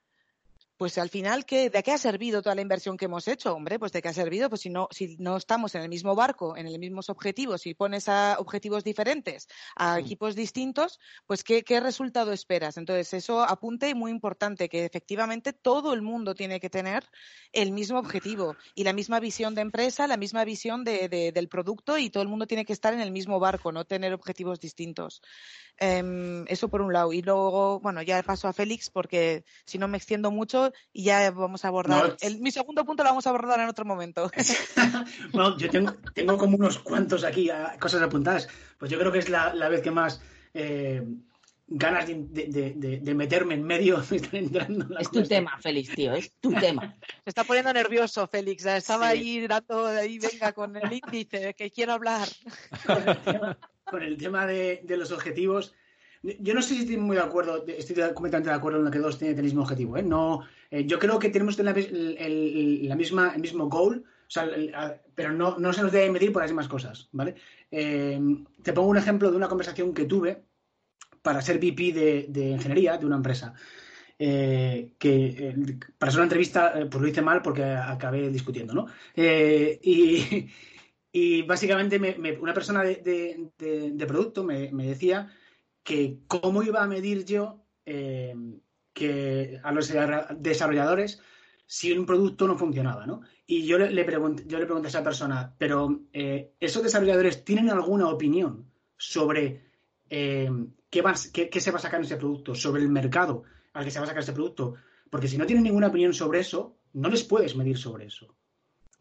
pues 0.83 0.99
al 0.99 1.11
final, 1.11 1.47
¿qué, 1.47 1.71
¿de 1.71 1.81
qué 1.81 1.93
ha 1.93 1.97
servido 1.97 2.43
toda 2.43 2.57
la 2.57 2.61
inversión 2.61 2.97
que 2.97 3.05
hemos 3.05 3.29
hecho? 3.29 3.55
Hombre, 3.55 3.79
pues 3.79 3.93
de 3.93 4.03
qué 4.03 4.09
ha 4.09 4.13
servido, 4.13 4.49
pues 4.49 4.63
si 4.63 4.69
no, 4.69 4.89
si 4.91 5.17
no 5.21 5.37
estamos 5.37 5.77
en 5.77 5.83
el 5.83 5.89
mismo 5.89 6.17
barco, 6.17 6.57
en 6.57 6.67
los 6.67 6.77
mismos 6.77 7.09
objetivos, 7.09 7.61
si 7.61 7.73
pones 7.73 8.09
a 8.09 8.35
objetivos 8.41 8.83
diferentes, 8.83 9.47
a 9.77 10.01
equipos 10.01 10.35
distintos, 10.35 10.99
pues 11.25 11.45
¿qué, 11.45 11.63
¿qué, 11.63 11.79
resultado 11.79 12.33
esperas? 12.33 12.79
Entonces, 12.79 13.15
eso 13.15 13.43
apunte 13.43 13.91
y 13.91 13.95
muy 13.95 14.11
importante, 14.11 14.69
que 14.69 14.85
efectivamente 14.85 15.53
todo 15.53 15.95
el 15.95 16.03
mundo 16.03 16.35
tiene 16.35 16.59
que 16.59 16.69
tener 16.69 17.05
el 17.53 17.71
mismo 17.71 18.01
objetivo 18.01 18.57
y 18.75 18.83
la 18.83 18.93
misma 18.93 19.21
visión 19.21 19.55
de 19.55 19.61
empresa, 19.61 20.09
la 20.09 20.17
misma 20.17 20.45
visión 20.45 20.83
de, 20.83 21.09
del 21.33 21.49
producto 21.49 21.97
y 21.97 22.11
todo 22.11 22.25
el 22.25 22.29
mundo 22.29 22.49
tiene 22.49 22.65
que 22.65 22.73
estar 22.73 22.93
en 22.93 23.01
el 23.03 23.13
mismo 23.13 23.39
barco, 23.39 23.71
no 23.71 23.85
tener 23.85 24.13
objetivos 24.15 24.59
distintos. 24.59 25.23
Em, 25.79 26.45
eso 26.49 26.69
por 26.69 26.83
un 26.83 26.93
lado. 26.93 27.13
Y 27.13 27.23
luego, 27.23 27.81
bueno, 27.81 28.03
ya 28.03 28.23
paso 28.23 28.49
a 28.49 28.53
Félix 28.53 28.91
porque 28.91 29.45
si 29.65 29.79
no 29.79 29.89
me 29.89 29.97
extiendo 29.97 30.31
mucho 30.31 30.72
y 30.93 31.05
ya 31.05 31.31
vamos 31.31 31.65
a 31.65 31.69
abordar. 31.69 32.17
El, 32.21 32.41
mi 32.41 32.51
segundo 32.51 32.85
punto 32.85 33.03
lo 33.03 33.11
vamos 33.11 33.27
a 33.27 33.31
abordar 33.31 33.61
en 33.61 33.69
otro 33.69 33.85
momento. 33.85 34.31
bueno, 35.33 35.57
yo 35.59 35.71
tengo, 35.71 35.95
tengo 36.15 36.39
como 36.39 36.57
unos 36.57 36.79
cuantos 36.79 37.25
aquí, 37.25 37.51
cosas 37.81 38.03
apuntadas. 38.03 38.49
Pues 38.79 38.91
yo 38.91 38.99
creo 38.99 39.13
que 39.13 39.19
es 39.19 39.29
la, 39.29 39.69
vez 39.69 39.83
que 39.83 39.91
más 39.91 40.21
eh, 40.55 41.03
ganas 41.67 42.07
de, 42.07 43.15
meterme 43.15 43.55
en 43.55 43.65
medio 43.65 44.03
me 44.11 44.17
están 44.17 44.37
entrando. 44.37 44.99
Es 44.99 45.11
tu 45.11 45.23
tema, 45.23 45.59
Félix, 45.59 45.95
tío, 45.95 46.13
es 46.15 46.33
tu 46.41 46.53
tema. 46.53 46.95
Se 47.25 47.31
está 47.31 47.45
poniendo 47.45 47.73
nervioso, 47.73 48.27
Félix. 48.27 48.67
Estaba 48.67 49.09
ahí 49.09 49.47
dando, 49.47 49.87
ahí, 49.87 50.19
venga, 50.19 50.53
con 50.53 50.77
el 50.77 50.93
índice, 50.93 51.55
que 51.55 51.71
quiero 51.71 51.93
hablar. 51.93 52.29
con 53.85 54.03
el 54.03 54.17
tema 54.17 54.47
de, 54.47 54.83
los 54.89 55.13
objetivos. 55.13 55.75
Yo 56.23 56.55
no 56.55 56.63
sé 56.63 56.75
si 56.75 56.81
estoy 56.81 56.97
muy 56.99 57.17
de 57.17 57.23
acuerdo, 57.23 57.65
estoy 57.67 57.97
completamente 58.15 58.51
de 58.51 58.57
acuerdo 58.57 58.85
en 58.85 58.93
que 58.93 58.99
dos 58.99 59.19
tienen 59.19 59.37
el 59.37 59.45
mismo 59.45 59.63
objetivo. 59.63 59.97
¿eh? 59.97 60.03
No, 60.03 60.43
eh, 60.71 60.85
yo 60.87 60.99
creo 60.99 61.19
que 61.19 61.31
tenemos 61.31 61.59
la, 61.59 61.73
la 61.73 62.97
misma, 62.97 63.33
el 63.35 63.41
mismo 63.41 63.69
goal, 63.69 64.05
pero 65.15 65.33
no, 65.33 65.59
no, 65.59 65.73
se 65.73 65.83
nos 65.83 65.91
debe 65.91 66.11
medir 66.11 66.33
por 66.33 66.43
las 66.43 66.51
mismas 66.53 66.69
cosas. 66.69 67.09
¿vale? 67.13 67.35
Eh, 67.71 68.21
te 68.63 68.73
pongo 68.73 68.89
un 68.89 68.99
ejemplo 68.99 69.31
de 69.31 69.37
una 69.37 69.49
conversación 69.49 69.93
que 69.93 70.05
tuve 70.05 70.45
para 71.23 71.43
ser 71.43 71.59
VP 71.59 72.27
de, 72.29 72.49
ingeniería 72.51 72.99
de 72.99 73.07
una 73.07 73.17
empresa. 73.17 73.55
que 74.19 75.77
para 75.99 76.09
hacer 76.09 76.21
una 76.21 76.27
entrevista 76.27 76.73
pues 76.89 77.03
lo 77.03 77.09
hice 77.09 77.23
mal 77.23 77.43
porque 77.43 77.65
acabé 77.65 78.31
discutiendo, 78.31 78.75
¿no? 78.75 78.87
y, 79.17 80.49
y 81.13 81.43
básicamente 81.43 82.01
una 82.41 82.55
persona 82.55 82.83
de, 82.83 84.07
producto 84.07 84.43
me, 84.45 84.71
decía 84.73 85.29
que 85.83 86.21
cómo 86.27 86.63
iba 86.63 86.83
a 86.83 86.87
medir 86.87 87.25
yo 87.25 87.65
eh, 87.85 88.35
que 88.93 89.61
a 89.63 89.73
los 89.73 89.93
desarrolladores 90.39 91.21
si 91.67 91.91
un 91.91 92.05
producto 92.05 92.47
no 92.47 92.59
funcionaba, 92.59 93.07
¿no? 93.07 93.23
Y 93.47 93.65
yo 93.65 93.79
le, 93.79 94.05
pregunté, 94.05 94.45
yo 94.47 94.59
le 94.59 94.67
pregunté 94.67 94.89
a 94.89 94.91
esa 94.91 95.03
persona, 95.03 95.55
pero 95.57 96.03
eh, 96.13 96.53
¿esos 96.61 96.83
desarrolladores 96.83 97.45
tienen 97.45 97.71
alguna 97.71 98.09
opinión 98.09 98.71
sobre 98.99 99.71
eh, 100.11 100.51
qué, 100.91 101.49
qué, 101.51 101.61
se 101.61 101.71
va 101.71 101.79
a 101.79 101.81
sacar 101.81 102.01
en 102.01 102.05
ese 102.05 102.19
producto, 102.19 102.55
sobre 102.55 102.83
el 102.83 102.91
mercado 102.91 103.45
al 103.73 103.85
que 103.85 103.91
se 103.91 103.99
va 103.99 104.05
a 104.05 104.09
sacar 104.09 104.23
ese 104.23 104.35
producto? 104.35 104.75
Porque 105.09 105.29
si 105.29 105.39
no 105.39 105.47
tienen 105.47 105.65
ninguna 105.65 105.89
opinión 105.89 106.13
sobre 106.13 106.41
eso, 106.41 106.77
no 106.93 107.09
les 107.09 107.25
puedes 107.25 107.57
medir 107.57 107.79
sobre 107.79 108.05
eso. 108.05 108.35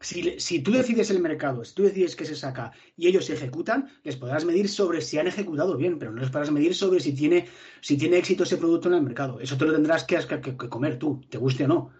Si, 0.02 0.58
tú 0.60 0.72
decides 0.72 1.10
el 1.10 1.20
mercado, 1.20 1.64
si 1.64 1.74
tú 1.74 1.84
decides 1.84 2.16
que 2.16 2.24
se 2.24 2.34
saca 2.34 2.72
y 2.96 3.06
ellos 3.06 3.26
se 3.26 3.34
ejecutan, 3.34 3.88
les 4.02 4.16
podrás 4.16 4.44
medir 4.44 4.68
sobre 4.68 5.00
si 5.00 5.18
han 5.18 5.28
ejecutado 5.28 5.76
bien, 5.76 5.98
pero 5.98 6.10
no 6.10 6.20
les 6.20 6.30
podrás 6.30 6.50
medir 6.50 6.74
sobre 6.74 7.00
si 7.00 7.12
tiene, 7.14 7.48
si 7.80 7.96
tiene 7.96 8.18
éxito 8.18 8.42
ese 8.42 8.56
producto 8.56 8.88
en 8.88 8.94
el 8.94 9.02
mercado. 9.02 9.38
Eso 9.40 9.56
te 9.56 9.64
lo 9.64 9.72
tendrás 9.72 10.04
que, 10.04 10.18
que 10.18 10.56
comer 10.56 10.98
tú, 10.98 11.20
te 11.30 11.38
guste 11.38 11.64
o 11.64 11.68
no. 11.68 11.90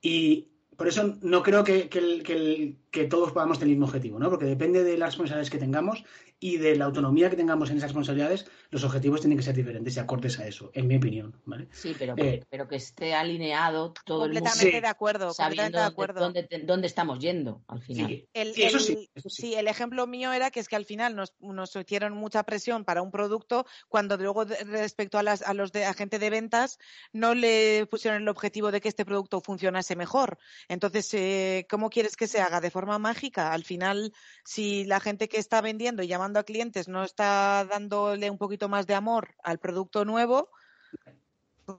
Y 0.00 0.48
por 0.76 0.88
eso 0.88 1.16
no 1.22 1.42
creo 1.42 1.64
que, 1.64 1.88
que, 1.88 2.76
todos 3.04 3.32
podamos 3.32 3.58
tener 3.58 3.72
el 3.72 3.76
mismo 3.76 3.86
objetivo, 3.86 4.20
¿no? 4.20 4.30
Porque 4.30 4.46
depende 4.46 4.84
de 4.84 4.96
las 4.96 5.10
responsabilidades 5.10 5.50
que 5.50 5.58
tengamos 5.58 6.04
y 6.44 6.58
de 6.58 6.76
la 6.76 6.84
autonomía 6.84 7.30
que 7.30 7.36
tengamos 7.36 7.70
en 7.70 7.78
esas 7.78 7.88
responsabilidades, 7.88 8.46
los 8.68 8.84
objetivos 8.84 9.20
tienen 9.20 9.38
que 9.38 9.44
ser 9.44 9.54
diferentes 9.54 9.96
y 9.96 9.98
acordes 9.98 10.38
a 10.38 10.46
eso, 10.46 10.70
en 10.74 10.86
mi 10.86 10.96
opinión, 10.96 11.34
¿vale? 11.46 11.68
Sí, 11.72 11.96
pero, 11.98 12.14
que, 12.14 12.28
eh, 12.28 12.44
pero 12.50 12.68
que 12.68 12.76
esté 12.76 13.14
alineado 13.14 13.94
todo 14.04 14.26
el 14.26 14.32
mundo. 14.32 14.50
Completamente 14.50 14.80
de 14.82 14.86
acuerdo, 14.86 15.32
sabiendo 15.32 15.78
de 15.78 15.84
acuerdo. 15.84 16.20
Dónde, 16.20 16.46
dónde, 16.64 16.86
estamos 16.86 17.18
yendo 17.18 17.62
al 17.66 17.80
final. 17.80 18.08
Sí, 18.08 18.28
el, 18.34 18.52
eso, 18.58 18.78
sí, 18.78 19.08
sí, 19.26 19.54
el 19.54 19.68
ejemplo 19.68 20.06
mío 20.06 20.34
era 20.34 20.50
que 20.50 20.60
es 20.60 20.68
que 20.68 20.76
al 20.76 20.84
final 20.84 21.16
nos, 21.16 21.32
nos 21.40 21.74
hicieron 21.76 22.12
mucha 22.12 22.42
presión 22.42 22.84
para 22.84 23.00
un 23.00 23.10
producto 23.10 23.64
cuando 23.88 24.18
luego 24.18 24.44
respecto 24.44 25.16
a, 25.16 25.22
las, 25.22 25.40
a 25.40 25.54
los 25.54 25.72
de 25.72 25.86
agente 25.86 26.18
de 26.18 26.28
ventas 26.28 26.78
no 27.14 27.34
le 27.34 27.86
pusieron 27.86 28.20
el 28.20 28.28
objetivo 28.28 28.70
de 28.70 28.82
que 28.82 28.88
este 28.88 29.06
producto 29.06 29.40
funcionase 29.40 29.96
mejor. 29.96 30.36
Entonces, 30.68 31.14
eh, 31.14 31.66
¿cómo 31.70 31.88
quieres 31.88 32.16
que 32.16 32.26
se 32.26 32.42
haga? 32.42 32.60
¿De 32.60 32.70
forma 32.70 32.83
mágica? 32.84 33.52
Al 33.52 33.64
final, 33.64 34.12
si 34.44 34.84
la 34.84 35.00
gente 35.00 35.28
que 35.28 35.38
está 35.38 35.60
vendiendo 35.60 36.02
y 36.02 36.08
llamando 36.08 36.38
a 36.38 36.44
clientes 36.44 36.88
no 36.88 37.04
está 37.04 37.66
dándole 37.68 38.30
un 38.30 38.38
poquito 38.38 38.68
más 38.68 38.86
de 38.86 38.94
amor 38.94 39.34
al 39.42 39.58
producto 39.58 40.04
nuevo, 40.04 40.50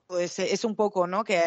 pues 0.08 0.40
eh, 0.40 0.54
es 0.54 0.64
un 0.64 0.76
poco, 0.76 1.08
¿no? 1.08 1.24
Que 1.24 1.40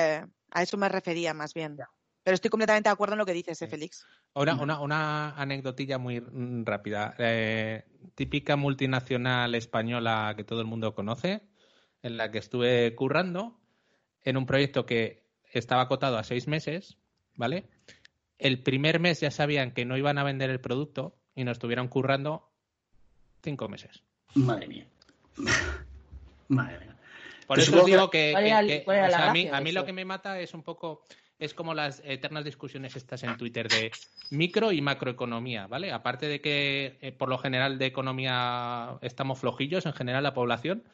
a 0.50 0.62
eso 0.62 0.76
me 0.76 0.88
refería 0.88 1.34
más 1.34 1.54
bien. 1.54 1.76
Pero 2.22 2.34
estoy 2.34 2.50
completamente 2.50 2.88
de 2.88 2.92
acuerdo 2.92 3.14
en 3.14 3.18
lo 3.18 3.26
que 3.26 3.32
dices, 3.32 3.60
¿eh, 3.62 3.68
Félix. 3.68 4.06
Una, 4.34 4.54
una, 4.60 4.80
una 4.80 5.30
anecdotilla 5.30 5.98
muy 5.98 6.22
rápida. 6.64 7.14
Eh, 7.18 7.84
típica 8.14 8.56
multinacional 8.56 9.54
española 9.54 10.34
que 10.36 10.44
todo 10.44 10.60
el 10.60 10.66
mundo 10.66 10.94
conoce, 10.94 11.42
en 12.02 12.16
la 12.16 12.30
que 12.30 12.38
estuve 12.38 12.94
currando, 12.94 13.58
en 14.22 14.36
un 14.36 14.46
proyecto 14.46 14.86
que 14.86 15.26
estaba 15.52 15.82
acotado 15.82 16.18
a 16.18 16.24
seis 16.24 16.46
meses, 16.46 16.98
¿vale? 17.34 17.68
El 18.38 18.62
primer 18.62 19.00
mes 19.00 19.20
ya 19.20 19.30
sabían 19.30 19.72
que 19.72 19.84
no 19.84 19.96
iban 19.96 20.18
a 20.18 20.24
vender 20.24 20.50
el 20.50 20.60
producto 20.60 21.16
y 21.34 21.44
nos 21.44 21.52
estuvieron 21.52 21.88
currando 21.88 22.48
cinco 23.42 23.68
meses. 23.68 24.02
Madre 24.34 24.68
mía. 24.68 24.86
Madre 26.48 26.78
mía. 26.78 26.96
Por 27.46 27.58
eso 27.58 27.80
os 27.80 27.86
digo 27.86 28.10
que, 28.10 28.34
a, 28.36 29.32
mí, 29.32 29.48
a 29.48 29.60
mí 29.60 29.72
lo 29.72 29.86
que 29.86 29.92
me 29.94 30.04
mata 30.04 30.38
es 30.38 30.52
un 30.52 30.62
poco, 30.62 31.06
es 31.38 31.54
como 31.54 31.72
las 31.72 32.02
eternas 32.04 32.44
discusiones 32.44 32.94
estas 32.94 33.22
en 33.22 33.38
Twitter 33.38 33.68
de 33.68 33.90
micro 34.30 34.70
y 34.70 34.82
macroeconomía, 34.82 35.66
¿vale? 35.66 35.90
Aparte 35.90 36.28
de 36.28 36.42
que 36.42 36.98
eh, 37.00 37.10
por 37.10 37.30
lo 37.30 37.38
general 37.38 37.78
de 37.78 37.86
economía 37.86 38.98
estamos 39.00 39.38
flojillos, 39.38 39.86
en 39.86 39.94
general 39.94 40.24
la 40.24 40.34
población, 40.34 40.84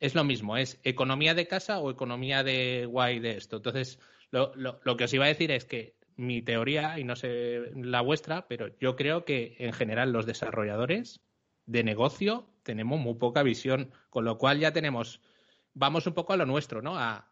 es 0.00 0.16
lo 0.16 0.24
mismo, 0.24 0.56
es 0.56 0.80
economía 0.82 1.34
de 1.34 1.46
casa 1.46 1.78
o 1.78 1.88
economía 1.88 2.42
de 2.42 2.86
guay 2.86 3.20
de 3.20 3.36
esto. 3.36 3.58
Entonces, 3.58 4.00
lo, 4.32 4.52
lo 4.56 4.96
que 4.96 5.04
os 5.04 5.14
iba 5.14 5.26
a 5.26 5.28
decir 5.28 5.52
es 5.52 5.64
que 5.64 5.94
mi 6.22 6.42
teoría, 6.42 6.98
y 6.98 7.04
no 7.04 7.16
sé 7.16 7.72
la 7.74 8.00
vuestra, 8.00 8.46
pero 8.48 8.68
yo 8.78 8.96
creo 8.96 9.24
que 9.24 9.56
en 9.58 9.72
general 9.72 10.12
los 10.12 10.26
desarrolladores 10.26 11.20
de 11.66 11.84
negocio 11.84 12.48
tenemos 12.62 13.00
muy 13.00 13.14
poca 13.14 13.42
visión, 13.42 13.92
con 14.10 14.24
lo 14.24 14.38
cual 14.38 14.58
ya 14.58 14.72
tenemos, 14.72 15.20
vamos 15.74 16.06
un 16.06 16.14
poco 16.14 16.32
a 16.32 16.36
lo 16.36 16.46
nuestro, 16.46 16.80
¿no? 16.80 16.96
A, 16.96 17.28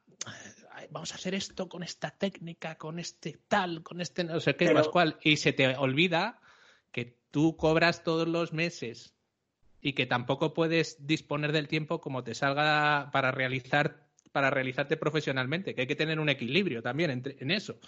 vamos 0.91 1.13
a 1.13 1.15
hacer 1.15 1.35
esto 1.35 1.69
con 1.69 1.83
esta 1.83 2.11
técnica, 2.11 2.77
con 2.77 2.99
este 2.99 3.39
tal, 3.49 3.83
con 3.83 4.01
este 4.01 4.25
no 4.25 4.41
sé 4.41 4.57
qué, 4.57 4.73
más 4.73 4.89
cual, 4.89 5.19
y 5.23 5.37
se 5.37 5.53
te 5.53 5.77
olvida 5.77 6.41
que 6.93 7.17
tú 7.31 7.57
cobras 7.57 8.03
todos 8.03 8.27
los 8.27 8.53
meses 8.53 9.15
y 9.81 9.93
que 9.93 10.07
tampoco 10.07 10.53
puedes 10.53 11.07
disponer 11.07 11.53
del 11.53 11.69
tiempo 11.69 12.01
como 12.01 12.25
te 12.25 12.35
salga 12.35 13.11
para 13.13 13.31
realizar 13.31 14.11
para 14.33 14.51
realizarte 14.51 14.97
profesionalmente, 14.97 15.75
que 15.75 15.83
hay 15.83 15.87
que 15.87 15.97
tener 15.97 16.21
un 16.21 16.29
equilibrio 16.29 16.83
también 16.83 17.11
entre, 17.11 17.37
en 17.41 17.51
eso. 17.51 17.81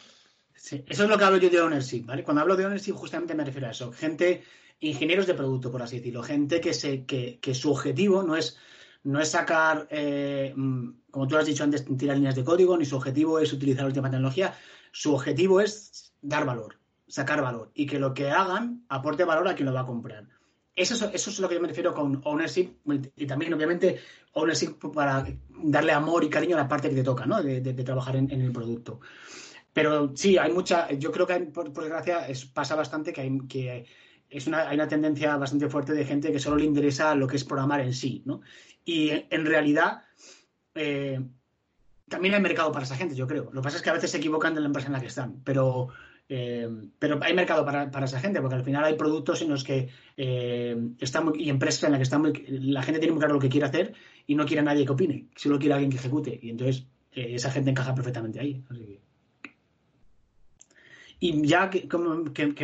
Sí, 0.55 0.85
eso 0.87 1.05
es 1.05 1.09
lo 1.09 1.19
que 1.19 1.25
hablo 1.25 1.39
yo 1.39 1.51
de 1.51 1.61
ownership, 1.61 2.05
¿vale? 2.05 2.23
Cuando 2.23 2.43
hablo 2.43 2.57
de 2.57 2.65
ownership 2.65 2.93
justamente 2.93 3.35
me 3.35 3.45
refiero 3.45 3.67
a 3.67 3.71
eso. 3.71 3.93
Gente 3.93 4.43
ingenieros 4.81 5.27
de 5.27 5.35
producto, 5.35 5.71
por 5.71 5.83
así 5.83 5.99
decirlo, 5.99 6.23
gente 6.23 6.61
que, 6.61 7.55
su 7.55 7.71
objetivo 7.71 8.23
no 8.23 8.37
es, 8.37 8.59
no 9.05 9.21
es 9.21 9.31
sacar, 9.31 9.87
eh, 9.91 10.53
mm, 10.55 10.89
como 11.11 11.29
tú 11.29 11.37
has 11.37 11.47
dicho 11.47 11.65
antes, 11.65 11.85
tirar 11.97 12.17
líneas 12.17 12.35
de 12.35 12.45
código, 12.45 12.77
ni 12.77 12.85
su 12.85 12.97
objetivo 12.97 13.39
es 13.39 13.53
utilizar 13.53 13.83
la 13.83 13.89
última 13.89 14.11
tecnología, 14.11 14.55
su 14.91 15.15
objetivo 15.15 15.61
es 15.61 16.13
dar 16.21 16.45
valor, 16.45 16.79
sacar 17.07 17.43
valor 17.43 17.71
y 17.75 17.87
que 17.87 17.99
lo 17.99 18.13
que 18.13 18.31
hagan 18.31 18.85
aporte 18.89 19.25
valor 19.25 19.49
a 19.49 19.55
quien 19.55 19.67
lo 19.67 19.73
va 19.73 19.81
a 19.81 19.87
comprar. 19.87 20.27
Eso, 20.75 21.11
eso 21.13 21.31
es 21.31 21.39
lo 21.39 21.49
que 21.49 21.57
yo 21.57 21.61
me 21.61 21.69
refiero 21.69 21.93
con 21.93 22.21
ownership 22.25 22.71
y 23.17 23.27
también, 23.27 23.53
obviamente, 23.53 24.01
ownership 24.33 24.79
para 24.93 25.25
darle 25.49 25.93
amor 25.93 26.25
y 26.25 26.31
cariño 26.31 26.57
a 26.57 26.61
la 26.61 26.69
parte 26.69 26.89
que 26.89 26.95
te 26.95 27.05
toca, 27.05 27.27
¿no? 27.27 27.43
De, 27.43 27.61
trabajar 27.85 28.17
en, 28.17 28.31
el 28.31 28.53
producto. 28.53 29.01
Pero 29.73 30.13
sí, 30.15 30.37
hay 30.37 30.53
mucha, 30.53 30.91
yo 30.93 31.11
creo 31.13 31.27
que 31.27 31.41
por, 31.41 31.73
desgracia 31.73 32.27
pasa 32.53 32.75
bastante 32.75 33.13
que 33.13 33.23
hay, 33.23 33.39
que 33.49 33.87
es 34.29 34.47
una, 34.47 34.69
hay 34.69 34.77
una 34.77 34.89
tendencia 34.89 35.37
bastante 35.37 35.69
fuerte 35.69 35.93
de 35.93 36.05
gente 36.05 36.33
que 36.33 36.39
solo 36.39 36.57
le 36.57 36.65
interesa 36.65 37.15
lo 37.15 37.27
que 37.27 37.37
es 37.37 37.45
programar 37.45 37.81
en 37.81 37.95
sí, 37.95 38.23
¿no? 38.25 38.41
Y 38.85 39.11
en 39.31 39.47
realidad 39.47 40.03
eh, 40.75 41.21
también 42.09 42.35
hay 42.35 42.41
mercado 42.41 42.73
para 42.73 42.85
esa 42.85 42.97
gente, 42.97 43.15
yo 43.15 43.27
creo. 43.27 43.45
Lo 43.45 43.61
que 43.61 43.65
pasa 43.65 43.77
es 43.77 43.83
que 43.83 43.91
a 43.91 43.95
veces 43.95 44.11
se 44.11 44.19
equivocan 44.19 44.55
de 44.55 44.61
la 44.61 44.67
empresa 44.67 44.89
en 44.89 44.95
la 44.95 45.01
que 45.01 45.07
están, 45.07 45.41
pero, 45.45 45.89
eh, 46.29 46.69
pero 46.99 47.19
hay 47.23 47.35
mercado 47.35 47.65
para, 47.65 48.05
esa 48.05 48.21
gente, 48.21 48.41
porque 48.41 48.57
al 48.57 48.65
final 48.65 48.85
hay 48.85 48.95
productos 48.95 49.41
en 49.43 49.51
los 49.51 49.65
que 49.65 49.89
eh, 50.17 50.77
están 50.99 51.33
y 51.35 51.49
empresas 51.49 51.85
en 51.85 51.93
las 51.93 51.99
que 51.99 52.05
están 52.05 52.33
la 52.49 52.83
gente 52.83 53.01
tiene 53.01 53.13
muy 53.13 53.21
claro 53.21 53.35
lo 53.35 53.41
que 53.41 53.49
quiere 53.49 53.67
hacer 53.67 53.95
y 54.27 54.35
no 54.35 54.45
quiere 54.45 54.61
a 54.61 54.65
nadie 54.65 54.85
que 54.85 54.93
opine, 54.93 55.29
solo 55.37 55.59
quiere 55.59 55.75
a 55.75 55.77
alguien 55.77 55.91
que 55.91 55.99
ejecute. 55.99 56.39
Y 56.43 56.51
entonces 56.51 56.87
esa 57.13 57.51
gente 57.51 57.71
encaja 57.71 57.95
perfectamente 57.95 58.41
ahí. 58.41 58.63
Y 61.23 61.47
ya 61.47 61.71
que, 61.71 61.87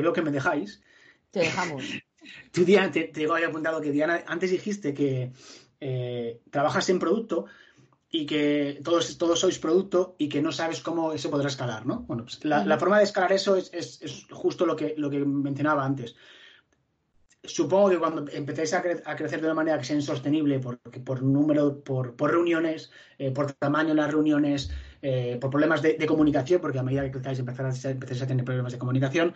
veo 0.03 0.13
que 0.13 0.23
me 0.23 0.33
dejáis. 0.33 0.83
Te 1.31 1.41
dejamos. 1.41 1.85
Tú, 2.53 2.65
Diana, 2.65 2.91
te, 2.91 3.05
te 3.05 3.31
había 3.31 3.47
apuntado 3.47 3.81
que 3.81 3.93
Diana, 3.93 4.25
antes 4.27 4.51
dijiste 4.51 4.93
que 4.93 5.33
trabajas 6.51 6.89
en 6.91 6.99
producto, 6.99 7.47
y 8.11 8.25
que 8.27 8.81
todos, 8.83 9.19
todos 9.19 9.41
sois 9.41 9.59
producto 9.59 10.17
y 10.19 10.29
que 10.29 10.41
no 10.41 10.51
sabes 10.51 10.81
cómo 10.81 11.17
se 11.19 11.29
podrá 11.29 11.49
escalar, 11.49 11.85
¿no? 11.85 12.01
Bueno, 12.01 12.25
pues 12.25 12.43
la, 12.45 12.79
forma 12.79 12.99
de 12.99 13.05
escalar 13.05 13.33
eso 13.33 13.57
es, 13.57 13.71
es, 13.73 14.27
justo 14.31 14.65
lo 14.65 14.75
que, 14.77 14.95
lo 14.97 15.11
que 15.11 15.19
mencionaba 15.19 15.85
antes. 15.85 16.17
Supongo 17.45 17.91
que 17.91 17.99
cuando 17.99 18.27
empecéis 18.33 18.73
a, 18.75 18.83
crecer 18.83 19.41
de 19.41 19.47
una 19.47 19.55
manera 19.55 19.79
que 19.79 19.85
sea 19.85 19.97
insostenible, 19.97 20.59
por, 20.59 20.79
por 20.81 21.23
número, 21.23 21.81
por, 21.81 22.17
por 22.17 22.31
reuniones, 22.31 22.91
eh, 23.19 23.31
por 23.31 23.53
tamaño 23.53 23.91
de 23.91 23.95
las 23.97 24.11
reuniones, 24.11 24.71
eh, 25.03 25.39
por 25.41 25.51
problemas 25.51 25.83
de, 25.83 26.07
comunicación, 26.07 26.61
porque 26.61 26.79
a 26.79 26.83
medida 26.83 27.03
que 27.05 27.11
crezcáis 27.11 27.39
empecéis 27.39 28.23
a 28.23 28.27
tener 28.27 28.45
problemas 28.45 28.73
de 28.73 28.79
comunicación, 28.79 29.35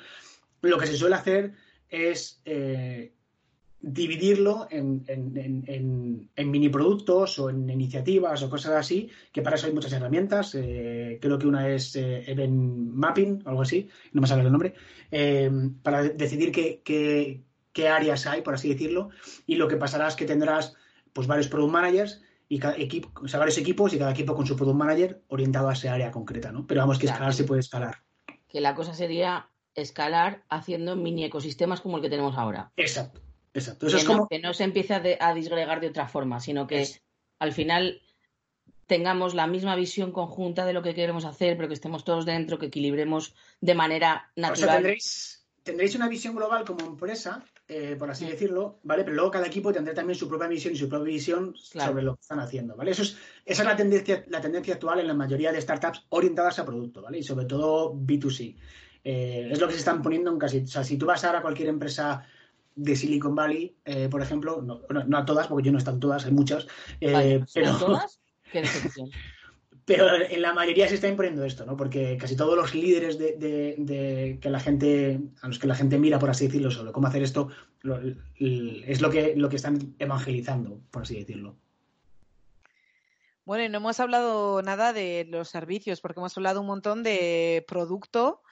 lo 0.62 0.78
que 0.78 0.86
se 0.86 0.96
suele 0.96 1.16
hacer 1.16 1.52
es 1.88 2.40
eh, 2.44 3.12
dividirlo 3.80 4.68
en, 4.70 6.30
mini 6.36 6.68
productos 6.68 7.38
o 7.38 7.50
en 7.50 7.68
iniciativas 7.68 8.42
o 8.42 8.48
cosas 8.48 8.72
así, 8.72 9.10
que 9.32 9.42
para 9.42 9.56
eso 9.56 9.66
hay 9.66 9.72
muchas 9.72 9.92
herramientas. 9.92 10.54
Eh, 10.54 11.18
creo 11.20 11.38
que 11.38 11.46
una 11.46 11.68
es 11.68 11.96
eh, 11.96 12.22
Event 12.26 12.54
Mapping, 12.54 13.42
algo 13.44 13.62
así, 13.62 13.88
no 14.12 14.20
me 14.20 14.26
sale 14.26 14.42
el 14.42 14.52
nombre, 14.52 14.74
para 15.82 16.04
decidir 16.04 16.52
qué, 16.52 17.88
áreas 17.88 18.26
hay, 18.26 18.42
por 18.42 18.54
así 18.54 18.68
decirlo, 18.68 19.10
y 19.46 19.56
lo 19.56 19.66
que 19.68 19.76
pasará 19.76 20.08
es 20.08 20.16
que 20.16 20.26
tendrás 20.26 20.74
pues 21.12 21.26
varios 21.26 21.48
product 21.48 21.72
managers 21.72 22.22
y 22.52 22.58
cada 22.58 22.76
equipo, 22.76 23.10
equipos 23.56 23.94
y 23.94 23.98
cada 23.98 24.10
equipo 24.10 24.36
con 24.36 24.46
su 24.46 24.54
product 24.54 24.76
manager 24.76 25.22
orientado 25.28 25.70
a 25.70 25.72
esa 25.72 25.94
área 25.94 26.10
concreta, 26.10 26.52
¿no? 26.52 26.66
Pero 26.66 26.82
vamos 26.82 26.98
que 26.98 27.06
escalar 27.06 27.32
se 27.32 27.44
puede 27.44 27.60
escalar. 27.60 28.02
Que 28.46 28.60
la 28.60 28.74
cosa 28.74 28.92
sería 28.92 29.48
escalar 29.74 30.44
haciendo 30.50 30.94
mini 30.94 31.24
ecosistemas 31.24 31.80
como 31.80 31.96
el 31.96 32.02
que 32.02 32.10
tenemos 32.10 32.36
ahora. 32.36 32.70
Exacto. 32.76 33.22
Exacto. 33.54 33.86
que, 33.86 34.04
no, 34.04 34.28
que 34.28 34.38
no 34.38 34.52
se 34.52 34.64
empiece 34.64 35.16
a, 35.18 35.32
disgregar 35.32 35.80
de 35.80 35.86
otra 35.86 36.08
forma, 36.08 36.40
sino 36.40 36.66
que 36.66 36.86
al 37.38 37.52
final 37.52 38.02
tengamos 38.86 39.32
la 39.34 39.46
misma 39.46 39.74
visión 39.74 40.12
conjunta 40.12 40.66
de 40.66 40.74
lo 40.74 40.82
que 40.82 40.94
queremos 40.94 41.24
hacer, 41.24 41.56
pero 41.56 41.68
que 41.68 41.74
estemos 41.74 42.04
todos 42.04 42.26
dentro, 42.26 42.58
que 42.58 42.66
equilibremos 42.66 43.34
de 43.62 43.74
manera 43.74 44.30
natural. 44.36 44.68
O 44.68 44.72
tendréis, 44.74 45.41
una 45.96 46.08
visión 46.08 46.34
global 46.34 46.64
como 46.64 46.86
empresa, 46.86 47.44
eh, 47.68 47.96
por 47.98 48.10
así 48.10 48.26
decirlo, 48.26 48.80
¿vale? 48.82 49.04
Pero 49.04 49.14
luego 49.14 49.30
cada 49.30 49.46
equipo 49.46 49.72
tendrá 49.72 49.94
también 49.94 50.18
su 50.18 50.28
propia 50.28 50.48
visión 50.48 50.74
y 50.74 50.76
su 50.76 50.88
propia 50.88 51.12
visión 51.12 51.54
sobre 51.56 52.02
lo 52.02 52.16
que 52.16 52.22
están 52.22 52.40
haciendo, 52.40 52.76
¿vale? 52.76 52.90
Eso 52.90 53.02
es, 53.02 53.16
esa 53.44 53.62
es 53.62 53.68
la 53.68 53.76
tendencia, 53.76 54.24
la 54.28 54.40
tendencia 54.40 54.74
actual 54.74 55.00
en 55.00 55.06
la 55.06 55.14
mayoría 55.14 55.52
de 55.52 55.60
startups 55.60 56.06
orientadas 56.08 56.58
a 56.58 56.64
producto, 56.64 57.02
¿vale? 57.02 57.18
Y 57.18 57.22
sobre 57.22 57.46
todo 57.46 57.94
B2C. 57.94 58.56
Eh, 59.04 59.48
es 59.50 59.60
lo 59.60 59.66
que 59.66 59.72
se 59.74 59.80
están 59.80 60.02
poniendo 60.02 60.30
en 60.30 60.38
casi. 60.38 60.58
O 60.58 60.66
sea, 60.66 60.84
si 60.84 60.96
tú 60.96 61.06
vas 61.06 61.24
ahora 61.24 61.38
a 61.38 61.42
cualquier 61.42 61.68
empresa 61.68 62.24
de 62.74 62.96
Silicon 62.96 63.34
Valley, 63.34 63.76
eh, 63.84 64.08
por 64.08 64.22
ejemplo, 64.22 64.62
no, 64.62 65.16
a 65.16 65.24
todas, 65.24 65.46
porque 65.46 65.66
yo 65.66 65.72
no 65.72 65.78
están 65.78 66.00
todas, 66.00 66.24
hay 66.24 66.32
muchas, 66.32 66.66
eh, 67.00 67.44
pero... 67.52 67.78
todas? 67.78 68.20
pero 69.84 70.14
en 70.14 70.42
la 70.42 70.52
mayoría 70.52 70.88
se 70.88 70.94
está 70.94 71.08
imponiendo 71.08 71.44
esto, 71.44 71.66
¿no? 71.66 71.76
Porque 71.76 72.16
casi 72.16 72.36
todos 72.36 72.56
los 72.56 72.74
líderes 72.74 73.18
de, 73.18 74.38
que 74.40 74.50
la 74.50 74.60
gente, 74.60 75.20
a 75.40 75.48
los 75.48 75.58
que 75.58 75.66
la 75.66 75.74
gente 75.74 75.98
mira, 75.98 76.18
por 76.18 76.30
así 76.30 76.46
decirlo, 76.46 76.70
sobre 76.70 76.92
cómo 76.92 77.08
hacer 77.08 77.22
esto, 77.22 77.48
es 78.38 79.00
lo 79.00 79.10
que, 79.10 79.34
lo 79.36 79.48
que 79.48 79.56
están 79.56 79.94
evangelizando, 79.98 80.80
por 80.90 81.02
así 81.02 81.16
decirlo. 81.16 81.56
Bueno, 83.44 83.64
y 83.64 83.68
no 83.68 83.78
hemos 83.78 83.98
hablado 83.98 84.62
nada 84.62 84.92
de 84.92 85.26
los 85.28 85.48
servicios, 85.48 86.00
porque 86.00 86.20
hemos 86.20 86.36
hablado 86.36 86.60
un 86.60 86.68
montón 86.68 87.02
de 87.02 87.64
producto 87.66 88.42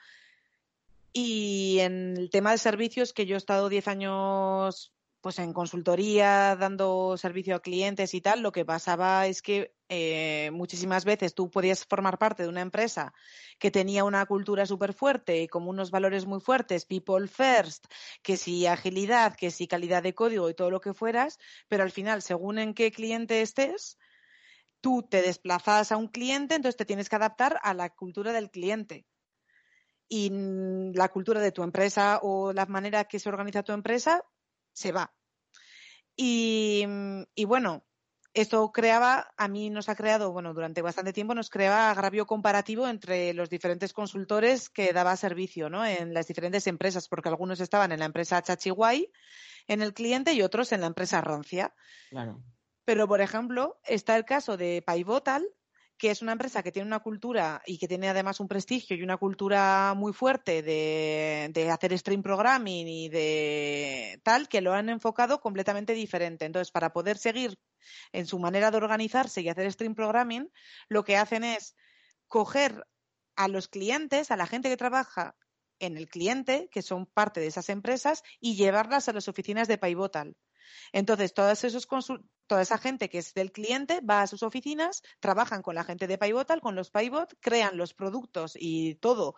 y 1.13 1.77
en 1.79 2.17
el 2.17 2.29
tema 2.29 2.51
de 2.51 2.57
servicios, 2.57 3.13
que 3.13 3.25
yo 3.25 3.35
he 3.35 3.37
estado 3.37 3.69
10 3.69 3.87
años 3.87 4.93
pues 5.21 5.37
en 5.37 5.53
consultoría, 5.53 6.55
dando 6.55 7.15
servicio 7.15 7.55
a 7.55 7.61
clientes 7.61 8.13
y 8.15 8.21
tal, 8.21 8.41
lo 8.41 8.51
que 8.51 8.65
pasaba 8.65 9.27
es 9.27 9.43
que 9.43 9.71
eh, 9.93 10.51
muchísimas 10.53 11.03
veces 11.03 11.35
tú 11.35 11.51
podías 11.51 11.85
formar 11.85 12.17
parte 12.17 12.43
de 12.43 12.49
una 12.49 12.61
empresa 12.61 13.13
que 13.59 13.71
tenía 13.71 14.05
una 14.05 14.25
cultura 14.25 14.65
súper 14.65 14.93
fuerte 14.93 15.41
y 15.41 15.47
como 15.49 15.69
unos 15.69 15.91
valores 15.91 16.25
muy 16.25 16.39
fuertes, 16.39 16.85
people 16.85 17.27
first, 17.27 17.87
que 18.23 18.37
si 18.37 18.65
agilidad, 18.67 19.35
que 19.35 19.51
si 19.51 19.67
calidad 19.67 20.01
de 20.01 20.15
código 20.15 20.49
y 20.49 20.53
todo 20.53 20.71
lo 20.71 20.79
que 20.79 20.93
fueras, 20.93 21.39
pero 21.67 21.83
al 21.83 21.91
final, 21.91 22.21
según 22.21 22.57
en 22.57 22.73
qué 22.73 22.89
cliente 22.89 23.41
estés, 23.41 23.97
tú 24.79 25.03
te 25.03 25.21
desplazas 25.21 25.91
a 25.91 25.97
un 25.97 26.07
cliente, 26.07 26.55
entonces 26.55 26.77
te 26.77 26.85
tienes 26.85 27.09
que 27.09 27.17
adaptar 27.17 27.59
a 27.61 27.73
la 27.73 27.89
cultura 27.89 28.31
del 28.31 28.49
cliente 28.49 29.05
y 30.07 30.31
la 30.93 31.09
cultura 31.09 31.41
de 31.41 31.51
tu 31.51 31.63
empresa 31.63 32.21
o 32.23 32.53
la 32.53 32.65
manera 32.65 33.03
que 33.03 33.19
se 33.19 33.27
organiza 33.27 33.63
tu 33.63 33.73
empresa 33.73 34.23
se 34.71 34.93
va. 34.93 35.13
Y, 36.15 36.85
bueno, 37.45 37.83
esto 38.33 38.71
creaba, 38.71 39.31
a 39.35 39.47
mí 39.47 39.69
nos 39.69 39.89
ha 39.89 39.95
creado, 39.95 40.31
bueno, 40.31 40.53
durante 40.53 40.81
bastante 40.81 41.11
tiempo 41.13 41.35
nos 41.35 41.49
creaba 41.49 41.91
agravio 41.91 42.25
comparativo 42.25 42.87
entre 42.87 43.33
los 43.33 43.49
diferentes 43.49 43.91
consultores 43.91 44.69
que 44.69 44.93
daba 44.93 45.17
servicio, 45.17 45.69
¿no? 45.69 45.85
En 45.85 46.13
las 46.13 46.27
diferentes 46.27 46.65
empresas, 46.67 47.07
porque 47.09 47.29
algunos 47.29 47.59
estaban 47.59 47.91
en 47.91 47.99
la 47.99 48.05
empresa 48.05 48.41
Chachiguay, 48.41 49.11
en 49.67 49.81
el 49.81 49.93
cliente, 49.93 50.33
y 50.33 50.41
otros 50.41 50.71
en 50.71 50.81
la 50.81 50.87
empresa 50.87 51.21
Rancia. 51.21 51.73
Claro. 52.09 52.41
Pero, 52.85 53.07
por 53.07 53.21
ejemplo, 53.21 53.79
está 53.83 54.15
el 54.15 54.25
caso 54.25 54.57
de 54.57 54.81
Paivotal, 54.85 55.45
que 56.01 56.09
es 56.09 56.23
una 56.23 56.31
empresa 56.31 56.63
que 56.63 56.71
tiene 56.71 56.87
una 56.87 57.01
cultura 57.01 57.61
y 57.63 57.77
que 57.77 57.87
tiene 57.87 58.09
además 58.09 58.39
un 58.39 58.47
prestigio 58.47 58.97
y 58.97 59.03
una 59.03 59.17
cultura 59.17 59.93
muy 59.95 60.13
fuerte 60.13 60.63
de, 60.63 61.69
hacer 61.71 61.95
stream 61.95 62.23
programming 62.23 62.87
y 62.87 63.07
de 63.07 64.19
tal, 64.23 64.49
que 64.49 64.61
lo 64.61 64.73
han 64.73 64.89
enfocado 64.89 65.39
completamente 65.39 65.93
diferente. 65.93 66.45
Entonces, 66.45 66.71
para 66.71 66.91
poder 66.91 67.19
seguir 67.19 67.59
en 68.13 68.25
su 68.25 68.39
manera 68.39 68.71
de 68.71 68.77
organizarse 68.77 69.41
y 69.41 69.49
hacer 69.49 69.71
stream 69.71 69.93
programming, 69.93 70.51
lo 70.89 71.03
que 71.03 71.17
hacen 71.17 71.43
es 71.43 71.75
coger 72.27 72.87
a 73.35 73.47
los 73.47 73.67
clientes, 73.67 74.31
a 74.31 74.37
la 74.37 74.47
gente 74.47 74.69
que 74.69 74.77
trabaja 74.77 75.35
en 75.77 75.97
el 75.97 76.09
cliente, 76.09 76.67
que 76.71 76.81
son 76.81 77.05
parte 77.05 77.41
de 77.41 77.45
esas 77.45 77.69
empresas, 77.69 78.23
y 78.39 78.55
llevarlas 78.55 79.07
a 79.07 79.13
las 79.13 79.27
oficinas 79.27 79.67
de 79.67 79.77
Pivotal. 79.77 80.35
Entonces, 80.93 81.35
todos 81.35 81.63
esos 81.63 81.85
toda 82.51 82.63
esa 82.63 82.77
gente 82.77 83.07
que 83.07 83.19
es 83.19 83.33
del 83.33 83.53
cliente 83.53 84.01
va 84.01 84.23
a 84.23 84.27
sus 84.27 84.43
oficinas, 84.43 85.03
trabajan 85.21 85.61
con 85.61 85.73
la 85.73 85.85
gente 85.85 86.05
de 86.05 86.17
Pivotal, 86.17 86.59
con 86.59 86.75
los 86.75 86.91
Pivot, 86.91 87.37
crean 87.39 87.77
los 87.77 87.93
productos 87.93 88.57
y 88.59 88.95
todo 88.95 89.35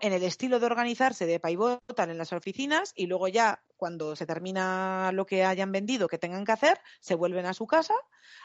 en 0.00 0.12
el 0.12 0.22
estilo 0.22 0.60
de 0.60 0.66
organizarse 0.66 1.26
de 1.26 1.40
Pivotal 1.40 2.10
en 2.10 2.18
las 2.18 2.32
oficinas 2.32 2.92
y 2.94 3.06
luego 3.06 3.26
ya 3.26 3.62
cuando 3.76 4.14
se 4.14 4.26
termina 4.26 5.10
lo 5.12 5.26
que 5.26 5.44
hayan 5.44 5.72
vendido 5.72 6.06
que 6.06 6.18
tengan 6.18 6.44
que 6.44 6.52
hacer, 6.52 6.78
se 7.00 7.16
vuelven 7.16 7.46
a 7.46 7.52
su 7.52 7.66
casa, 7.66 7.94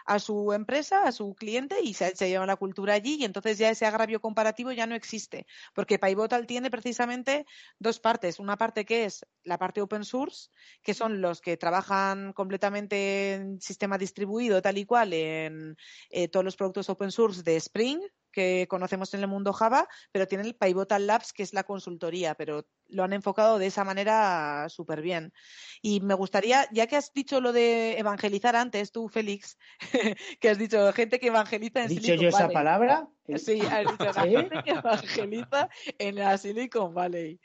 a 0.06 0.18
su 0.18 0.52
empresa, 0.52 1.04
a 1.04 1.12
su 1.12 1.36
cliente 1.36 1.80
y 1.84 1.94
se, 1.94 2.16
se 2.16 2.30
llevan 2.30 2.48
la 2.48 2.56
cultura 2.56 2.96
allí 2.96 3.18
y 3.20 3.26
entonces 3.26 3.60
ya 3.60 3.70
ese 3.70 3.86
agravio 3.86 4.20
comparativo 4.20 4.72
ya 4.72 4.88
no 4.88 4.96
existe, 4.96 5.46
porque 5.76 6.00
Pivotal 6.00 6.48
tiene 6.48 6.72
precisamente 6.72 7.46
dos 7.78 8.00
partes, 8.00 8.40
una 8.40 8.58
parte 8.58 8.84
que 8.84 9.06
es 9.06 9.28
la 9.44 9.60
parte 9.60 9.82
open 9.82 10.06
source, 10.06 10.50
que 10.82 10.96
son 10.96 11.22
los 11.22 11.40
que 11.40 11.56
trabajan 11.56 12.34
completamente 12.34 13.34
en 13.34 13.62
sistema 13.62 14.00
distribuido 14.00 14.60
tal 14.64 14.80
y 14.80 14.86
cual 14.86 15.14
en 15.14 15.78
eh, 16.10 16.30
todos 16.30 16.44
los 16.44 16.56
productos 16.56 16.90
open 16.90 17.12
source 17.12 17.44
de 17.44 17.58
Spring, 17.58 18.00
que 18.38 18.68
conocemos 18.70 19.12
en 19.16 19.22
el 19.22 19.28
mundo 19.28 19.52
Java, 19.52 19.88
pero 20.12 20.28
tiene 20.28 20.44
el 20.44 20.54
Pivotal 20.54 21.08
Labs, 21.08 21.34
que 21.34 21.42
es 21.42 21.56
la 21.56 21.64
consultoría, 21.64 22.36
pero 22.36 22.68
lo 22.86 23.04
han 23.04 23.14
enfocado 23.14 23.58
de 23.58 23.66
esa 23.66 23.84
manera 23.84 24.68
súper 24.70 25.02
bien. 25.02 25.34
Y 25.82 26.02
me 26.02 26.14
gustaría, 26.14 26.68
ya 26.72 26.86
que 26.86 26.98
has 26.98 27.12
dicho 27.14 27.42
lo 27.42 27.52
de 27.52 27.98
evangelizar 27.98 28.56
antes, 28.56 28.92
tú, 28.92 29.10
Félix, 29.10 29.58
que 30.40 30.50
has 30.50 30.60
dicho 30.60 30.94
gente 30.94 31.20
que 31.20 31.30
evangeliza 31.30 31.82
en 31.82 31.88
¿Dicho 31.88 32.14
yo 32.14 32.30
esa 32.30 32.48
palabra? 32.50 33.08
Sí, 33.38 33.60
has 33.60 33.92
dicho 33.92 34.14
gente 34.22 34.64
que 34.64 34.72
evangeliza 34.72 35.70
en 35.98 36.16
la 36.16 36.38
Silicon 36.38 36.94
Valley. 36.94 37.42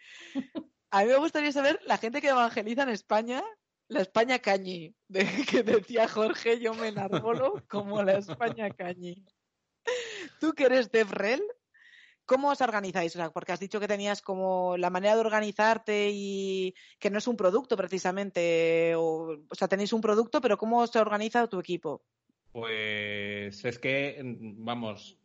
A 0.91 1.03
mí 1.05 1.07
me 1.07 1.17
gustaría 1.17 1.53
saber 1.53 1.81
la 1.87 1.97
gente 1.97 2.21
que 2.21 2.29
evangeliza 2.29 2.83
en 2.83 2.91
España, 2.91 3.43
la 3.89 4.03
España 4.03 4.41
cañi, 4.41 4.95
de, 5.09 5.27
que 5.51 5.63
decía 5.63 6.07
Jorge, 6.07 6.61
yo 6.61 6.75
me 6.75 6.89
enarbolo 6.89 7.65
como 7.67 8.03
la 8.03 8.19
España 8.19 8.69
cañi. 8.71 9.25
Tú 10.43 10.55
que 10.55 10.65
eres 10.65 10.91
DevRel, 10.91 11.41
¿Cómo 12.25 12.51
os 12.51 12.61
organizáis? 12.61 13.15
O 13.15 13.19
sea, 13.19 13.31
porque 13.31 13.53
has 13.53 13.61
dicho 13.61 13.79
que 13.79 13.87
tenías 13.87 14.23
como 14.23 14.77
la 14.77 14.91
manera 14.91 15.15
de 15.15 15.21
organizarte 15.21 16.11
y 16.13 16.75
que 16.99 17.11
no 17.11 17.19
es 17.19 17.29
un 17.29 17.37
producto 17.37 17.77
precisamente, 17.77 18.95
o, 18.97 19.39
sea, 19.53 19.69
tenéis 19.69 19.93
un 19.93 20.01
producto, 20.01 20.41
pero 20.41 20.57
¿cómo 20.57 20.87
se 20.89 20.99
organiza 20.99 21.47
tu 21.47 21.61
equipo? 21.61 22.03
Pues 22.53 23.65
es 23.65 23.79
que, 23.79 24.21
vamos, 24.23 25.19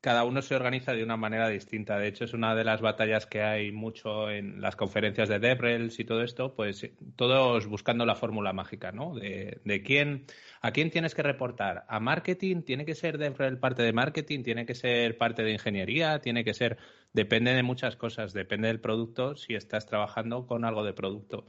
cada 0.00 0.24
uno 0.24 0.40
se 0.42 0.56
organiza 0.56 0.94
de 0.94 1.04
una 1.04 1.16
manera 1.16 1.48
distinta. 1.48 1.98
De 1.98 2.08
hecho, 2.08 2.24
es 2.24 2.32
una 2.32 2.54
de 2.54 2.64
las 2.64 2.80
batallas 2.80 3.26
que 3.26 3.42
hay 3.42 3.72
mucho 3.72 4.30
en 4.30 4.60
las 4.60 4.74
conferencias 4.74 5.28
de 5.28 5.38
DevRels 5.38 6.00
y 6.00 6.04
todo 6.04 6.22
esto, 6.22 6.54
pues 6.54 6.90
todos 7.14 7.66
buscando 7.66 8.04
la 8.06 8.16
fórmula 8.16 8.52
mágica, 8.52 8.90
¿no? 8.90 9.14
De, 9.14 9.60
de, 9.64 9.82
quién, 9.82 10.24
a 10.60 10.72
quién 10.72 10.90
tienes 10.90 11.14
que 11.14 11.22
reportar. 11.22 11.84
¿A 11.88 12.00
marketing? 12.00 12.62
¿Tiene 12.62 12.84
que 12.84 12.94
ser 12.94 13.18
DevRel 13.18 13.58
parte 13.58 13.82
de 13.82 13.92
marketing? 13.92 14.42
¿Tiene 14.42 14.66
que 14.66 14.74
ser 14.74 15.18
parte 15.18 15.42
de 15.42 15.52
ingeniería? 15.52 16.20
¿Tiene 16.20 16.42
que 16.42 16.54
ser...? 16.54 16.78
Depende 17.12 17.52
de 17.52 17.62
muchas 17.62 17.94
cosas. 17.96 18.32
Depende 18.32 18.68
del 18.68 18.80
producto 18.80 19.36
si 19.36 19.54
estás 19.54 19.84
trabajando 19.84 20.46
con 20.46 20.64
algo 20.64 20.82
de 20.82 20.94
producto. 20.94 21.46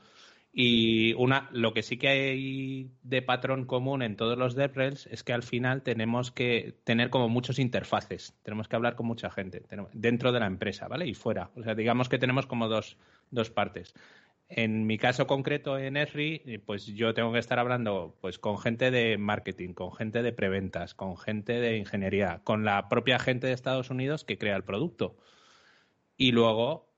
Y 0.55 1.13
una, 1.13 1.49
lo 1.51 1.73
que 1.73 1.81
sí 1.81 1.97
que 1.97 2.09
hay 2.09 2.91
de 3.01 3.23
patrón 3.23 3.65
común 3.65 4.03
en 4.03 4.15
todos 4.15 4.37
los 4.37 4.53
DevRels 4.53 5.07
es 5.07 5.23
que 5.23 5.33
al 5.33 5.41
final 5.41 5.81
tenemos 5.81 6.29
que 6.31 6.77
tener 6.83 7.09
como 7.09 7.27
muchos 7.27 7.57
interfaces. 7.57 8.35
Tenemos 8.43 8.67
que 8.67 8.75
hablar 8.75 8.95
con 8.95 9.07
mucha 9.07 9.31
gente 9.31 9.63
dentro 9.93 10.31
de 10.31 10.39
la 10.39 10.45
empresa, 10.45 10.87
¿vale? 10.87 11.07
Y 11.07 11.15
fuera. 11.15 11.49
O 11.55 11.63
sea, 11.63 11.73
digamos 11.73 12.07
que 12.07 12.19
tenemos 12.19 12.45
como 12.45 12.67
dos, 12.67 12.97
dos 13.31 13.49
partes. 13.49 13.95
En 14.47 14.85
mi 14.85 14.99
caso 14.99 15.25
concreto 15.25 15.79
en 15.79 15.97
Esri, 15.97 16.61
pues 16.67 16.85
yo 16.85 17.15
tengo 17.15 17.33
que 17.33 17.39
estar 17.39 17.57
hablando 17.57 18.15
pues 18.21 18.37
con 18.37 18.59
gente 18.59 18.91
de 18.91 19.17
marketing, 19.17 19.73
con 19.73 19.91
gente 19.91 20.21
de 20.21 20.33
preventas, 20.33 20.93
con 20.93 21.17
gente 21.17 21.53
de 21.53 21.77
ingeniería, 21.77 22.41
con 22.43 22.63
la 22.63 22.89
propia 22.89 23.17
gente 23.17 23.47
de 23.47 23.53
Estados 23.53 23.89
Unidos 23.89 24.23
que 24.23 24.37
crea 24.37 24.55
el 24.55 24.63
producto. 24.63 25.17
Y 26.15 26.31
luego 26.31 26.93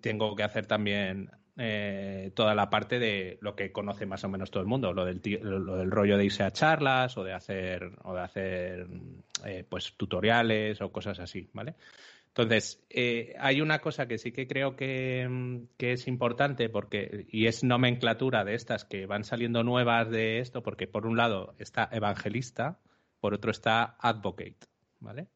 tengo 0.00 0.34
que 0.34 0.44
hacer 0.44 0.64
también 0.64 1.30
eh, 1.58 2.32
toda 2.34 2.54
la 2.54 2.68
parte 2.68 2.98
de 2.98 3.38
lo 3.40 3.56
que 3.56 3.72
conoce 3.72 4.04
más 4.04 4.22
o 4.24 4.28
menos 4.28 4.50
todo 4.50 4.62
el 4.62 4.68
mundo, 4.68 4.92
lo 4.92 5.06
del, 5.06 5.20
lo 5.42 5.76
del 5.76 5.90
rollo 5.90 6.18
de 6.18 6.26
irse 6.26 6.42
a 6.42 6.50
charlas 6.50 7.16
o 7.16 7.24
de 7.24 7.32
hacer, 7.32 7.92
o 8.04 8.14
de 8.14 8.20
hacer 8.20 8.86
eh, 9.44 9.64
pues 9.68 9.94
tutoriales 9.96 10.80
o 10.82 10.92
cosas 10.92 11.18
así, 11.18 11.48
¿vale? 11.54 11.74
Entonces, 12.28 12.84
eh, 12.90 13.34
hay 13.40 13.62
una 13.62 13.78
cosa 13.78 14.06
que 14.06 14.18
sí 14.18 14.32
que 14.32 14.46
creo 14.46 14.76
que, 14.76 15.66
que, 15.78 15.92
es 15.92 16.06
importante 16.06 16.68
porque, 16.68 17.26
y 17.30 17.46
es 17.46 17.64
nomenclatura 17.64 18.44
de 18.44 18.54
estas 18.54 18.84
que 18.84 19.06
van 19.06 19.24
saliendo 19.24 19.62
nuevas 19.62 20.10
de 20.10 20.40
esto, 20.40 20.62
porque 20.62 20.86
por 20.86 21.06
un 21.06 21.16
lado 21.16 21.54
está 21.58 21.88
evangelista, 21.90 22.78
por 23.20 23.32
otro 23.32 23.50
está 23.50 23.96
advocate, 23.98 24.66
¿vale? 25.00 25.28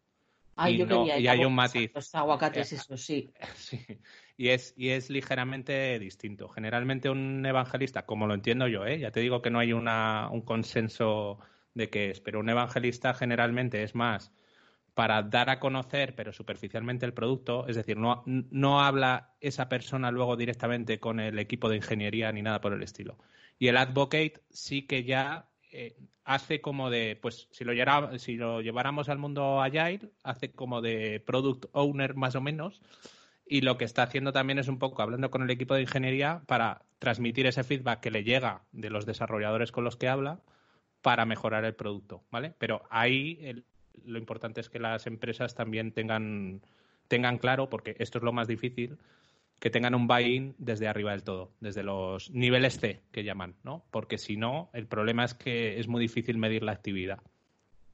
y, 0.68 1.26
hay 1.26 1.44
un 1.44 1.54
matiz. 1.54 1.90
Los 1.94 2.14
aguacates, 2.14 2.72
eso 2.72 2.96
sí. 2.96 3.30
sí. 3.54 3.80
Y 4.40 4.48
es, 4.48 4.72
y 4.74 4.88
es 4.88 5.10
ligeramente 5.10 5.98
distinto. 5.98 6.48
Generalmente 6.48 7.10
un 7.10 7.44
evangelista, 7.44 8.06
como 8.06 8.26
lo 8.26 8.32
entiendo 8.32 8.68
yo, 8.68 8.86
¿eh? 8.86 8.98
ya 8.98 9.10
te 9.10 9.20
digo 9.20 9.42
que 9.42 9.50
no 9.50 9.58
hay 9.58 9.74
una, 9.74 10.30
un 10.30 10.40
consenso 10.40 11.40
de 11.74 11.90
qué 11.90 12.08
es, 12.08 12.22
pero 12.22 12.40
un 12.40 12.48
evangelista 12.48 13.12
generalmente 13.12 13.82
es 13.82 13.94
más 13.94 14.32
para 14.94 15.22
dar 15.22 15.50
a 15.50 15.60
conocer, 15.60 16.14
pero 16.14 16.32
superficialmente 16.32 17.04
el 17.04 17.12
producto, 17.12 17.68
es 17.68 17.76
decir, 17.76 17.98
no, 17.98 18.22
no 18.24 18.80
habla 18.80 19.34
esa 19.42 19.68
persona 19.68 20.10
luego 20.10 20.38
directamente 20.38 20.98
con 20.98 21.20
el 21.20 21.38
equipo 21.38 21.68
de 21.68 21.76
ingeniería 21.76 22.32
ni 22.32 22.40
nada 22.40 22.62
por 22.62 22.72
el 22.72 22.82
estilo. 22.82 23.18
Y 23.58 23.68
el 23.68 23.76
advocate 23.76 24.40
sí 24.48 24.86
que 24.86 25.04
ya 25.04 25.50
eh, 25.70 25.98
hace 26.24 26.62
como 26.62 26.88
de, 26.88 27.18
pues 27.20 27.46
si 27.50 27.64
lo, 27.64 27.74
si 28.18 28.36
lo 28.36 28.62
lleváramos 28.62 29.10
al 29.10 29.18
mundo 29.18 29.60
agile, 29.60 30.08
hace 30.22 30.50
como 30.52 30.80
de 30.80 31.22
product 31.26 31.66
owner 31.72 32.14
más 32.14 32.36
o 32.36 32.40
menos. 32.40 32.80
Y 33.52 33.62
lo 33.62 33.76
que 33.76 33.84
está 33.84 34.04
haciendo 34.04 34.32
también 34.32 34.60
es 34.60 34.68
un 34.68 34.78
poco 34.78 35.02
hablando 35.02 35.28
con 35.28 35.42
el 35.42 35.50
equipo 35.50 35.74
de 35.74 35.80
ingeniería 35.80 36.40
para 36.46 36.82
transmitir 37.00 37.48
ese 37.48 37.64
feedback 37.64 37.98
que 37.98 38.12
le 38.12 38.22
llega 38.22 38.62
de 38.70 38.90
los 38.90 39.06
desarrolladores 39.06 39.72
con 39.72 39.82
los 39.82 39.96
que 39.96 40.06
habla 40.06 40.40
para 41.02 41.26
mejorar 41.26 41.64
el 41.64 41.74
producto, 41.74 42.22
¿vale? 42.30 42.54
Pero 42.58 42.82
ahí 42.90 43.64
lo 44.04 44.18
importante 44.20 44.60
es 44.60 44.70
que 44.70 44.78
las 44.78 45.08
empresas 45.08 45.56
también 45.56 45.90
tengan, 45.90 46.60
tengan 47.08 47.38
claro, 47.38 47.68
porque 47.68 47.96
esto 47.98 48.18
es 48.18 48.24
lo 48.24 48.32
más 48.32 48.46
difícil, 48.46 48.98
que 49.58 49.68
tengan 49.68 49.96
un 49.96 50.06
buy-in 50.06 50.54
desde 50.58 50.86
arriba 50.86 51.10
del 51.10 51.24
todo, 51.24 51.50
desde 51.58 51.82
los 51.82 52.30
niveles 52.30 52.78
C 52.78 53.02
que 53.10 53.24
llaman, 53.24 53.56
¿no? 53.64 53.84
Porque 53.90 54.16
si 54.16 54.36
no, 54.36 54.70
el 54.74 54.86
problema 54.86 55.24
es 55.24 55.34
que 55.34 55.80
es 55.80 55.88
muy 55.88 56.00
difícil 56.00 56.38
medir 56.38 56.62
la 56.62 56.70
actividad. 56.70 57.18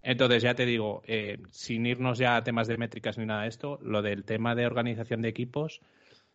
Entonces, 0.08 0.40
ya 0.40 0.54
te 0.54 0.66
digo, 0.66 1.02
eh, 1.08 1.38
sin 1.50 1.84
irnos 1.84 2.18
ya 2.18 2.36
a 2.36 2.44
temas 2.44 2.68
de 2.68 2.76
métricas 2.76 3.18
ni 3.18 3.26
nada 3.26 3.42
de 3.42 3.48
esto, 3.48 3.80
lo 3.82 4.02
del 4.02 4.22
tema 4.22 4.54
de 4.54 4.64
organización 4.64 5.20
de 5.20 5.28
equipos 5.28 5.80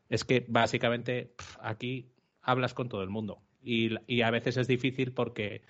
es 0.10 0.26
que 0.26 0.46
básicamente 0.46 1.32
aquí 1.62 2.10
hablas 2.42 2.74
con 2.74 2.90
todo 2.90 3.02
el 3.02 3.10
mundo. 3.10 3.40
Y, 3.64 3.92
y, 4.08 4.24
a 4.24 4.30
veces 4.30 4.58
es 4.58 4.68
difícil 4.68 5.14
porque 5.14 5.62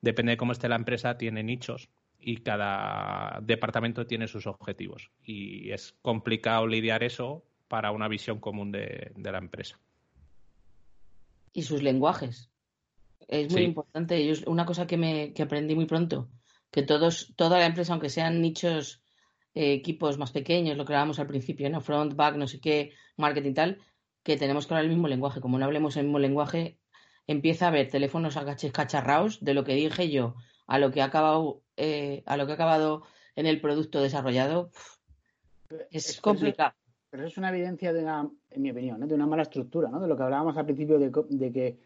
depende 0.00 0.30
de 0.30 0.36
cómo 0.38 0.52
esté 0.52 0.66
la 0.66 0.76
empresa, 0.76 1.18
tiene 1.18 1.42
nichos 1.42 1.90
y 2.18 2.38
cada 2.38 3.38
departamento 3.42 4.06
tiene 4.06 4.28
sus 4.28 4.46
objetivos. 4.46 5.10
Y 5.22 5.72
es 5.72 5.94
complicado 6.00 6.66
lidiar 6.66 7.04
eso 7.04 7.44
para 7.68 7.90
una 7.90 8.08
visión 8.08 8.40
común 8.40 8.72
de, 8.72 9.12
la 9.14 9.36
empresa. 9.36 9.78
Y 11.52 11.64
sus 11.64 11.82
lenguajes. 11.82 12.48
Es 13.28 13.52
muy 13.52 13.64
importante. 13.64 14.32
una 14.46 14.64
cosa 14.64 14.86
que, 14.86 14.96
me, 14.96 15.34
que 15.34 15.42
aprendí 15.42 15.74
muy 15.74 15.84
pronto, 15.84 16.30
que 16.72 16.82
todos, 16.82 17.32
toda 17.36 17.58
la 17.58 17.66
empresa, 17.66 17.92
aunque 17.92 18.08
sean 18.08 18.40
nichos, 18.40 19.04
eh, 19.54 19.74
equipos 19.74 20.18
más 20.18 20.32
pequeños, 20.32 20.76
lo 20.76 20.84
que 20.84 20.94
hablábamos 20.94 21.20
al 21.20 21.26
principio, 21.28 21.68
¿no? 21.70 21.80
Front, 21.80 22.14
back, 22.14 22.36
no 22.36 22.48
sé 22.48 22.60
qué, 22.60 22.92
marketing 23.16 23.54
tal, 23.54 23.78
que 24.22 24.36
tenemos 24.36 24.66
que 24.66 24.74
hablar 24.74 24.86
el 24.86 24.90
mismo 24.90 25.06
lenguaje. 25.06 25.40
Como 25.40 25.58
no 25.58 25.66
hablemos 25.66 25.96
el 25.96 26.04
mismo 26.04 26.18
lenguaje, 26.18 26.78
empieza 27.26 27.66
a 27.66 27.68
haber 27.68 27.90
teléfonos 27.90 28.36
cacharraos 28.72 29.44
de 29.44 29.54
lo 29.54 29.62
que 29.62 29.74
dije 29.74 30.10
yo 30.10 30.34
a 30.66 30.78
lo 30.78 30.90
que 30.90 31.02
ha 31.02 31.04
acabado, 31.04 31.62
eh, 31.76 32.22
a 32.24 32.36
lo 32.36 32.46
que 32.46 32.52
ha 32.52 32.54
acabado 32.54 33.02
en 33.36 33.46
el 33.46 33.60
producto 33.60 34.00
desarrollado. 34.00 34.70
es 35.90 36.20
complicado. 36.20 36.72
Pero 37.10 37.24
eso 37.24 37.32
es 37.32 37.38
una 37.38 37.50
evidencia 37.50 37.92
de 37.92 38.02
una, 38.02 38.30
en 38.48 38.62
mi 38.62 38.70
opinión, 38.70 39.06
de 39.06 39.14
una 39.14 39.26
mala 39.26 39.42
estructura, 39.42 39.90
¿no? 39.90 40.00
De 40.00 40.08
lo 40.08 40.16
que 40.16 40.22
hablábamos 40.22 40.56
al 40.56 40.64
principio 40.64 40.98
de, 40.98 41.52
que 41.52 41.78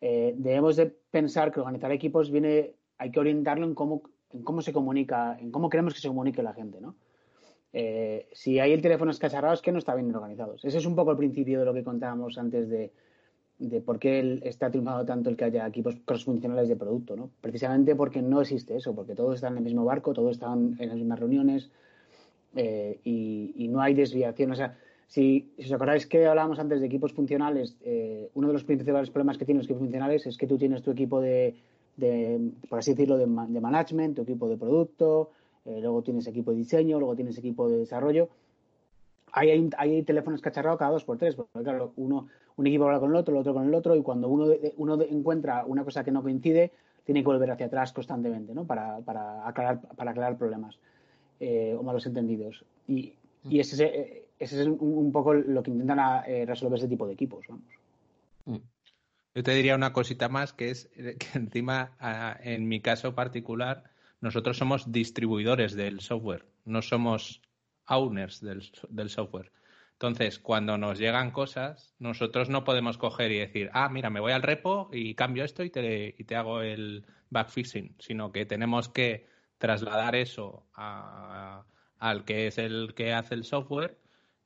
eh, 0.00 0.32
debemos 0.34 0.76
de 0.76 0.86
pensar 0.86 1.52
que 1.52 1.60
organizar 1.60 1.92
equipos 1.92 2.30
viene, 2.30 2.76
hay 2.96 3.10
que 3.10 3.20
orientarlo 3.20 3.66
en 3.66 3.74
cómo, 3.74 4.02
en 4.32 4.42
cómo 4.42 4.62
se 4.62 4.72
comunica, 4.72 5.38
en 5.40 5.50
cómo 5.50 5.68
queremos 5.68 5.94
que 5.94 6.00
se 6.00 6.08
comunique 6.08 6.42
la 6.42 6.52
gente, 6.52 6.80
¿no? 6.80 6.94
Eh, 7.74 8.28
si 8.32 8.58
hay 8.60 8.72
el 8.72 8.82
teléfono 8.82 9.10
escacharrado 9.10 9.54
es 9.54 9.62
que 9.62 9.72
no 9.72 9.78
está 9.78 9.94
bien 9.94 10.14
organizado. 10.14 10.56
Ese 10.62 10.76
es 10.78 10.86
un 10.86 10.94
poco 10.94 11.10
el 11.10 11.16
principio 11.16 11.58
de 11.58 11.64
lo 11.64 11.72
que 11.72 11.82
contábamos 11.82 12.36
antes 12.36 12.68
de, 12.68 12.92
de 13.58 13.80
por 13.80 13.98
qué 13.98 14.40
está 14.42 14.70
triunfando 14.70 15.06
tanto 15.06 15.30
el 15.30 15.36
que 15.36 15.44
haya 15.44 15.66
equipos 15.66 15.96
crossfuncionales 16.04 16.68
de 16.68 16.76
producto, 16.76 17.16
¿no? 17.16 17.30
Precisamente 17.40 17.94
porque 17.94 18.20
no 18.20 18.40
existe 18.40 18.76
eso, 18.76 18.94
porque 18.94 19.14
todos 19.14 19.36
están 19.36 19.52
en 19.52 19.58
el 19.58 19.64
mismo 19.64 19.84
barco, 19.84 20.12
todos 20.12 20.32
están 20.32 20.76
en 20.78 20.88
las 20.88 20.96
mismas 20.96 21.18
reuniones, 21.18 21.70
eh, 22.54 23.00
y, 23.04 23.68
no 23.68 23.80
hay 23.80 23.94
desviación. 23.94 24.50
O 24.52 24.54
sea, 24.54 24.76
si, 25.06 25.52
os 25.58 25.72
acordáis 25.72 26.06
que 26.06 26.26
hablábamos 26.26 26.58
antes 26.58 26.80
de 26.80 26.86
equipos 26.86 27.12
funcionales, 27.12 27.76
eh, 27.82 28.28
uno 28.34 28.48
de 28.48 28.52
los 28.52 28.64
principales 28.64 29.10
problemas 29.10 29.38
que 29.38 29.44
tienen 29.44 29.58
los 29.58 29.66
equipos 29.66 29.82
funcionales 29.82 30.26
es 30.26 30.36
que 30.36 30.46
tú 30.46 30.58
tienes 30.58 30.82
tu 30.82 30.90
equipo 30.90 31.20
de, 31.20 31.54
por 32.68 32.78
así 32.78 32.92
decirlo, 32.92 33.16
de, 33.16 33.26
management, 33.26 34.16
tu 34.16 34.22
equipo 34.22 34.48
de 34.48 34.56
producto, 34.56 35.30
eh, 35.64 35.78
luego 35.80 36.02
tienes 36.02 36.26
equipo 36.26 36.50
de 36.50 36.58
diseño, 36.58 36.98
luego 36.98 37.14
tienes 37.14 37.38
equipo 37.38 37.68
de 37.68 37.78
desarrollo. 37.78 38.28
Hay, 39.32 39.70
hay, 39.78 40.02
teléfonos 40.02 40.40
cacharrados 40.40 40.78
cada 40.78 40.90
dos 40.90 41.04
por 41.04 41.16
tres, 41.16 41.34
porque 41.34 41.62
claro, 41.62 41.92
uno, 41.96 42.28
un 42.56 42.66
equipo 42.66 42.84
habla 42.84 43.00
con 43.00 43.10
el 43.10 43.16
otro, 43.16 43.34
el 43.34 43.40
otro 43.40 43.54
con 43.54 43.66
el 43.66 43.74
otro, 43.74 43.96
y 43.96 44.02
cuando 44.02 44.28
uno, 44.28 44.52
uno 44.76 45.00
encuentra 45.02 45.64
una 45.64 45.84
cosa 45.84 46.04
que 46.04 46.10
no 46.10 46.22
coincide, 46.22 46.72
tiene 47.04 47.20
que 47.20 47.26
volver 47.26 47.50
hacia 47.50 47.66
atrás 47.66 47.92
constantemente, 47.92 48.54
¿no? 48.54 48.64
Para, 48.64 48.98
para, 49.00 49.46
aclarar, 49.46 49.80
para 49.96 50.10
aclarar 50.10 50.36
problemas 50.36 50.78
eh, 51.40 51.74
o 51.78 51.82
malos 51.82 52.06
entendidos. 52.06 52.64
Y, 52.86 53.14
y 53.48 53.58
ese, 53.58 53.84
eh, 53.84 54.24
ese, 54.38 54.60
es 54.60 54.66
un, 54.66 55.10
poco 55.12 55.34
lo 55.34 55.62
que 55.62 55.70
intentan 55.70 56.22
eh, 56.26 56.44
resolver 56.46 56.78
ese 56.78 56.88
tipo 56.88 57.06
de 57.06 57.14
equipos. 57.14 57.44
Vamos. 57.48 58.62
Yo 59.34 59.42
te 59.42 59.52
diría 59.52 59.74
una 59.74 59.92
cosita 59.92 60.28
más, 60.28 60.52
que 60.52 60.70
es 60.70 60.90
que 60.94 61.16
encima, 61.34 61.96
en 62.40 62.68
mi 62.68 62.80
caso 62.80 63.14
particular, 63.14 63.84
nosotros 64.20 64.56
somos 64.56 64.92
distribuidores 64.92 65.74
del 65.74 66.00
software, 66.00 66.46
no 66.64 66.82
somos 66.82 67.42
owners 67.88 68.40
del, 68.40 68.62
del 68.88 69.10
software. 69.10 69.50
Entonces, 69.94 70.38
cuando 70.38 70.78
nos 70.78 70.98
llegan 70.98 71.30
cosas, 71.30 71.94
nosotros 71.98 72.48
no 72.48 72.64
podemos 72.64 72.98
coger 72.98 73.30
y 73.30 73.38
decir, 73.38 73.70
ah, 73.72 73.88
mira, 73.88 74.10
me 74.10 74.20
voy 74.20 74.32
al 74.32 74.42
repo 74.42 74.90
y 74.92 75.14
cambio 75.14 75.44
esto 75.44 75.62
y 75.62 75.70
te, 75.70 76.14
y 76.18 76.24
te 76.24 76.34
hago 76.34 76.60
el 76.60 77.06
backfishing, 77.30 77.94
sino 77.98 78.32
que 78.32 78.44
tenemos 78.44 78.88
que 78.88 79.28
trasladar 79.58 80.16
eso 80.16 80.66
al 80.74 82.24
que 82.24 82.48
es 82.48 82.58
el 82.58 82.94
que 82.94 83.12
hace 83.12 83.34
el 83.34 83.44
software 83.44 83.96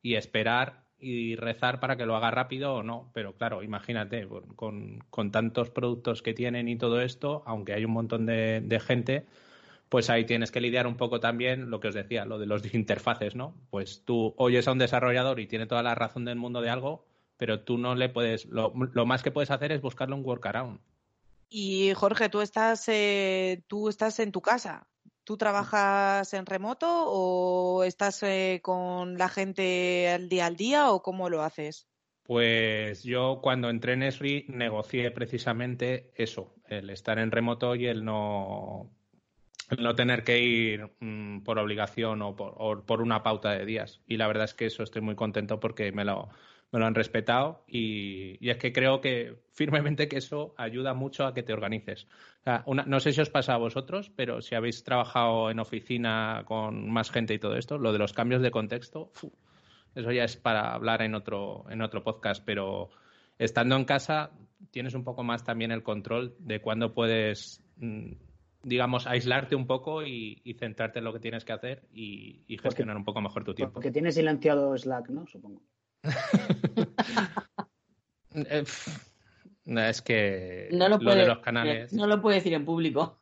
y 0.03 0.17
esperar 0.17 0.85
y 0.99 1.37
rezar 1.37 1.81
para 1.81 1.97
que 1.97 2.07
lo 2.07 2.17
haga 2.17 2.31
rápido 2.31 2.75
o 2.75 2.83
no. 2.83 3.11
Pero 3.13 3.35
claro, 3.35 3.63
imagínate, 3.63 4.29
con, 4.55 5.01
tantos 5.31 5.71
productos 5.71 6.23
que 6.23 6.35
tienen 6.35 6.69
y 6.69 6.77
todo 6.77 7.01
esto, 7.01 7.43
aunque 7.47 7.75
hay 7.75 7.85
un 7.85 7.93
montón 7.93 8.27
de, 8.27 8.83
gente, 8.85 9.27
pues 9.89 10.11
ahí 10.11 10.25
tienes 10.25 10.51
que 10.51 10.61
lidiar 10.61 10.87
un 10.87 10.97
poco 10.97 11.21
también 11.21 11.71
lo 11.71 11.81
que 11.81 11.89
os 11.89 11.95
decía, 11.95 12.25
lo 12.25 12.39
de 12.39 12.47
los 12.47 12.63
interfaces, 12.75 13.37
¿no? 13.37 13.55
Pues 13.71 14.03
tú 14.05 14.35
oyes 14.37 14.67
a 14.69 14.73
un 14.73 14.79
desarrollador 14.79 15.41
y 15.41 15.47
tiene 15.47 15.67
toda 15.67 15.83
la 15.83 15.95
razón 15.95 16.25
del 16.25 16.37
mundo 16.37 16.61
de 16.61 16.71
algo, 16.71 17.07
pero 17.37 17.61
tú 17.61 17.79
no 17.79 17.95
le 17.95 18.09
puedes, 18.09 18.47
lo, 18.47 18.73
más 18.73 19.23
que 19.23 19.31
puedes 19.31 19.51
hacer 19.51 19.73
es 19.73 19.83
buscarle 19.83 20.15
un 20.15 20.25
workaround. 20.25 20.81
Y 21.49 21.93
Jorge, 21.95 22.29
tú 22.29 22.41
estás, 22.41 22.89
eh, 22.89 23.63
tú 23.69 23.89
estás 23.89 24.19
en 24.19 24.33
tu 24.33 24.41
casa. 24.41 24.89
¿Tú 25.27 25.37
trabajas 25.37 26.33
en 26.35 26.47
remoto 26.47 26.87
o 26.89 27.83
estás 27.83 28.23
eh, 28.23 28.61
con 28.63 29.19
la 29.19 29.29
gente 29.29 30.09
al 30.09 30.29
día 30.29 30.47
al 30.47 30.57
día 30.57 30.93
o 30.93 31.03
cómo 31.03 31.29
lo 31.29 31.43
haces? 31.43 31.89
Pues 32.23 33.03
yo 33.03 33.41
cuando 33.43 33.69
entré 33.69 33.95
en 33.95 34.05
Esri 34.05 34.45
negocié 34.47 35.11
precisamente 35.11 36.13
eso, 36.15 36.55
el 36.69 36.91
estar 36.91 37.19
en 37.19 37.33
remoto 37.33 37.75
y 37.75 37.87
el 37.87 38.05
no, 38.05 38.89
no 39.77 39.95
tener 39.97 40.23
que 40.23 40.39
ir 40.39 40.93
mm, 41.01 41.41
por 41.41 41.59
obligación 41.59 42.23
o 42.23 42.37
por, 42.37 42.85
por, 42.85 43.03
una 43.03 43.25
pauta 43.25 43.51
de 43.51 43.67
días. 43.67 44.03
Y 44.07 44.19
la 44.19 44.29
verdad 44.29 44.45
es 44.45 44.55
que 44.55 44.67
eso 44.67 44.85
estoy 44.85 45.03
muy 45.03 45.17
contento 45.17 45.59
porque 45.59 45.91
me 45.91 46.05
lo, 46.05 46.29
me 46.73 46.79
lo 46.81 46.87
han 46.87 46.95
respetado 46.95 47.65
y, 47.67 48.49
es 48.49 48.57
que 48.59 48.73
creo 48.73 49.01
que 49.01 49.37
firmemente 49.53 50.09
que 50.09 50.17
eso 50.19 50.55
ayuda 50.57 50.95
mucho 50.95 51.25
a 51.25 51.35
que 51.35 51.43
te 51.43 51.53
organices. 51.53 52.07
no 52.67 53.01
sé 53.01 53.13
si 53.13 53.21
os 53.21 53.31
pasa 53.31 53.55
a 53.55 53.59
vosotros, 53.59 54.11
pero 54.15 54.43
si 54.43 54.55
habéis 54.55 54.85
trabajado 54.85 55.51
en 55.51 55.61
oficina 55.61 56.43
con 56.47 56.91
más 56.91 57.11
gente 57.11 57.35
y 57.35 57.39
todo 57.39 57.57
esto, 57.57 57.79
lo 57.79 57.93
de 57.93 57.99
los 57.99 58.13
cambios 58.13 58.43
de 58.43 58.51
contexto, 58.51 59.13
eso 59.95 60.13
ya 60.13 60.25
es 60.25 60.37
para 60.37 60.75
hablar 60.75 61.03
en 61.03 61.15
otro, 61.15 61.65
en 61.71 61.81
otro 61.83 62.03
podcast, 62.03 62.43
pero 62.45 62.91
estando 63.39 63.77
en 63.77 63.85
casa 63.85 64.31
tienes 64.71 64.95
un 64.95 65.05
poco 65.05 65.23
más 65.23 65.45
también 65.45 65.71
el 65.71 65.83
control 65.83 66.35
de 66.39 66.61
cuándo 66.61 66.93
puedes, 66.93 67.63
mm, 67.77 68.13
digamos, 68.63 69.07
aislarte 69.07 69.55
un 69.55 69.67
poco 69.67 70.03
y, 70.03 70.55
centrarte 70.59 70.99
en 70.99 71.05
lo 71.05 71.13
que 71.13 71.21
tienes 71.21 71.45
que 71.45 71.53
hacer 71.53 71.83
y, 71.93 72.45
gestionar 72.63 72.97
un 72.97 73.05
poco 73.05 73.21
mejor 73.21 73.45
tu 73.45 73.55
tiempo. 73.55 73.75
Porque 73.75 73.91
tienes 73.91 74.15
silenciado 74.15 74.77
Slack, 74.77 75.09
¿no? 75.11 75.27
Supongo. 75.27 75.63
Eh, 78.35 78.65
es 79.67 80.03
que 80.03 80.69
no 80.73 80.89
lo, 80.89 80.99
de 80.99 81.27
los 81.27 81.39
canales. 81.39 81.93
No 81.93 82.07
lo 82.07 82.21
puede 82.21 82.37
decir 82.37 82.53
en 82.53 82.65
público. 82.65 83.21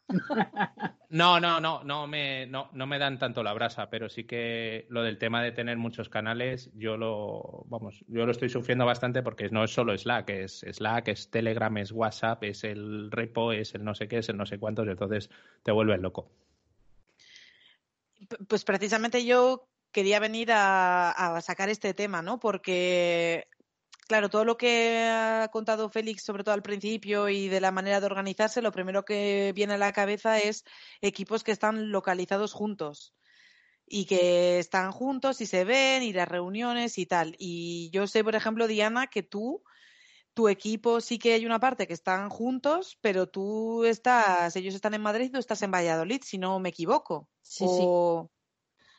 No, 1.14 1.38
no, 1.38 1.60
no, 1.60 1.84
no 1.84 2.08
me, 2.08 2.44
no, 2.46 2.70
no 2.72 2.88
me 2.88 2.98
dan 2.98 3.20
tanto 3.20 3.44
la 3.44 3.52
brasa, 3.52 3.88
pero 3.88 4.08
sí 4.08 4.24
que 4.24 4.84
lo 4.88 5.04
del 5.04 5.16
tema 5.16 5.44
de 5.44 5.52
tener 5.52 5.76
muchos 5.76 6.08
canales, 6.08 6.72
yo 6.74 6.96
lo, 6.96 7.64
vamos, 7.68 8.04
yo 8.08 8.26
lo 8.26 8.32
estoy 8.32 8.48
sufriendo 8.48 8.84
bastante 8.84 9.22
porque 9.22 9.48
no 9.48 9.62
es 9.62 9.70
solo 9.70 9.96
Slack, 9.96 10.30
es 10.30 10.66
Slack, 10.68 11.06
es 11.06 11.30
Telegram, 11.30 11.76
es 11.78 11.92
WhatsApp, 11.92 12.42
es 12.42 12.64
el 12.64 13.12
repo, 13.12 13.52
es 13.52 13.76
el 13.76 13.84
no 13.84 13.94
sé 13.94 14.08
qué, 14.08 14.18
es 14.18 14.28
el 14.28 14.36
no 14.36 14.44
sé 14.44 14.58
cuántos, 14.58 14.88
y 14.88 14.90
entonces 14.90 15.30
te 15.62 15.70
vuelves 15.70 16.00
loco. 16.00 16.28
Pues 18.48 18.64
precisamente 18.64 19.24
yo 19.24 19.68
quería 19.94 20.20
venir 20.20 20.50
a, 20.52 21.40
sacar 21.40 21.70
este 21.70 21.94
tema, 21.94 22.20
¿no? 22.20 22.38
Porque 22.38 23.46
claro, 24.08 24.28
todo 24.28 24.44
lo 24.44 24.58
que 24.58 25.08
ha 25.10 25.48
contado 25.52 25.88
Félix, 25.88 26.24
sobre 26.24 26.44
todo 26.44 26.54
al 26.54 26.62
principio, 26.62 27.28
y 27.30 27.48
de 27.48 27.60
la 27.60 27.70
manera 27.70 28.00
de 28.00 28.06
organizarse, 28.06 28.60
lo 28.60 28.72
primero 28.72 29.04
que 29.04 29.52
viene 29.54 29.74
a 29.74 29.78
la 29.78 29.92
cabeza 29.92 30.38
es 30.38 30.64
equipos 31.00 31.44
que 31.44 31.52
están 31.52 31.90
localizados 31.90 32.52
juntos 32.52 33.14
y 33.86 34.06
que 34.06 34.58
están 34.58 34.92
juntos 34.92 35.40
y 35.40 35.46
se 35.46 35.64
ven 35.64 36.02
y 36.02 36.12
las 36.12 36.28
reuniones 36.28 36.98
y 36.98 37.06
tal. 37.06 37.36
Y 37.38 37.90
yo 37.92 38.06
sé, 38.06 38.24
por 38.24 38.34
ejemplo, 38.34 38.66
Diana, 38.66 39.06
que 39.06 39.22
tú, 39.22 39.62
tu 40.34 40.48
equipo 40.48 41.00
sí 41.00 41.18
que 41.18 41.34
hay 41.34 41.46
una 41.46 41.60
parte 41.60 41.86
que 41.86 41.94
están 41.94 42.30
juntos, 42.30 42.98
pero 43.00 43.28
tú 43.28 43.84
estás, 43.84 44.56
ellos 44.56 44.74
están 44.74 44.94
en 44.94 45.02
Madrid 45.02 45.30
tú 45.32 45.38
estás 45.38 45.62
en 45.62 45.70
Valladolid, 45.70 46.22
si 46.24 46.38
no 46.38 46.58
me 46.58 46.70
equivoco. 46.70 47.28
Sí, 47.42 47.66
sí. 47.68 47.86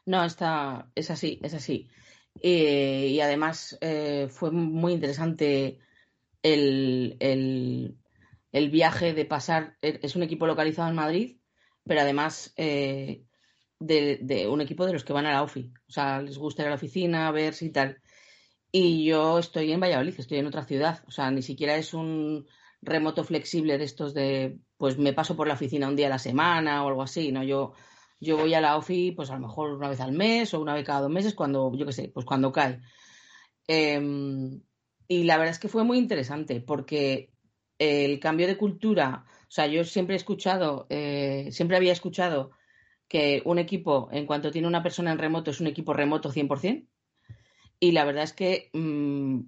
No, 0.06 0.24
está, 0.24 0.92
es 0.96 1.10
así, 1.12 1.40
es 1.44 1.54
así. 1.54 1.90
Eh, 2.42 3.08
y 3.12 3.20
además 3.22 3.78
eh, 3.82 4.28
fue 4.30 4.52
muy 4.52 4.94
interesante 4.94 5.80
el, 6.44 7.18
el, 7.20 8.70
viaje 8.70 9.14
de 9.14 9.26
pasar, 9.26 9.78
e, 9.82 10.00
es 10.04 10.16
un 10.16 10.24
equipo 10.24 10.46
localizado 10.48 10.90
en 10.90 10.96
Madrid, 10.96 11.38
pero 11.84 12.02
además 12.02 12.54
eh, 12.58 13.26
de, 13.80 14.48
un 14.50 14.62
equipo 14.62 14.86
de 14.86 14.94
los 14.94 15.04
que 15.04 15.14
van 15.14 15.26
a 15.26 15.32
la 15.32 15.44
OFI, 15.44 15.74
o 15.88 15.92
sea, 15.92 16.22
les 16.22 16.38
gusta 16.38 16.62
ir 16.64 16.68
a 16.68 16.70
la 16.72 16.76
oficina, 16.76 17.32
verse 17.32 17.66
y 17.66 17.72
tal. 17.72 18.02
Y 18.72 19.06
yo 19.06 19.40
estoy 19.40 19.72
en 19.72 19.80
Valladolid, 19.80 20.16
estoy 20.18 20.40
en 20.40 20.48
otra 20.48 20.66
ciudad, 20.66 21.04
o 21.08 21.12
sea, 21.12 21.32
ni 21.32 21.42
siquiera 21.42 21.78
es 21.78 21.94
un 21.94 22.46
remoto 22.82 23.24
flexible 23.24 23.78
de 23.78 23.86
estos 23.86 24.14
de, 24.14 24.60
pues 24.78 24.98
me 24.98 25.14
paso 25.14 25.36
por 25.36 25.48
la 25.48 25.56
oficina 25.56 25.88
un 25.88 25.96
día 25.96 26.08
a 26.08 26.10
la 26.12 26.20
semana 26.20 26.84
o 26.84 26.90
algo 26.90 27.02
así, 27.02 27.32
¿no? 27.32 27.44
Yo 27.44 27.74
yo 28.20 28.38
voy 28.38 28.54
a 28.54 28.62
la 28.62 28.78
OFI, 28.78 29.12
pues 29.12 29.30
a 29.30 29.36
lo 29.36 29.42
mejor 29.42 29.74
una 29.74 29.90
vez 29.90 30.00
al 30.00 30.12
mes 30.12 30.54
o 30.54 30.62
una 30.62 30.74
vez 30.74 30.86
cada 30.86 31.02
dos 31.02 31.12
meses, 31.12 31.34
cuando, 31.34 31.74
yo 31.76 31.86
qué 31.86 31.94
sé, 31.94 32.12
pues 32.14 32.26
cuando 32.26 32.52
cae. 32.52 32.82
Em, 33.68 34.62
y 35.08 35.24
la 35.24 35.38
verdad 35.38 35.54
es 35.54 35.60
que 35.60 35.68
fue 35.68 35.84
muy 35.84 35.98
interesante 35.98 36.62
porque 36.62 37.32
el 37.78 38.20
cambio 38.20 38.48
de 38.48 38.58
cultura, 38.58 39.26
o 39.42 39.52
sea, 39.52 39.68
yo 39.68 39.84
siempre 39.84 40.16
he 40.16 40.18
escuchado, 40.18 40.88
eh, 40.90 41.50
siempre 41.52 41.78
había 41.78 41.92
escuchado 41.92 42.52
que 43.08 43.42
un 43.46 43.60
equipo, 43.60 44.10
en 44.12 44.26
cuanto 44.26 44.52
tiene 44.52 44.68
una 44.68 44.84
persona 44.84 45.12
en 45.12 45.20
remoto, 45.20 45.52
es 45.52 45.62
un 45.62 45.68
equipo 45.68 45.94
remoto 45.94 46.32
100%. 46.32 46.88
Y 47.80 47.92
la 47.92 48.06
verdad 48.06 48.24
es 48.24 48.34
que 48.34 48.70
mm, 48.74 49.42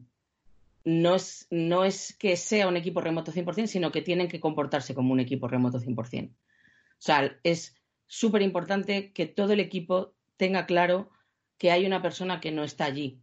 no, 0.86 1.16
es, 1.16 1.48
no 1.50 1.84
es 1.86 2.16
que 2.18 2.36
sea 2.38 2.68
un 2.68 2.78
equipo 2.78 3.02
remoto 3.02 3.32
100%, 3.32 3.68
sino 3.68 3.92
que 3.92 4.02
tienen 4.02 4.28
que 4.28 4.40
comportarse 4.40 4.94
como 4.94 5.14
un 5.14 5.20
equipo 5.20 5.48
remoto 5.48 5.80
100%. 5.80 6.30
O 6.30 6.36
sea, 7.00 7.40
es 7.44 7.77
súper 8.08 8.42
importante 8.42 9.12
que 9.12 9.26
todo 9.26 9.54
el 9.54 9.60
equipo 9.60 10.14
tenga 10.38 10.66
claro 10.66 11.10
que 11.58 11.72
hay 11.72 11.86
una 11.86 12.02
persona 12.02 12.40
que 12.40 12.52
no 12.52 12.64
está 12.64 12.86
allí. 12.86 13.22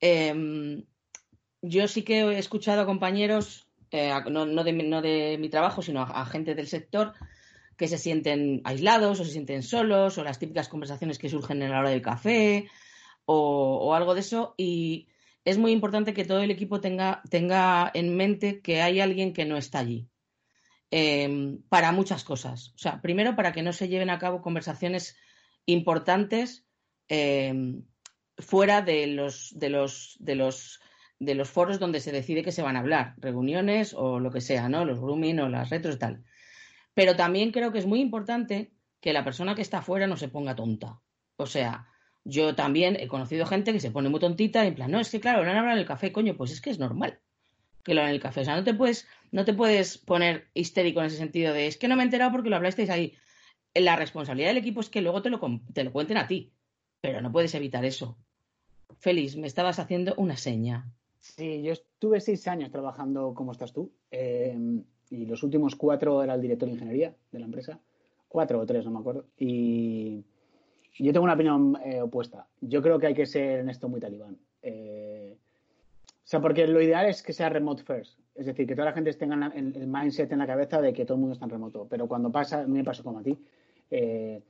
Em, 0.00 0.84
yo 1.62 1.88
sí 1.88 2.02
que 2.02 2.20
he 2.20 2.38
escuchado 2.38 2.82
a 2.82 2.86
compañeros, 2.86 3.68
eh, 3.90 4.12
no, 4.30 4.64
de, 4.64 5.36
mi 5.38 5.48
trabajo, 5.48 5.82
sino 5.82 6.02
a, 6.02 6.26
gente 6.26 6.54
del 6.54 6.66
sector, 6.66 7.14
que 7.76 7.88
se 7.88 7.98
sienten 7.98 8.62
aislados 8.64 9.20
o 9.20 9.24
se 9.24 9.32
sienten 9.32 9.62
solos, 9.62 10.18
o 10.18 10.24
las 10.24 10.38
típicas 10.38 10.68
conversaciones 10.68 11.18
que 11.18 11.28
surgen 11.28 11.62
en 11.62 11.70
la 11.70 11.80
hora 11.80 11.90
del 11.90 12.02
café, 12.02 12.68
o, 13.24 13.94
algo 13.94 14.14
de 14.14 14.20
eso. 14.20 14.54
Y 14.56 15.08
es 15.44 15.58
muy 15.58 15.72
importante 15.72 16.14
que 16.14 16.24
todo 16.24 16.40
el 16.40 16.50
equipo 16.50 16.80
tenga, 16.80 17.22
tenga 17.30 17.90
en 17.94 18.16
mente 18.16 18.60
que 18.60 18.82
hay 18.82 19.00
alguien 19.00 19.32
que 19.32 19.44
no 19.44 19.56
está 19.56 19.80
allí. 19.80 20.08
Em, 20.98 21.60
para 21.68 21.92
muchas 21.92 22.24
cosas. 22.24 22.72
O 22.74 22.78
sea, 22.78 23.02
primero 23.02 23.36
para 23.36 23.52
que 23.52 23.62
no 23.62 23.74
se 23.74 23.88
lleven 23.88 24.08
a 24.08 24.18
cabo 24.18 24.40
conversaciones 24.40 25.14
importantes 25.66 26.66
em, 27.08 27.84
fuera 28.38 28.80
de 28.80 29.06
los, 29.06 29.52
de 29.58 29.68
los, 29.68 30.16
de 30.20 30.36
los 30.36 30.80
de 31.18 31.34
los 31.34 31.50
foros 31.50 31.78
donde 31.78 32.00
se 32.00 32.12
decide 32.12 32.42
que 32.42 32.50
se 32.50 32.62
van 32.62 32.76
a 32.76 32.80
hablar, 32.80 33.14
reuniones 33.18 33.92
o 33.92 34.20
lo 34.20 34.30
que 34.30 34.40
sea, 34.40 34.70
¿no? 34.70 34.86
Los 34.86 34.98
grooming 34.98 35.40
o 35.40 35.50
las 35.50 35.68
retros 35.68 35.96
y 35.96 35.98
tal. 35.98 36.24
Pero 36.94 37.14
también 37.14 37.52
creo 37.52 37.72
que 37.72 37.78
es 37.78 37.86
muy 37.86 38.00
importante 38.00 38.72
que 38.98 39.12
la 39.12 39.22
persona 39.22 39.54
que 39.54 39.62
está 39.62 39.82
fuera 39.82 40.06
no 40.06 40.16
se 40.16 40.28
ponga 40.28 40.56
tonta. 40.56 41.02
O 41.36 41.44
sea, 41.44 41.88
yo 42.24 42.54
también 42.54 42.96
he 42.98 43.06
conocido 43.06 43.44
gente 43.44 43.74
que 43.74 43.80
se 43.80 43.90
pone 43.90 44.08
muy 44.08 44.20
tontita 44.20 44.64
en 44.64 44.74
plan, 44.74 44.90
no, 44.90 45.00
es 45.00 45.10
que 45.10 45.20
claro, 45.20 45.44
no 45.44 45.50
han 45.50 45.58
hablado 45.58 45.76
en 45.76 45.82
el 45.82 45.86
café, 45.86 46.10
coño, 46.10 46.38
pues 46.38 46.52
es 46.52 46.62
que 46.62 46.70
es 46.70 46.78
normal 46.78 47.20
que 47.86 47.94
lo 47.94 48.02
en 48.02 48.08
el 48.08 48.20
café. 48.20 48.40
O 48.40 48.44
sea, 48.44 48.56
no 48.56 48.64
te 48.64 48.74
puedes, 48.74 49.06
no 49.30 49.44
te 49.44 49.54
puedes 49.54 49.96
poner 49.96 50.48
histérico 50.54 50.98
en 50.98 51.06
ese 51.06 51.16
sentido 51.16 51.54
de 51.54 51.68
es 51.68 51.78
que 51.78 51.86
no 51.86 51.94
me 51.94 52.02
he 52.02 52.04
enterado 52.04 52.32
porque 52.32 52.50
lo 52.50 52.56
hablasteis 52.56 52.90
ahí. 52.90 53.14
La 53.74 53.94
responsabilidad 53.94 54.48
del 54.48 54.58
equipo 54.58 54.80
es 54.80 54.90
que 54.90 55.00
luego 55.00 55.22
te 55.22 55.30
lo, 55.30 55.40
te 55.72 55.84
lo 55.84 55.92
cuenten 55.92 56.16
a 56.16 56.26
ti, 56.26 56.52
pero 57.00 57.20
no 57.20 57.30
puedes 57.30 57.54
evitar 57.54 57.84
eso. 57.84 58.18
Félix, 58.98 59.36
me 59.36 59.46
estabas 59.46 59.78
haciendo 59.78 60.14
una 60.16 60.36
seña. 60.36 60.90
Sí, 61.20 61.62
yo 61.62 61.72
estuve 61.72 62.20
seis 62.20 62.48
años 62.48 62.72
trabajando 62.72 63.34
como 63.34 63.52
estás 63.52 63.72
tú 63.72 63.92
em, 64.10 64.82
y 65.08 65.26
los 65.26 65.44
últimos 65.44 65.76
cuatro 65.76 66.24
era 66.24 66.34
el 66.34 66.40
director 66.40 66.68
de 66.68 66.74
ingeniería 66.74 67.14
de 67.30 67.38
la 67.38 67.44
empresa. 67.44 67.78
Cuatro 68.26 68.58
o 68.58 68.66
tres, 68.66 68.84
no 68.84 68.90
me 68.90 68.98
acuerdo. 68.98 69.26
Y 69.38 70.24
yo 70.98 71.12
tengo 71.12 71.22
una 71.22 71.34
opinión 71.34 71.78
eh, 71.84 72.02
opuesta. 72.02 72.48
Yo 72.60 72.82
creo 72.82 72.98
que 72.98 73.06
hay 73.06 73.14
que 73.14 73.26
ser 73.26 73.60
en 73.60 73.68
esto 73.68 73.88
muy 73.88 74.00
talibán. 74.00 74.38
Eh, 74.62 74.95
o 76.26 76.28
sea, 76.28 76.40
porque 76.40 76.66
lo 76.66 76.82
ideal 76.82 77.06
es 77.06 77.22
que 77.22 77.32
sea 77.32 77.48
remote 77.48 77.84
first. 77.84 78.18
Es 78.34 78.46
decir, 78.46 78.66
que 78.66 78.74
toda 78.74 78.86
la 78.86 78.92
gente 78.92 79.12
tenga 79.12 79.52
el, 79.54 79.86
mindset 79.86 80.32
en 80.32 80.40
la 80.40 80.46
cabeza 80.48 80.80
de 80.80 80.92
que 80.92 81.04
todo 81.04 81.14
el 81.14 81.20
mundo 81.20 81.34
está 81.34 81.44
en 81.44 81.52
remoto. 81.52 81.86
Pero 81.88 82.08
cuando 82.08 82.32
pasa, 82.32 82.62
a 82.62 82.66
mí 82.66 82.78
me 82.78 82.82
pasó 82.82 83.04
como 83.04 83.20
a 83.20 83.22
ti, 83.22 83.38
eh, 83.92 84.42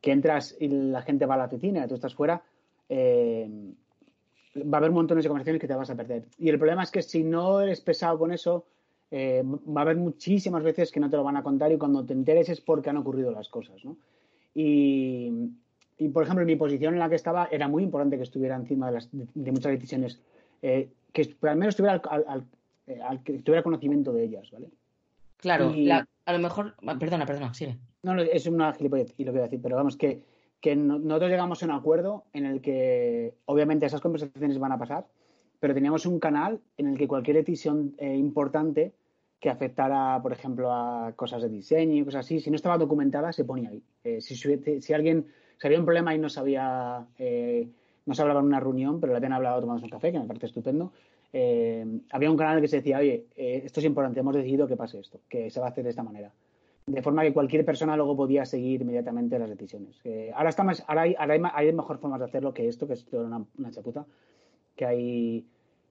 que 0.00 0.12
entras 0.12 0.56
y 0.58 0.68
la 0.68 1.02
gente 1.02 1.26
va 1.26 1.34
a 1.34 1.36
la 1.36 1.44
oficina 1.44 1.84
y 1.84 1.88
tú 1.88 1.96
estás 1.96 2.14
fuera, 2.14 2.42
eh, 2.88 3.46
va 4.56 4.78
a 4.78 4.80
haber 4.80 4.92
montones 4.92 5.22
de 5.22 5.28
conversaciones 5.28 5.60
que 5.60 5.68
te 5.68 5.74
vas 5.74 5.90
a 5.90 5.94
perder. 5.94 6.24
Y 6.38 6.48
el 6.48 6.56
problema 6.56 6.84
es 6.84 6.90
que 6.90 7.02
si 7.02 7.22
no 7.22 7.60
eres 7.60 7.82
pesado 7.82 8.18
con 8.18 8.32
eso, 8.32 8.64
eh, 9.10 9.42
va 9.44 9.82
a 9.82 9.84
haber 9.84 9.98
muchísimas 9.98 10.62
veces 10.62 10.90
que 10.90 11.00
no 11.00 11.10
te 11.10 11.18
lo 11.18 11.22
van 11.22 11.36
a 11.36 11.42
contar 11.42 11.70
y 11.70 11.76
cuando 11.76 12.02
te 12.02 12.14
enteres 12.14 12.48
es 12.48 12.62
porque 12.62 12.88
han 12.88 12.96
ocurrido 12.96 13.30
las 13.30 13.50
cosas, 13.50 13.84
¿no? 13.84 13.98
Y, 14.54 15.30
por 16.14 16.22
ejemplo, 16.22 16.40
en 16.40 16.46
mi 16.46 16.56
posición 16.56 16.94
en 16.94 17.00
la 17.00 17.10
que 17.10 17.16
estaba 17.16 17.50
era 17.52 17.68
muy 17.68 17.82
importante 17.82 18.16
que 18.16 18.22
estuviera 18.22 18.56
encima 18.56 18.90
de, 18.90 19.06
de 19.34 19.52
muchas 19.52 19.72
decisiones 19.72 20.18
que 20.60 21.36
al 21.42 21.56
menos 21.56 21.76
tuviera, 21.76 22.00
al, 22.08 22.44
eh, 22.86 23.00
que 23.24 23.38
tuviera 23.40 23.62
conocimiento 23.62 24.12
de 24.12 24.24
ellas, 24.24 24.50
¿vale? 24.50 24.70
Claro, 25.36 25.72
a 26.26 26.32
lo 26.32 26.38
mejor, 26.38 26.74
perdona, 26.98 27.24
perdona, 27.24 27.54
sigue. 27.54 27.78
No, 28.02 28.14
no, 28.14 28.22
es 28.22 28.46
una 28.46 28.72
gilipollez 28.74 29.14
y 29.16 29.24
lo 29.24 29.32
que 29.32 29.38
voy 29.38 29.40
a 29.40 29.48
decir, 29.48 29.60
pero 29.62 29.76
vamos, 29.76 29.96
que, 29.96 30.22
que 30.60 30.76
nosotros 30.76 31.30
llegamos 31.30 31.62
a 31.62 31.66
un 31.66 31.72
acuerdo 31.72 32.24
en 32.32 32.46
el 32.46 32.60
que 32.60 33.34
obviamente 33.46 33.86
esas 33.86 34.00
conversaciones 34.00 34.58
van 34.58 34.72
a 34.72 34.78
pasar, 34.78 35.06
pero 35.58 35.74
teníamos 35.74 36.06
un 36.06 36.18
canal 36.18 36.60
en 36.76 36.88
el 36.88 36.98
que 36.98 37.08
cualquier 37.08 37.36
decisión 37.36 37.94
eh, 37.98 38.14
importante 38.16 38.92
que 39.40 39.48
afectara, 39.48 40.20
por 40.22 40.32
ejemplo, 40.32 40.70
a 40.70 41.12
cosas 41.16 41.42
de 41.42 41.48
diseño 41.48 41.96
y 41.96 42.04
cosas 42.04 42.26
así, 42.26 42.40
si 42.40 42.50
no 42.50 42.56
estaba 42.56 42.76
documentada, 42.76 43.32
se 43.32 43.44
ponía 43.44 43.70
ahí. 43.70 43.82
Eh, 44.04 44.20
si, 44.20 44.36
si, 44.36 44.92
alguien, 44.92 45.26
si 45.56 45.66
había 45.66 45.78
un 45.78 45.86
problema 45.86 46.14
y 46.14 46.18
no 46.18 46.28
sabía, 46.28 47.06
eh, 47.18 47.68
no 48.06 48.14
se 48.14 48.22
hablaba 48.22 48.40
en 48.40 48.46
una 48.46 48.60
reunión, 48.60 49.00
pero 49.00 49.12
le 49.12 49.18
habían 49.18 49.32
hablado 49.32 49.60
tomando 49.60 49.84
un 49.84 49.90
café, 49.90 50.12
que 50.12 50.18
me 50.18 50.26
parece 50.26 50.46
estupendo, 50.46 50.92
eh, 51.32 51.86
había 52.10 52.30
un 52.30 52.36
canal 52.36 52.60
que 52.60 52.68
se 52.68 52.76
decía, 52.76 52.98
oye, 52.98 53.26
esto 53.36 53.80
es 53.80 53.86
importante, 53.86 54.20
hemos 54.20 54.34
decidido 54.34 54.66
que 54.66 54.76
pase 54.76 54.98
esto, 54.98 55.20
que 55.28 55.50
se 55.50 55.60
va 55.60 55.66
a 55.66 55.70
hacer 55.70 55.84
de 55.84 55.90
esta 55.90 56.02
manera. 56.02 56.32
De 56.86 57.02
forma 57.02 57.22
que 57.22 57.32
cualquier 57.32 57.64
persona 57.64 57.96
luego 57.96 58.16
podía 58.16 58.44
seguir 58.44 58.80
inmediatamente 58.80 59.38
las 59.38 59.50
decisiones. 59.50 60.00
ahora 60.34 60.50
está 60.50 60.64
más, 60.64 60.82
ahora 60.88 61.02
hay, 61.02 61.14
ahora 61.18 61.52
hay, 61.54 61.72
mejor 61.72 61.98
formas 61.98 62.18
de 62.18 62.26
hacerlo 62.26 62.52
que 62.52 62.66
esto, 62.66 62.86
que 62.86 62.94
es 62.94 63.06
una, 63.12 63.44
una 63.58 63.70
chaputa, 63.70 64.04
que 64.74 64.86
hay 64.86 65.46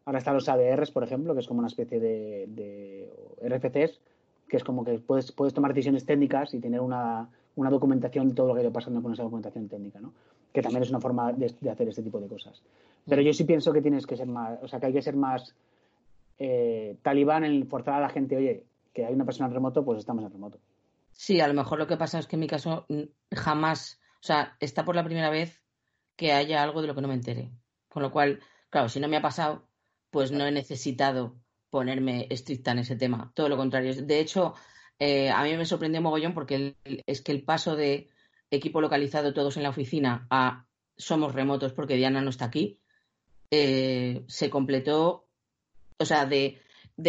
Ahora 0.10 0.18
están 0.18 0.34
los 0.34 0.50
ADRs, 0.50 0.90
por 0.90 1.04
ejemplo, 1.04 1.36
que 1.36 1.42
es 1.42 1.48
como 1.48 1.60
una 1.60 1.68
especie 1.68 2.00
de, 2.00 3.08
RFCs, 3.48 4.00
que 4.48 4.58
es 4.58 4.64
como 4.64 4.84
que 4.84 4.98
puedes, 4.98 5.32
puedes 5.32 5.54
tomar 5.54 5.72
decisiones 5.72 6.04
técnicas 6.04 6.52
y 6.56 6.60
tener 6.60 6.82
una, 6.82 7.30
documentación 7.56 8.30
de 8.30 8.34
todo 8.34 8.48
lo 8.48 8.54
que 8.56 8.62
ha 8.62 8.64
ido 8.64 8.72
pasando 8.74 9.04
con 9.04 9.14
esa 9.14 9.22
documentación 9.22 9.70
técnica, 9.70 10.00
¿no? 10.00 10.12
Que 10.54 10.62
también 10.62 10.84
es 10.84 10.90
una 10.90 11.00
forma 11.00 11.32
de, 11.34 11.54
hacer 11.70 11.90
este 11.90 12.02
tipo 12.02 12.20
de 12.20 12.28
cosas. 12.28 12.62
Pero 13.08 13.22
yo 13.22 13.34
sí 13.34 13.44
pienso 13.44 13.72
que 13.72 13.82
tienes 13.82 14.06
que 14.06 14.18
ser 14.18 14.28
más, 14.28 14.60
o 14.62 14.68
sea, 14.68 14.80
que 14.80 14.88
hay 14.88 14.94
que 14.94 15.02
ser 15.02 15.16
más 15.16 15.56
eh, 16.38 16.98
talibán 17.02 17.44
en 17.44 17.68
forzar 17.68 17.96
a 17.96 18.02
la 18.02 18.10
gente, 18.10 18.38
oye, 18.38 18.64
que 18.94 19.06
hay 19.06 19.14
una 19.14 19.26
persona 19.26 19.48
en 19.48 19.54
remoto, 19.54 19.84
pues 19.84 20.00
estamos 20.00 20.24
en 20.24 20.32
remoto. 20.32 20.60
Sí, 21.12 21.42
a 21.42 21.48
lo 21.48 21.54
mejor 21.54 21.80
lo 21.80 21.88
que 21.88 21.98
pasa 21.98 22.20
es 22.20 22.28
que 22.28 22.36
en 22.36 22.40
mi 22.40 22.48
caso 22.48 22.86
mm, 22.90 23.36
jamás, 23.36 24.00
o 24.22 24.24
sea, 24.24 24.56
está 24.60 24.86
por 24.86 24.96
la 24.96 25.04
primera 25.04 25.30
vez 25.30 25.62
que 26.16 26.34
haya 26.34 26.64
algo 26.64 26.82
de 26.82 26.88
lo 26.88 26.96
que 26.96 27.02
no 27.02 27.08
me 27.08 27.14
entere. 27.14 27.52
Con 27.88 28.04
lo 28.04 28.12
cual, 28.12 28.40
claro, 28.70 28.90
si 28.90 29.00
no 29.00 29.08
me 29.08 29.18
ha 29.18 29.22
pasado, 29.22 29.64
pues 30.12 30.32
no 30.32 30.46
he 30.46 30.52
necesitado 30.52 31.36
ponerme 31.70 32.28
estricta 32.30 32.72
en 32.72 32.80
ese 32.80 32.96
tema. 32.96 33.32
Todo 33.36 33.50
lo 33.50 33.58
contrario. 33.58 33.94
De 33.96 34.20
hecho, 34.20 34.54
eh, 35.00 35.30
a 35.30 35.44
mí 35.44 35.56
me 35.56 35.66
sorprendió 35.66 36.02
mogollón 36.02 36.34
porque 36.34 36.76
es 36.84 37.22
que 37.22 37.32
el 37.32 37.44
paso 37.44 37.76
de 37.76 38.10
equipo 38.52 38.82
localizado 38.82 39.34
todos 39.34 39.58
en 39.58 39.64
la 39.64 39.70
oficina 39.70 40.28
a 40.30 40.66
somos 40.98 41.34
remotos 41.34 41.74
porque 41.74 41.96
Diana 41.96 42.22
no 42.22 42.30
está 42.30 42.46
aquí, 42.46 42.80
eh, 43.52 44.24
se 44.28 44.50
completó, 44.50 45.28
o 45.98 46.06
sea, 46.06 46.26
de, 46.26 46.62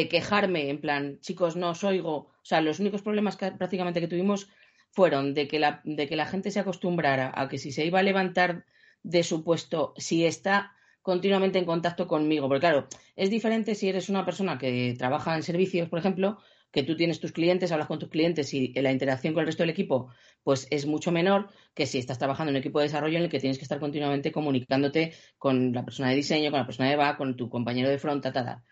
quejarme 0.09 0.71
en 0.71 0.81
plan, 0.81 1.19
chicos, 1.21 1.57
no 1.57 1.71
os 1.71 1.85
oigo. 1.85 2.15
O 2.15 2.45
sea, 2.45 2.61
los 2.61 2.79
únicos 2.79 3.03
problemas 3.03 3.37
que, 3.37 3.53
prácticamente 3.53 4.01
que 4.01 4.09
tuvimos 4.09 4.49
fueron 4.91 5.35
de 5.35 5.49
que, 5.49 5.59
la, 5.59 5.81
de 5.85 6.09
que 6.09 6.17
la 6.17 6.27
gente 6.27 6.51
se 6.51 6.61
acostumbrara 6.61 7.33
a 7.35 7.49
que 7.49 7.59
si 7.59 7.73
se 7.73 7.85
iba 7.85 7.99
a 7.99 8.03
levantar 8.05 8.65
de 9.03 9.23
su 9.23 9.45
puesto, 9.45 9.95
si 9.97 10.25
está 10.25 10.73
continuamente 11.03 11.59
en 11.59 11.65
contacto 11.65 12.07
conmigo. 12.07 12.49
Porque 12.49 12.61
claro, 12.61 12.89
es 13.17 13.31
diferente 13.31 13.75
si 13.75 13.89
eres 13.89 14.09
una 14.09 14.25
persona 14.25 14.59
que 14.59 14.95
trabaja 14.99 15.37
en 15.37 15.43
servicios, 15.43 15.89
por 15.89 15.99
ejemplo, 15.99 16.39
que 16.71 16.83
tú 16.83 16.97
tienes 16.97 17.21
tus 17.21 17.33
clientes, 17.33 17.73
hablas 17.73 17.89
con 17.89 17.99
tus 17.99 18.09
clientes 18.09 18.55
y 18.55 18.73
la 18.75 18.93
interacción 18.93 19.35
con 19.35 19.41
el 19.43 19.47
resto 19.47 19.63
del 19.63 19.71
equipo 19.71 20.11
pues 20.43 20.67
es 20.71 20.87
mucho 20.87 21.13
menor 21.13 21.51
que 21.75 21.87
si 21.87 21.99
estás 21.99 22.19
trabajando 22.19 22.51
en 22.51 22.57
un 22.57 22.61
equipo 22.61 22.79
de 22.79 22.87
desarrollo 22.87 23.19
en 23.19 23.25
el 23.25 23.31
que 23.31 23.41
tienes 23.41 23.59
que 23.59 23.65
estar 23.65 23.79
continuamente 23.79 24.33
comunicándote 24.33 25.15
con 25.39 25.73
la 25.73 25.85
persona 25.85 26.11
de 26.11 26.17
diseño, 26.17 26.51
con 26.51 26.61
la 26.61 26.67
persona 26.67 26.89
de 26.89 26.97
back, 26.97 27.19
con 27.19 27.37
tu 27.37 27.49
compañero 27.49 27.89
de 27.89 27.99
front, 27.99 28.23
ta, 28.23 28.65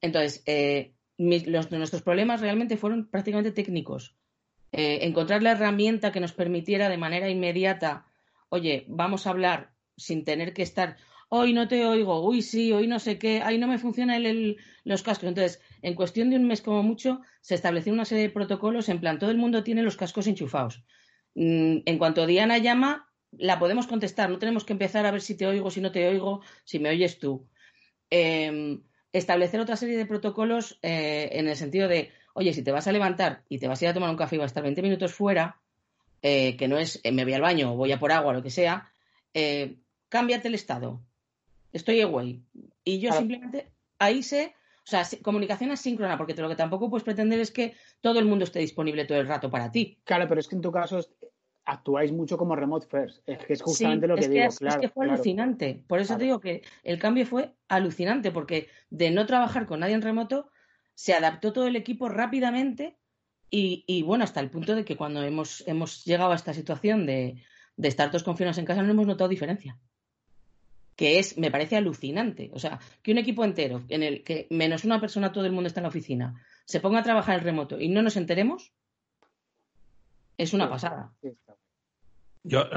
Entonces, 0.00 0.42
eh, 0.46 0.94
nuestros 1.18 2.02
problemas 2.02 2.40
realmente 2.40 2.76
fueron 2.76 3.08
prácticamente 3.10 3.52
técnicos. 3.52 4.16
Eh, 4.72 5.00
encontrar 5.02 5.42
la 5.42 5.52
herramienta 5.52 6.10
que 6.10 6.20
nos 6.20 6.32
permitiera 6.32 6.88
de 6.88 6.98
manera 6.98 7.28
inmediata, 7.28 8.06
oye, 8.48 8.84
vamos 8.88 9.26
a 9.26 9.30
hablar 9.30 9.72
sin 9.96 10.24
tener 10.24 10.52
que 10.52 10.62
estar, 10.62 10.96
hoy 11.28 11.52
no 11.52 11.68
te 11.68 11.86
oigo, 11.86 12.26
uy 12.26 12.42
sí, 12.42 12.72
hoy 12.72 12.86
no 12.86 12.98
sé 12.98 13.18
qué, 13.18 13.42
ahí 13.42 13.58
no 13.58 13.66
me 13.66 13.78
funcionan 13.78 14.22
los 14.84 15.02
cascos. 15.02 15.28
Entonces, 15.28 15.60
en 15.82 15.94
cuestión 15.94 16.30
de 16.30 16.36
un 16.36 16.46
mes 16.46 16.62
como 16.62 16.82
mucho, 16.82 17.20
se 17.40 17.54
estableció 17.54 17.92
una 17.92 18.04
serie 18.04 18.24
de 18.24 18.30
protocolos, 18.30 18.88
en 18.88 19.00
plan, 19.00 19.18
todo 19.18 19.30
el 19.30 19.38
mundo 19.38 19.64
tiene 19.64 19.82
los 19.82 19.96
cascos 19.96 20.26
enchufados. 20.26 20.84
Mm, 21.34 21.78
en 21.84 21.98
cuanto 21.98 22.26
Diana 22.26 22.58
llama, 22.58 23.10
la 23.32 23.58
podemos 23.58 23.86
contestar, 23.86 24.30
no 24.30 24.38
tenemos 24.38 24.64
que 24.64 24.72
empezar 24.72 25.06
a 25.06 25.10
ver 25.10 25.20
si 25.20 25.36
te 25.36 25.46
oigo, 25.46 25.70
si 25.70 25.80
no 25.80 25.92
te 25.92 26.06
oigo, 26.08 26.42
si 26.64 26.78
me 26.78 26.90
oyes 26.90 27.18
tú. 27.18 27.48
Em, 28.10 28.82
establecer 29.12 29.60
otra 29.60 29.76
serie 29.76 29.96
de 29.96 30.06
protocolos 30.06 30.78
eh, 30.82 31.30
en 31.32 31.48
el 31.48 31.56
sentido 31.56 31.88
de, 31.88 32.10
oye, 32.34 32.52
si 32.52 32.62
te 32.62 32.72
vas 32.72 32.86
a 32.86 32.92
levantar 32.92 33.44
y 33.48 33.58
te 33.58 33.68
vas 33.68 33.80
a 33.80 33.84
ir 33.84 33.88
a 33.90 33.94
tomar 33.94 34.10
un 34.10 34.16
café 34.16 34.36
y 34.36 34.38
vas 34.38 34.46
a 34.46 34.52
estar 34.52 34.62
20 34.62 34.82
minutos 34.82 35.12
fuera, 35.14 35.60
eh, 36.22 36.56
que 36.56 36.68
no 36.68 36.78
es 36.78 37.00
eh, 37.04 37.12
me 37.12 37.24
voy 37.24 37.34
al 37.34 37.42
baño 37.42 37.72
o 37.72 37.76
voy 37.76 37.92
a 37.92 37.98
por 37.98 38.12
agua 38.12 38.32
lo 38.32 38.42
que 38.42 38.50
sea, 38.50 38.90
cámbiate 40.08 40.48
el 40.48 40.54
estado 40.54 41.00
estoy 41.74 42.00
away. 42.00 42.42
Y 42.84 43.00
yo 43.00 43.12
simplemente 43.12 43.70
ahí 43.98 44.22
sé, 44.22 44.54
o 44.84 44.86
sea, 44.86 45.04
comunicación 45.22 45.70
asíncrona, 45.70 46.16
porque 46.16 46.34
lo 46.34 46.48
que 46.48 46.56
tampoco 46.56 46.88
puedes 46.88 47.04
pretender 47.04 47.40
es 47.40 47.50
que 47.50 47.74
todo 48.00 48.18
el 48.18 48.24
mundo 48.24 48.44
esté 48.44 48.60
disponible 48.60 49.04
todo 49.04 49.18
el 49.18 49.28
rato 49.28 49.50
para 49.50 49.70
ti. 49.70 49.98
Claro, 50.04 50.26
pero 50.28 50.40
es 50.40 50.48
que 50.48 50.56
en 50.56 50.62
tu 50.62 50.72
caso 50.72 51.00
actuáis 51.66 52.12
mucho 52.12 52.38
como 52.38 52.54
remote 52.54 52.86
first. 52.86 53.28
Es 53.28 53.38
que 53.44 53.52
es 53.54 53.62
justamente 53.62 54.06
lo 54.06 54.16
que, 54.16 54.28
digo. 54.28 54.44
Es, 54.44 54.58
claro, 54.58 54.76
es 54.76 54.80
que 54.80 54.92
fue 54.92 55.06
alucinante. 55.06 55.82
Por 55.86 55.98
eso 55.98 56.16
te 56.16 56.24
digo 56.24 56.40
que 56.40 56.62
el 56.82 56.98
cambio 56.98 57.26
fue 57.26 57.52
alucinante, 57.68 58.30
porque 58.30 58.68
de 58.90 59.10
no 59.10 59.26
trabajar 59.26 59.66
con 59.66 59.80
nadie 59.80 59.94
en 59.94 60.02
remoto, 60.02 60.50
se 60.94 61.14
adaptó 61.14 61.52
todo 61.52 61.66
el 61.66 61.76
equipo 61.76 62.08
rápidamente 62.08 62.96
y, 63.56 64.02
bueno, 64.02 64.24
hasta 64.24 64.40
el 64.40 64.50
punto 64.50 64.74
de 64.74 64.84
que 64.84 64.96
cuando 64.96 65.22
hemos, 65.22 65.62
hemos 65.68 66.04
llegado 66.04 66.32
a 66.32 66.34
esta 66.34 66.52
situación 66.52 67.06
de, 67.06 67.40
de 67.76 67.88
estar 67.88 68.10
todos 68.10 68.24
confinados 68.24 68.58
en 68.58 68.64
casa 68.64 68.82
no 68.82 68.90
hemos 68.90 69.06
notado 69.06 69.28
diferencia 69.28 69.78
que 70.96 71.18
es, 71.18 71.36
me 71.38 71.50
parece 71.50 71.76
alucinante. 71.76 72.50
O 72.52 72.58
sea, 72.58 72.78
que 73.02 73.12
un 73.12 73.18
equipo 73.18 73.44
entero, 73.44 73.82
en 73.88 74.02
el 74.02 74.22
que 74.22 74.46
menos 74.50 74.84
una 74.84 75.00
persona 75.00 75.32
todo 75.32 75.46
el 75.46 75.52
mundo 75.52 75.68
está 75.68 75.80
en 75.80 75.84
la 75.84 75.88
oficina, 75.88 76.42
se 76.64 76.80
ponga 76.80 77.00
a 77.00 77.04
trabajar 77.04 77.38
en 77.38 77.44
remoto 77.44 77.80
y 77.80 77.88
no 77.88 78.02
nos 78.02 78.16
enteremos, 78.16 78.72
es 80.36 80.52
una 80.52 80.68
pasada. 80.68 81.12
Yo, 82.42 82.68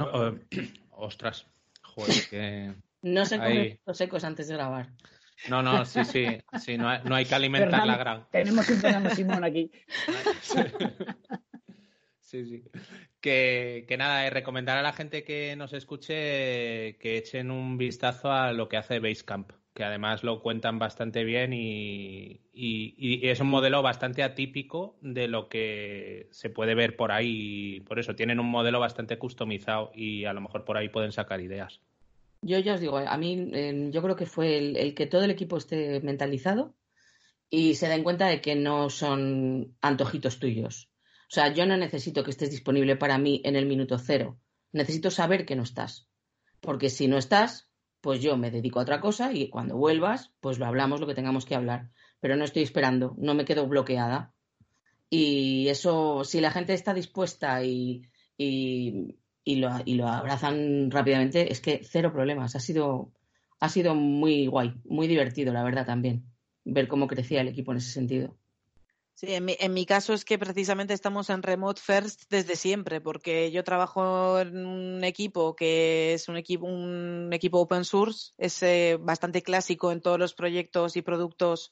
ostras, 0.91 1.47
joder, 1.81 2.15
que... 2.29 2.73
No 3.01 3.25
se 3.25 3.37
comen 3.37 3.79
los 3.85 3.97
secos 3.97 4.23
antes 4.23 4.47
de 4.47 4.55
grabar. 4.55 4.89
No, 5.49 5.61
no, 5.61 5.85
sí, 5.85 6.03
sí, 6.03 6.25
sí 6.59 6.77
no, 6.77 6.89
hay, 6.89 7.01
no 7.03 7.15
hay 7.15 7.25
que 7.25 7.35
alimentar 7.35 7.85
la 7.85 7.97
gran. 7.97 8.27
Tenemos 8.31 8.67
un 8.69 8.81
programa 8.81 9.09
Simón 9.11 9.43
aquí. 9.43 9.71
Sí, 12.27 12.43
sí. 12.43 12.61
Que, 13.21 13.95
nada, 13.97 14.29
recomendar 14.29 14.77
a 14.77 14.81
la 14.81 14.93
gente 14.93 15.23
que 15.23 15.55
nos 15.55 15.73
escuche 15.73 16.97
que 16.97 17.17
echen 17.17 17.51
un 17.51 17.77
vistazo 17.77 18.31
a 18.31 18.53
lo 18.53 18.69
que 18.69 18.77
hace 18.77 18.99
Basecamp, 18.99 19.51
que 19.73 19.83
además 19.83 20.23
lo 20.23 20.41
cuentan 20.41 20.79
bastante 20.79 21.23
bien 21.23 21.51
y, 21.53 22.41
es 22.53 23.39
un 23.39 23.47
modelo 23.47 23.81
bastante 23.81 24.23
atípico 24.23 24.97
de 25.01 25.27
lo 25.27 25.49
que 25.49 26.27
se 26.31 26.49
puede 26.49 26.75
ver 26.75 26.95
por 26.95 27.11
ahí. 27.11 27.81
Por 27.81 27.99
eso 27.99 28.15
tienen 28.15 28.39
un 28.39 28.49
modelo 28.49 28.79
bastante 28.79 29.17
customizado 29.17 29.91
y 29.93 30.25
a 30.25 30.33
lo 30.33 30.41
mejor 30.41 30.63
por 30.63 30.77
ahí 30.77 30.89
pueden 30.89 31.11
sacar 31.11 31.41
ideas. 31.41 31.81
Yo 32.41 32.59
ya 32.59 32.75
os 32.75 32.79
digo, 32.79 32.97
a 32.97 33.17
mí 33.17 33.49
eh, 33.53 33.89
yo 33.91 34.01
creo 34.03 34.15
que 34.15 34.27
fue 34.27 34.57
el 34.57 34.93
que 34.93 35.07
todo 35.07 35.23
el 35.23 35.31
equipo 35.31 35.57
esté 35.57 35.99
mentalizado 36.01 36.75
y 37.49 37.75
se 37.75 37.87
den 37.87 38.03
cuenta 38.03 38.27
de 38.27 38.41
que 38.41 38.55
no 38.55 38.89
son 38.89 39.75
antojitos 39.81 40.39
tuyos 40.39 40.89
o 41.27 41.29
sea, 41.29 41.53
yo 41.53 41.65
no 41.65 41.75
necesito 41.75 42.23
que 42.23 42.31
estés 42.31 42.51
disponible 42.51 42.95
para 42.95 43.17
mí 43.17 43.41
en 43.43 43.57
el 43.57 43.65
minuto 43.65 43.97
cero. 43.97 44.39
Necesito 44.71 45.11
saber 45.11 45.45
que 45.45 45.57
no 45.57 45.63
estás. 45.63 46.07
Porque 46.61 46.89
si 46.89 47.07
no 47.07 47.17
estás, 47.17 47.69
pues 47.99 48.21
yo 48.21 48.37
me 48.37 48.49
dedico 48.49 48.79
a 48.79 48.83
otra 48.83 49.01
cosa 49.01 49.33
y 49.33 49.49
cuando 49.49 49.75
vuelvas, 49.75 50.31
pues 50.39 50.57
lo 50.57 50.65
hablamos 50.65 51.01
lo 51.01 51.07
que 51.07 51.15
tengamos 51.15 51.45
que 51.45 51.55
hablar. 51.55 51.91
Pero 52.21 52.37
no 52.37 52.45
estoy 52.45 52.63
esperando, 52.63 53.13
no 53.17 53.33
me 53.33 53.43
quedo 53.43 53.67
bloqueada. 53.67 54.33
Y 55.09 55.67
eso, 55.67 56.23
si 56.23 56.39
la 56.39 56.51
gente 56.51 56.73
está 56.73 56.93
dispuesta 56.93 57.61
y, 57.63 58.03
y, 58.37 59.55
lo, 59.57 59.69
y 59.83 59.95
lo 59.95 60.07
abrazan 60.07 60.89
rápidamente, 60.91 61.51
es 61.51 61.59
que 61.59 61.81
cero 61.83 62.13
problemas. 62.13 62.55
Ha 62.55 62.61
sido, 62.61 63.11
ha 63.59 63.67
sido 63.67 63.95
muy 63.95 64.47
guay, 64.47 64.75
muy 64.85 65.07
divertido, 65.07 65.51
la 65.51 65.63
verdad, 65.63 65.85
también, 65.85 66.25
ver 66.63 66.87
cómo 66.87 67.07
crecía 67.07 67.41
el 67.41 67.49
equipo 67.49 67.73
en 67.73 67.79
ese 67.79 67.91
sentido. 67.91 68.37
Sí, 69.19 69.33
en 69.33 69.45
mi, 69.45 69.57
en 69.59 69.73
mi, 69.73 69.87
caso 69.87 70.13
es 70.13 70.23
que 70.23 70.37
precisamente 70.37 70.93
estamos 70.93 71.31
en 71.31 71.41
remote 71.41 71.81
first 71.81 72.25
desde 72.29 72.55
siempre, 72.55 73.01
porque 73.01 73.49
yo 73.51 73.63
trabajo 73.63 74.39
en 74.39 74.63
un 74.63 75.03
equipo 75.03 75.55
que 75.55 76.13
es 76.13 76.29
un 76.29 76.37
equipo, 76.37 76.67
un 76.67 77.31
equipo 77.33 77.57
open 77.59 77.83
source, 77.83 78.33
es 78.37 78.61
eh, 78.61 78.95
bastante 79.01 79.41
clásico 79.41 79.91
en 79.91 80.01
todos 80.01 80.19
los 80.19 80.35
proyectos 80.35 80.97
y 80.97 81.01
productos 81.01 81.71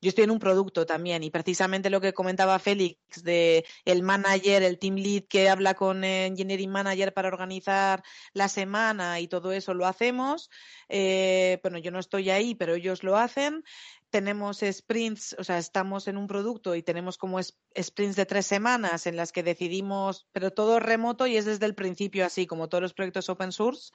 yo 0.00 0.08
estoy 0.08 0.24
en 0.24 0.30
un 0.30 0.38
producto 0.38 0.86
también 0.86 1.22
y 1.22 1.30
precisamente 1.30 1.90
lo 1.90 2.00
que 2.00 2.12
comentaba 2.12 2.58
Félix 2.58 2.96
de 3.22 3.64
el 3.84 4.02
manager, 4.02 4.62
el 4.62 4.78
team 4.78 4.96
lead 4.96 5.24
que 5.28 5.48
habla 5.48 5.74
con 5.74 6.04
engineering 6.04 6.70
manager 6.70 7.12
para 7.12 7.28
organizar 7.28 8.02
la 8.32 8.48
semana 8.48 9.20
y 9.20 9.28
todo 9.28 9.52
eso 9.52 9.74
lo 9.74 9.86
hacemos. 9.86 10.50
Eh, 10.88 11.58
bueno, 11.62 11.78
yo 11.78 11.90
no 11.90 11.98
estoy 11.98 12.30
ahí, 12.30 12.54
pero 12.54 12.74
ellos 12.74 13.02
lo 13.02 13.16
hacen 13.16 13.64
tenemos 14.10 14.60
sprints, 14.60 15.36
o 15.38 15.44
sea, 15.44 15.58
estamos 15.58 16.08
en 16.08 16.16
un 16.16 16.26
producto 16.26 16.74
y 16.74 16.82
tenemos 16.82 17.18
como 17.18 17.40
sprints 17.42 18.16
de 18.16 18.26
tres 18.26 18.46
semanas 18.46 19.06
en 19.06 19.16
las 19.16 19.32
que 19.32 19.42
decidimos, 19.42 20.26
pero 20.32 20.50
todo 20.50 20.80
remoto 20.80 21.26
y 21.26 21.36
es 21.36 21.44
desde 21.44 21.66
el 21.66 21.74
principio 21.74 22.24
así, 22.24 22.46
como 22.46 22.68
todos 22.68 22.82
los 22.82 22.94
proyectos 22.94 23.28
open 23.28 23.52
source. 23.52 23.92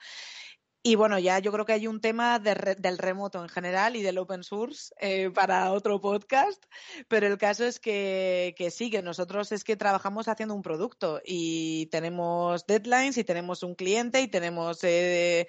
Y 0.85 0.95
bueno, 0.95 1.17
ya 1.17 1.39
yo 1.39 1.53
creo 1.53 1.65
que 1.65 1.71
hay 1.71 1.87
un 1.87 2.01
tema 2.01 2.39
del 2.39 2.97
remoto 2.97 3.41
en 3.41 3.47
general 3.47 3.95
y 3.95 4.01
del 4.01 4.17
open 4.17 4.43
source 4.43 4.93
eh, 4.99 5.31
para 5.33 5.71
otro 5.71 6.01
podcast, 6.01 6.61
pero 7.07 7.25
el 7.25 7.37
caso 7.37 7.63
es 7.63 7.79
que, 7.79 8.53
que 8.57 8.69
sí, 8.69 8.91
que 8.91 9.01
nosotros 9.01 9.53
es 9.53 9.63
que 9.63 9.77
trabajamos 9.77 10.27
haciendo 10.27 10.53
un 10.53 10.61
producto 10.61 11.21
y 11.25 11.85
tenemos 11.85 12.67
deadlines 12.67 13.17
y 13.17 13.23
tenemos 13.23 13.63
un 13.63 13.75
cliente 13.75 14.21
y 14.21 14.27
tenemos... 14.27 14.79
Eh, 14.83 15.47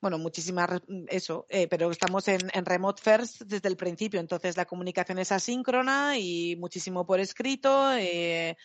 bueno, 0.00 0.16
muchísimas, 0.16 0.80
eso, 1.08 1.44
eh, 1.50 1.68
pero 1.68 1.90
estamos 1.90 2.26
en, 2.28 2.40
en, 2.54 2.64
remote 2.64 3.02
first 3.02 3.42
desde 3.42 3.68
el 3.68 3.76
principio, 3.76 4.18
entonces 4.18 4.56
la 4.56 4.64
comunicación 4.64 5.18
es 5.18 5.30
asíncrona 5.30 6.16
y 6.16 6.56
muchísimo 6.56 7.04
por 7.04 7.20
escrito, 7.20 7.92
eh, 7.98 8.56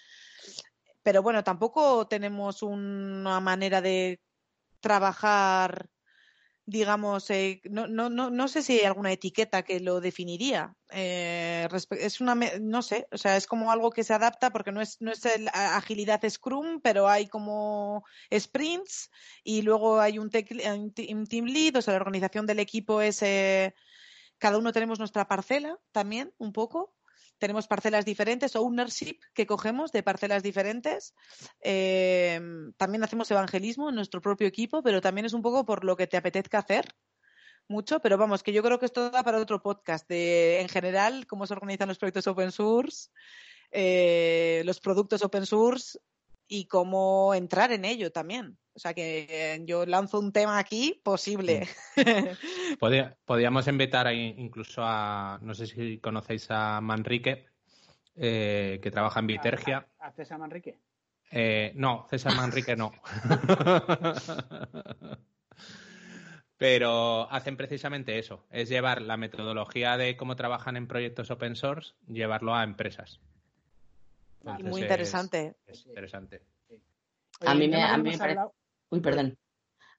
pero 1.03 1.21
bueno, 1.21 1.43
tampoco 1.43 2.07
tenemos 2.07 2.63
una 2.63 3.41
manera 3.41 3.81
de 3.81 4.21
trabajar 4.79 5.89
digamos, 6.65 7.29
eh, 7.29 7.61
no, 7.65 7.87
no, 7.87 8.09
no, 8.09 8.47
sé 8.47 8.63
si 8.63 8.79
hay 8.79 8.85
alguna 8.85 9.11
etiqueta 9.11 9.63
que 9.63 9.79
lo 9.79 10.01
definiría. 10.01 10.75
Eh, 10.89 11.67
es 11.91 12.21
una, 12.21 12.35
no 12.59 12.81
sé, 12.81 13.07
o 13.11 13.17
sea, 13.17 13.37
es 13.37 13.45
como 13.45 13.71
algo 13.71 13.91
que 13.91 14.03
se 14.03 14.13
adapta 14.13 14.51
porque 14.51 14.71
no 14.71 14.81
es, 14.81 14.99
no 14.99 15.11
es 15.11 15.25
el, 15.25 15.47
agilidad 15.53 16.27
Scrum, 16.27 16.81
pero 16.81 17.07
hay 17.07 17.27
como 17.27 18.03
sprints 18.35 19.11
y 19.43 19.61
luego 19.61 19.99
hay 19.99 20.17
un, 20.17 20.31
un 20.33 21.27
team 21.27 21.45
lead, 21.45 21.75
o 21.75 21.81
sea, 21.81 21.93
la 21.93 21.99
organización 21.99 22.47
del 22.47 22.59
equipo 22.59 23.01
es, 23.01 23.21
eh, 23.21 23.75
cada 24.39 24.57
uno 24.57 24.71
tenemos 24.71 24.97
nuestra 24.97 25.27
parcela 25.27 25.77
también, 25.91 26.33
un 26.37 26.51
poco 26.51 26.94
tenemos 27.37 27.67
parcelas 27.67 28.05
diferentes, 28.05 28.55
ownership 28.55 29.19
que 29.33 29.45
cogemos 29.45 29.91
de 29.91 30.03
parcelas 30.03 30.43
diferentes. 30.43 31.13
Eh, 31.61 32.39
también 32.77 33.03
hacemos 33.03 33.29
evangelismo 33.31 33.89
en 33.89 33.95
nuestro 33.95 34.21
propio 34.21 34.47
equipo, 34.47 34.81
pero 34.83 35.01
también 35.01 35.25
es 35.25 35.33
un 35.33 35.41
poco 35.41 35.65
por 35.65 35.83
lo 35.83 35.95
que 35.95 36.07
te 36.07 36.17
apetezca 36.17 36.59
hacer 36.59 36.95
mucho, 37.67 37.99
pero 37.99 38.17
vamos, 38.17 38.43
que 38.43 38.53
yo 38.53 38.61
creo 38.63 38.79
que 38.79 38.85
esto 38.85 39.09
da 39.09 39.23
para 39.23 39.39
otro 39.39 39.61
podcast 39.61 40.07
de, 40.07 40.61
en 40.61 40.69
general, 40.69 41.25
cómo 41.27 41.47
se 41.47 41.53
organizan 41.53 41.87
los 41.87 41.97
proyectos 41.97 42.27
open 42.27 42.51
source, 42.51 43.09
eh, 43.71 44.61
los 44.65 44.79
productos 44.79 45.23
open 45.23 45.45
source 45.45 45.99
y 46.47 46.67
cómo 46.67 47.33
entrar 47.33 47.71
en 47.71 47.85
ello 47.85 48.11
también. 48.11 48.57
O 48.75 48.79
sea 48.79 48.93
que 48.93 49.63
yo 49.65 49.85
lanzo 49.85 50.19
un 50.19 50.33
tema 50.33 50.59
aquí 50.59 50.99
posible. 51.01 51.65
podríamos 53.25 53.67
invitar 53.69 54.13
incluso 54.13 54.81
a, 54.83 55.39
no 55.41 55.53
sé 55.53 55.65
si 55.65 55.97
conocéis 55.99 56.47
a 56.49 56.81
Manrique, 56.81 57.45
eh, 58.17 58.81
que 58.83 58.91
trabaja 58.91 59.21
en 59.21 59.27
Vitergia. 59.27 59.87
¿A, 59.99 60.11
César 60.11 60.39
Manrique? 60.39 60.77
Eh, 61.31 61.71
no, 61.75 62.05
César 62.09 62.35
Manrique 62.35 62.75
no. 62.75 62.91
Pero 66.57 67.31
hacen 67.31 67.55
precisamente 67.55 68.19
eso, 68.19 68.45
es 68.49 68.67
llevar 68.67 69.01
la 69.01 69.15
metodología 69.15 69.95
de 69.95 70.17
cómo 70.17 70.35
trabajan 70.35 70.75
en 70.75 70.87
proyectos 70.87 71.31
open 71.31 71.55
source, 71.55 71.93
llevarlo 72.07 72.55
a 72.55 72.63
empresas. 72.63 73.21
muy 74.43 74.81
interesante. 74.81 75.55
Es, 75.65 75.85
interesante. 75.85 76.41
a 77.41 77.55
mí 77.55 77.69
me, 77.69 78.17
parece... 78.17 78.41
Uy, 78.95 79.01
perdón. 79.01 79.37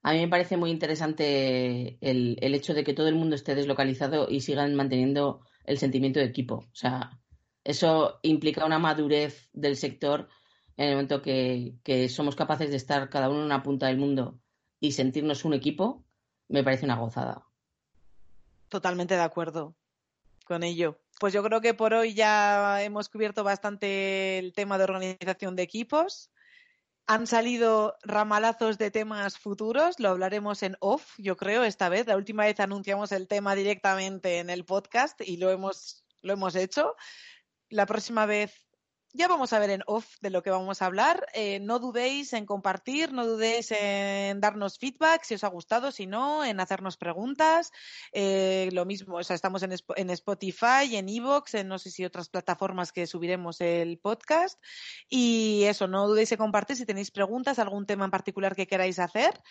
A 0.01 0.13
mí 0.13 0.19
me 0.19 0.27
parece 0.27 0.57
muy 0.57 0.71
interesante 0.71 1.97
el, 2.01 2.37
hecho 2.41 2.73
de 2.73 2.83
que 2.83 2.95
todo 2.95 3.07
el 3.07 3.15
mundo 3.15 3.35
esté 3.35 3.53
deslocalizado 3.53 4.27
y 4.27 4.41
sigan 4.41 4.73
manteniendo 4.73 5.41
el 5.65 5.77
sentimiento 5.77 6.19
de 6.19 6.25
equipo. 6.25 6.55
O 6.55 6.75
sea, 6.75 7.19
eso 7.63 8.19
implica 8.23 8.65
una 8.65 8.79
madurez 8.79 9.49
del 9.53 9.75
sector 9.75 10.29
en 10.77 10.87
el 10.87 10.93
momento 10.93 11.21
que, 11.21 11.75
que, 11.83 12.09
somos 12.09 12.35
capaces 12.35 12.71
de 12.71 12.77
estar 12.77 13.09
cada 13.09 13.29
uno 13.29 13.39
en 13.39 13.45
una 13.45 13.61
punta 13.61 13.87
del 13.87 13.97
mundo 13.97 14.39
y 14.79 14.93
sentirnos 14.93 15.45
un 15.45 15.53
equipo, 15.53 16.03
me 16.47 16.63
parece 16.63 16.85
una 16.85 16.97
gozada. 16.97 17.45
Totalmente 18.69 19.15
de 19.15 19.21
acuerdo 19.21 19.75
con 20.45 20.63
ello. 20.63 20.99
Pues 21.19 21.33
yo 21.33 21.43
creo 21.43 21.61
que 21.61 21.73
por 21.75 21.93
hoy 21.93 22.15
ya 22.15 22.81
hemos 22.81 23.09
cubierto 23.09 23.43
bastante 23.43 24.39
el 24.39 24.53
tema 24.53 24.77
de 24.77 24.85
organización 24.85 25.55
de 25.55 25.63
equipos. 25.63 26.31
Han 27.09 27.25
salido 27.25 27.97
ramalazos 28.03 28.77
de 28.77 28.91
temas 28.91 29.39
futuros, 29.39 29.97
lo 29.97 30.09
hablaremos 30.09 30.61
en 30.61 30.75
off, 30.81 31.13
yo 31.17 31.37
creo, 31.37 31.63
esta 31.63 31.87
vez. 31.87 32.05
La 32.05 32.17
última 32.17 32.43
vez 32.43 32.59
anunciamos 32.59 33.13
el 33.13 33.29
tema 33.29 33.55
directamente 33.55 34.39
en 34.39 34.49
el 34.49 34.65
podcast 34.65 35.21
y 35.21 35.37
lo 35.37 35.49
hemos, 35.49 36.03
lo 36.21 36.33
hemos 36.33 36.55
hecho. 36.55 36.95
La 37.69 37.85
próxima 37.85 38.25
vez 38.25 38.66
ya 39.13 39.27
vamos 39.27 39.53
a 39.53 39.59
ver 39.59 39.69
en 39.69 39.83
off 39.87 40.15
de 40.21 40.29
lo 40.29 40.43
que 40.43 40.49
vamos 40.49 40.81
a 40.81 40.85
hablar. 40.85 41.27
Eh, 41.33 41.59
no 41.59 41.79
dudéis 41.79 42.33
en 42.33 42.45
compartir, 42.45 43.13
no 43.13 43.25
dudéis 43.25 43.71
en 43.71 44.39
darnos 44.39 44.77
feedback 44.77 45.23
si 45.23 45.35
os 45.35 45.43
ha 45.43 45.47
gustado, 45.47 45.91
si 45.91 46.05
no, 46.05 46.43
en 46.45 46.59
hacernos 46.59 46.97
preguntas. 46.97 47.71
Eh, 48.11 48.69
lo 48.73 48.85
mismo, 48.85 49.17
o 49.17 49.23
sea, 49.23 49.35
estamos 49.35 49.63
en, 49.63 49.73
en 49.95 50.09
Spotify, 50.11 50.95
en 50.95 51.09
Evox, 51.09 51.55
en 51.55 51.67
no 51.67 51.79
sé 51.79 51.89
si 51.89 52.05
otras 52.05 52.29
plataformas 52.29 52.91
que 52.91 53.07
subiremos 53.07 53.61
el 53.61 53.97
podcast. 53.97 54.61
Y 55.09 55.63
eso, 55.63 55.87
no 55.87 56.07
dudéis 56.07 56.31
en 56.31 56.37
compartir 56.37 56.75
si 56.75 56.85
tenéis 56.85 57.11
preguntas, 57.11 57.59
algún 57.59 57.85
tema 57.85 58.05
en 58.05 58.11
particular 58.11 58.55
que 58.55 58.67
queráis 58.67 58.99
hacer. 58.99 59.41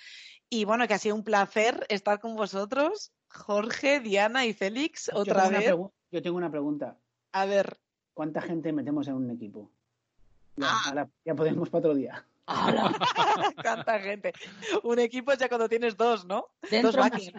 Y 0.49 0.65
bueno, 0.65 0.87
que 0.87 0.95
ha 0.95 0.99
sido 0.99 1.17
un 1.17 1.25
placer 1.25 1.87
estar 1.89 2.21
con 2.21 2.37
vosotros, 2.37 3.13
Jorge, 3.29 4.01
Diana 4.01 4.47
y 4.47 4.53
Félix, 4.53 5.11
otra 5.13 5.49
vez. 5.49 5.75
Yo 6.11 6.23
tengo 6.23 6.37
una 6.37 6.51
pregunta. 6.51 6.99
A 7.33 7.47
ver. 7.47 7.81
¿Cuánta 8.17 8.41
gente 8.41 8.73
metemos 8.73 9.07
en 9.09 9.14
un 9.14 9.31
equipo? 9.31 9.71
Ya, 10.57 10.69
ah. 10.71 11.07
ya 11.23 11.35
podemos 11.35 11.69
para 11.69 11.81
otro 11.81 11.95
día. 11.95 12.27
¿Cuánta 13.62 14.01
gente? 14.01 14.33
Un 14.85 14.99
equipo 15.01 15.33
es 15.33 15.39
ya 15.39 15.51
cuando 15.51 15.69
tienes 15.69 15.99
dos, 15.99 16.25
¿no? 16.25 16.49
dos 16.83 16.97
backend. 16.97 17.39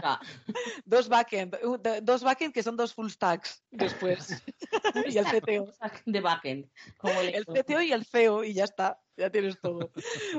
dos 0.85 1.09
backend. 1.09 1.57
Dos 2.03 2.21
backend 2.21 2.53
que 2.53 2.61
son 2.61 2.77
dos 2.77 2.93
full 2.93 3.09
stacks 3.09 3.63
después. 3.71 4.39
y 5.07 5.17
el 5.17 5.25
CTO. 5.25 5.73
De 6.05 6.21
backend. 6.21 6.69
el 7.33 7.45
CTO 7.47 7.81
y 7.81 7.91
el 7.91 8.05
CEO 8.05 8.43
y 8.43 8.53
ya 8.53 8.65
está. 8.65 8.99
Ya 9.15 9.31
tienes 9.31 9.59
todo. 9.59 9.89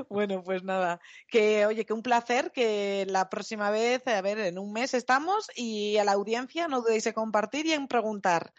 bueno, 0.07 0.41
pues 0.41 0.63
nada. 0.63 1.01
Que, 1.27 1.65
oye, 1.65 1.85
que 1.85 1.91
un 1.91 2.01
placer 2.01 2.53
que 2.53 3.05
la 3.09 3.29
próxima 3.29 3.71
vez, 3.71 4.07
a 4.07 4.21
ver, 4.21 4.39
en 4.39 4.57
un 4.57 4.71
mes 4.71 4.93
estamos 4.93 5.51
y 5.53 5.97
a 5.97 6.05
la 6.05 6.13
audiencia 6.13 6.69
no 6.69 6.79
dudéis 6.79 7.07
en 7.07 7.13
compartir 7.13 7.65
y 7.65 7.73
en 7.73 7.89
preguntar. 7.89 8.53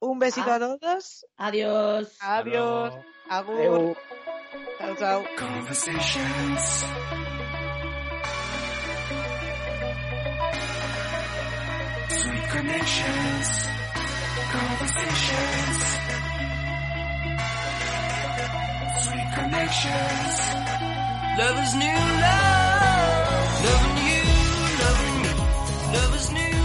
Un 0.00 0.18
besito 0.18 0.50
ah. 0.50 0.56
a 0.56 0.58
todos. 0.58 1.24
Adiós. 1.38 2.16
Adiós. 2.20 2.94
Agur. 3.28 3.54
Adiós. 3.54 3.96
Chao, 4.78 4.96
chao. 4.96 5.24
Conversations. 5.36 6.84
Sweet 12.10 12.48
connections. 12.50 13.48
Conversations. 14.52 15.80
Sweet 19.02 19.30
connections. 19.34 20.34
Love 21.38 21.58
is 21.64 21.74
new 21.74 22.00
love. 22.24 23.16
Loving 23.66 23.98
you, 24.08 24.24
loving 24.84 25.16
me. 25.22 25.32
Love 25.92 26.16
is 26.16 26.32
new. 26.32 26.55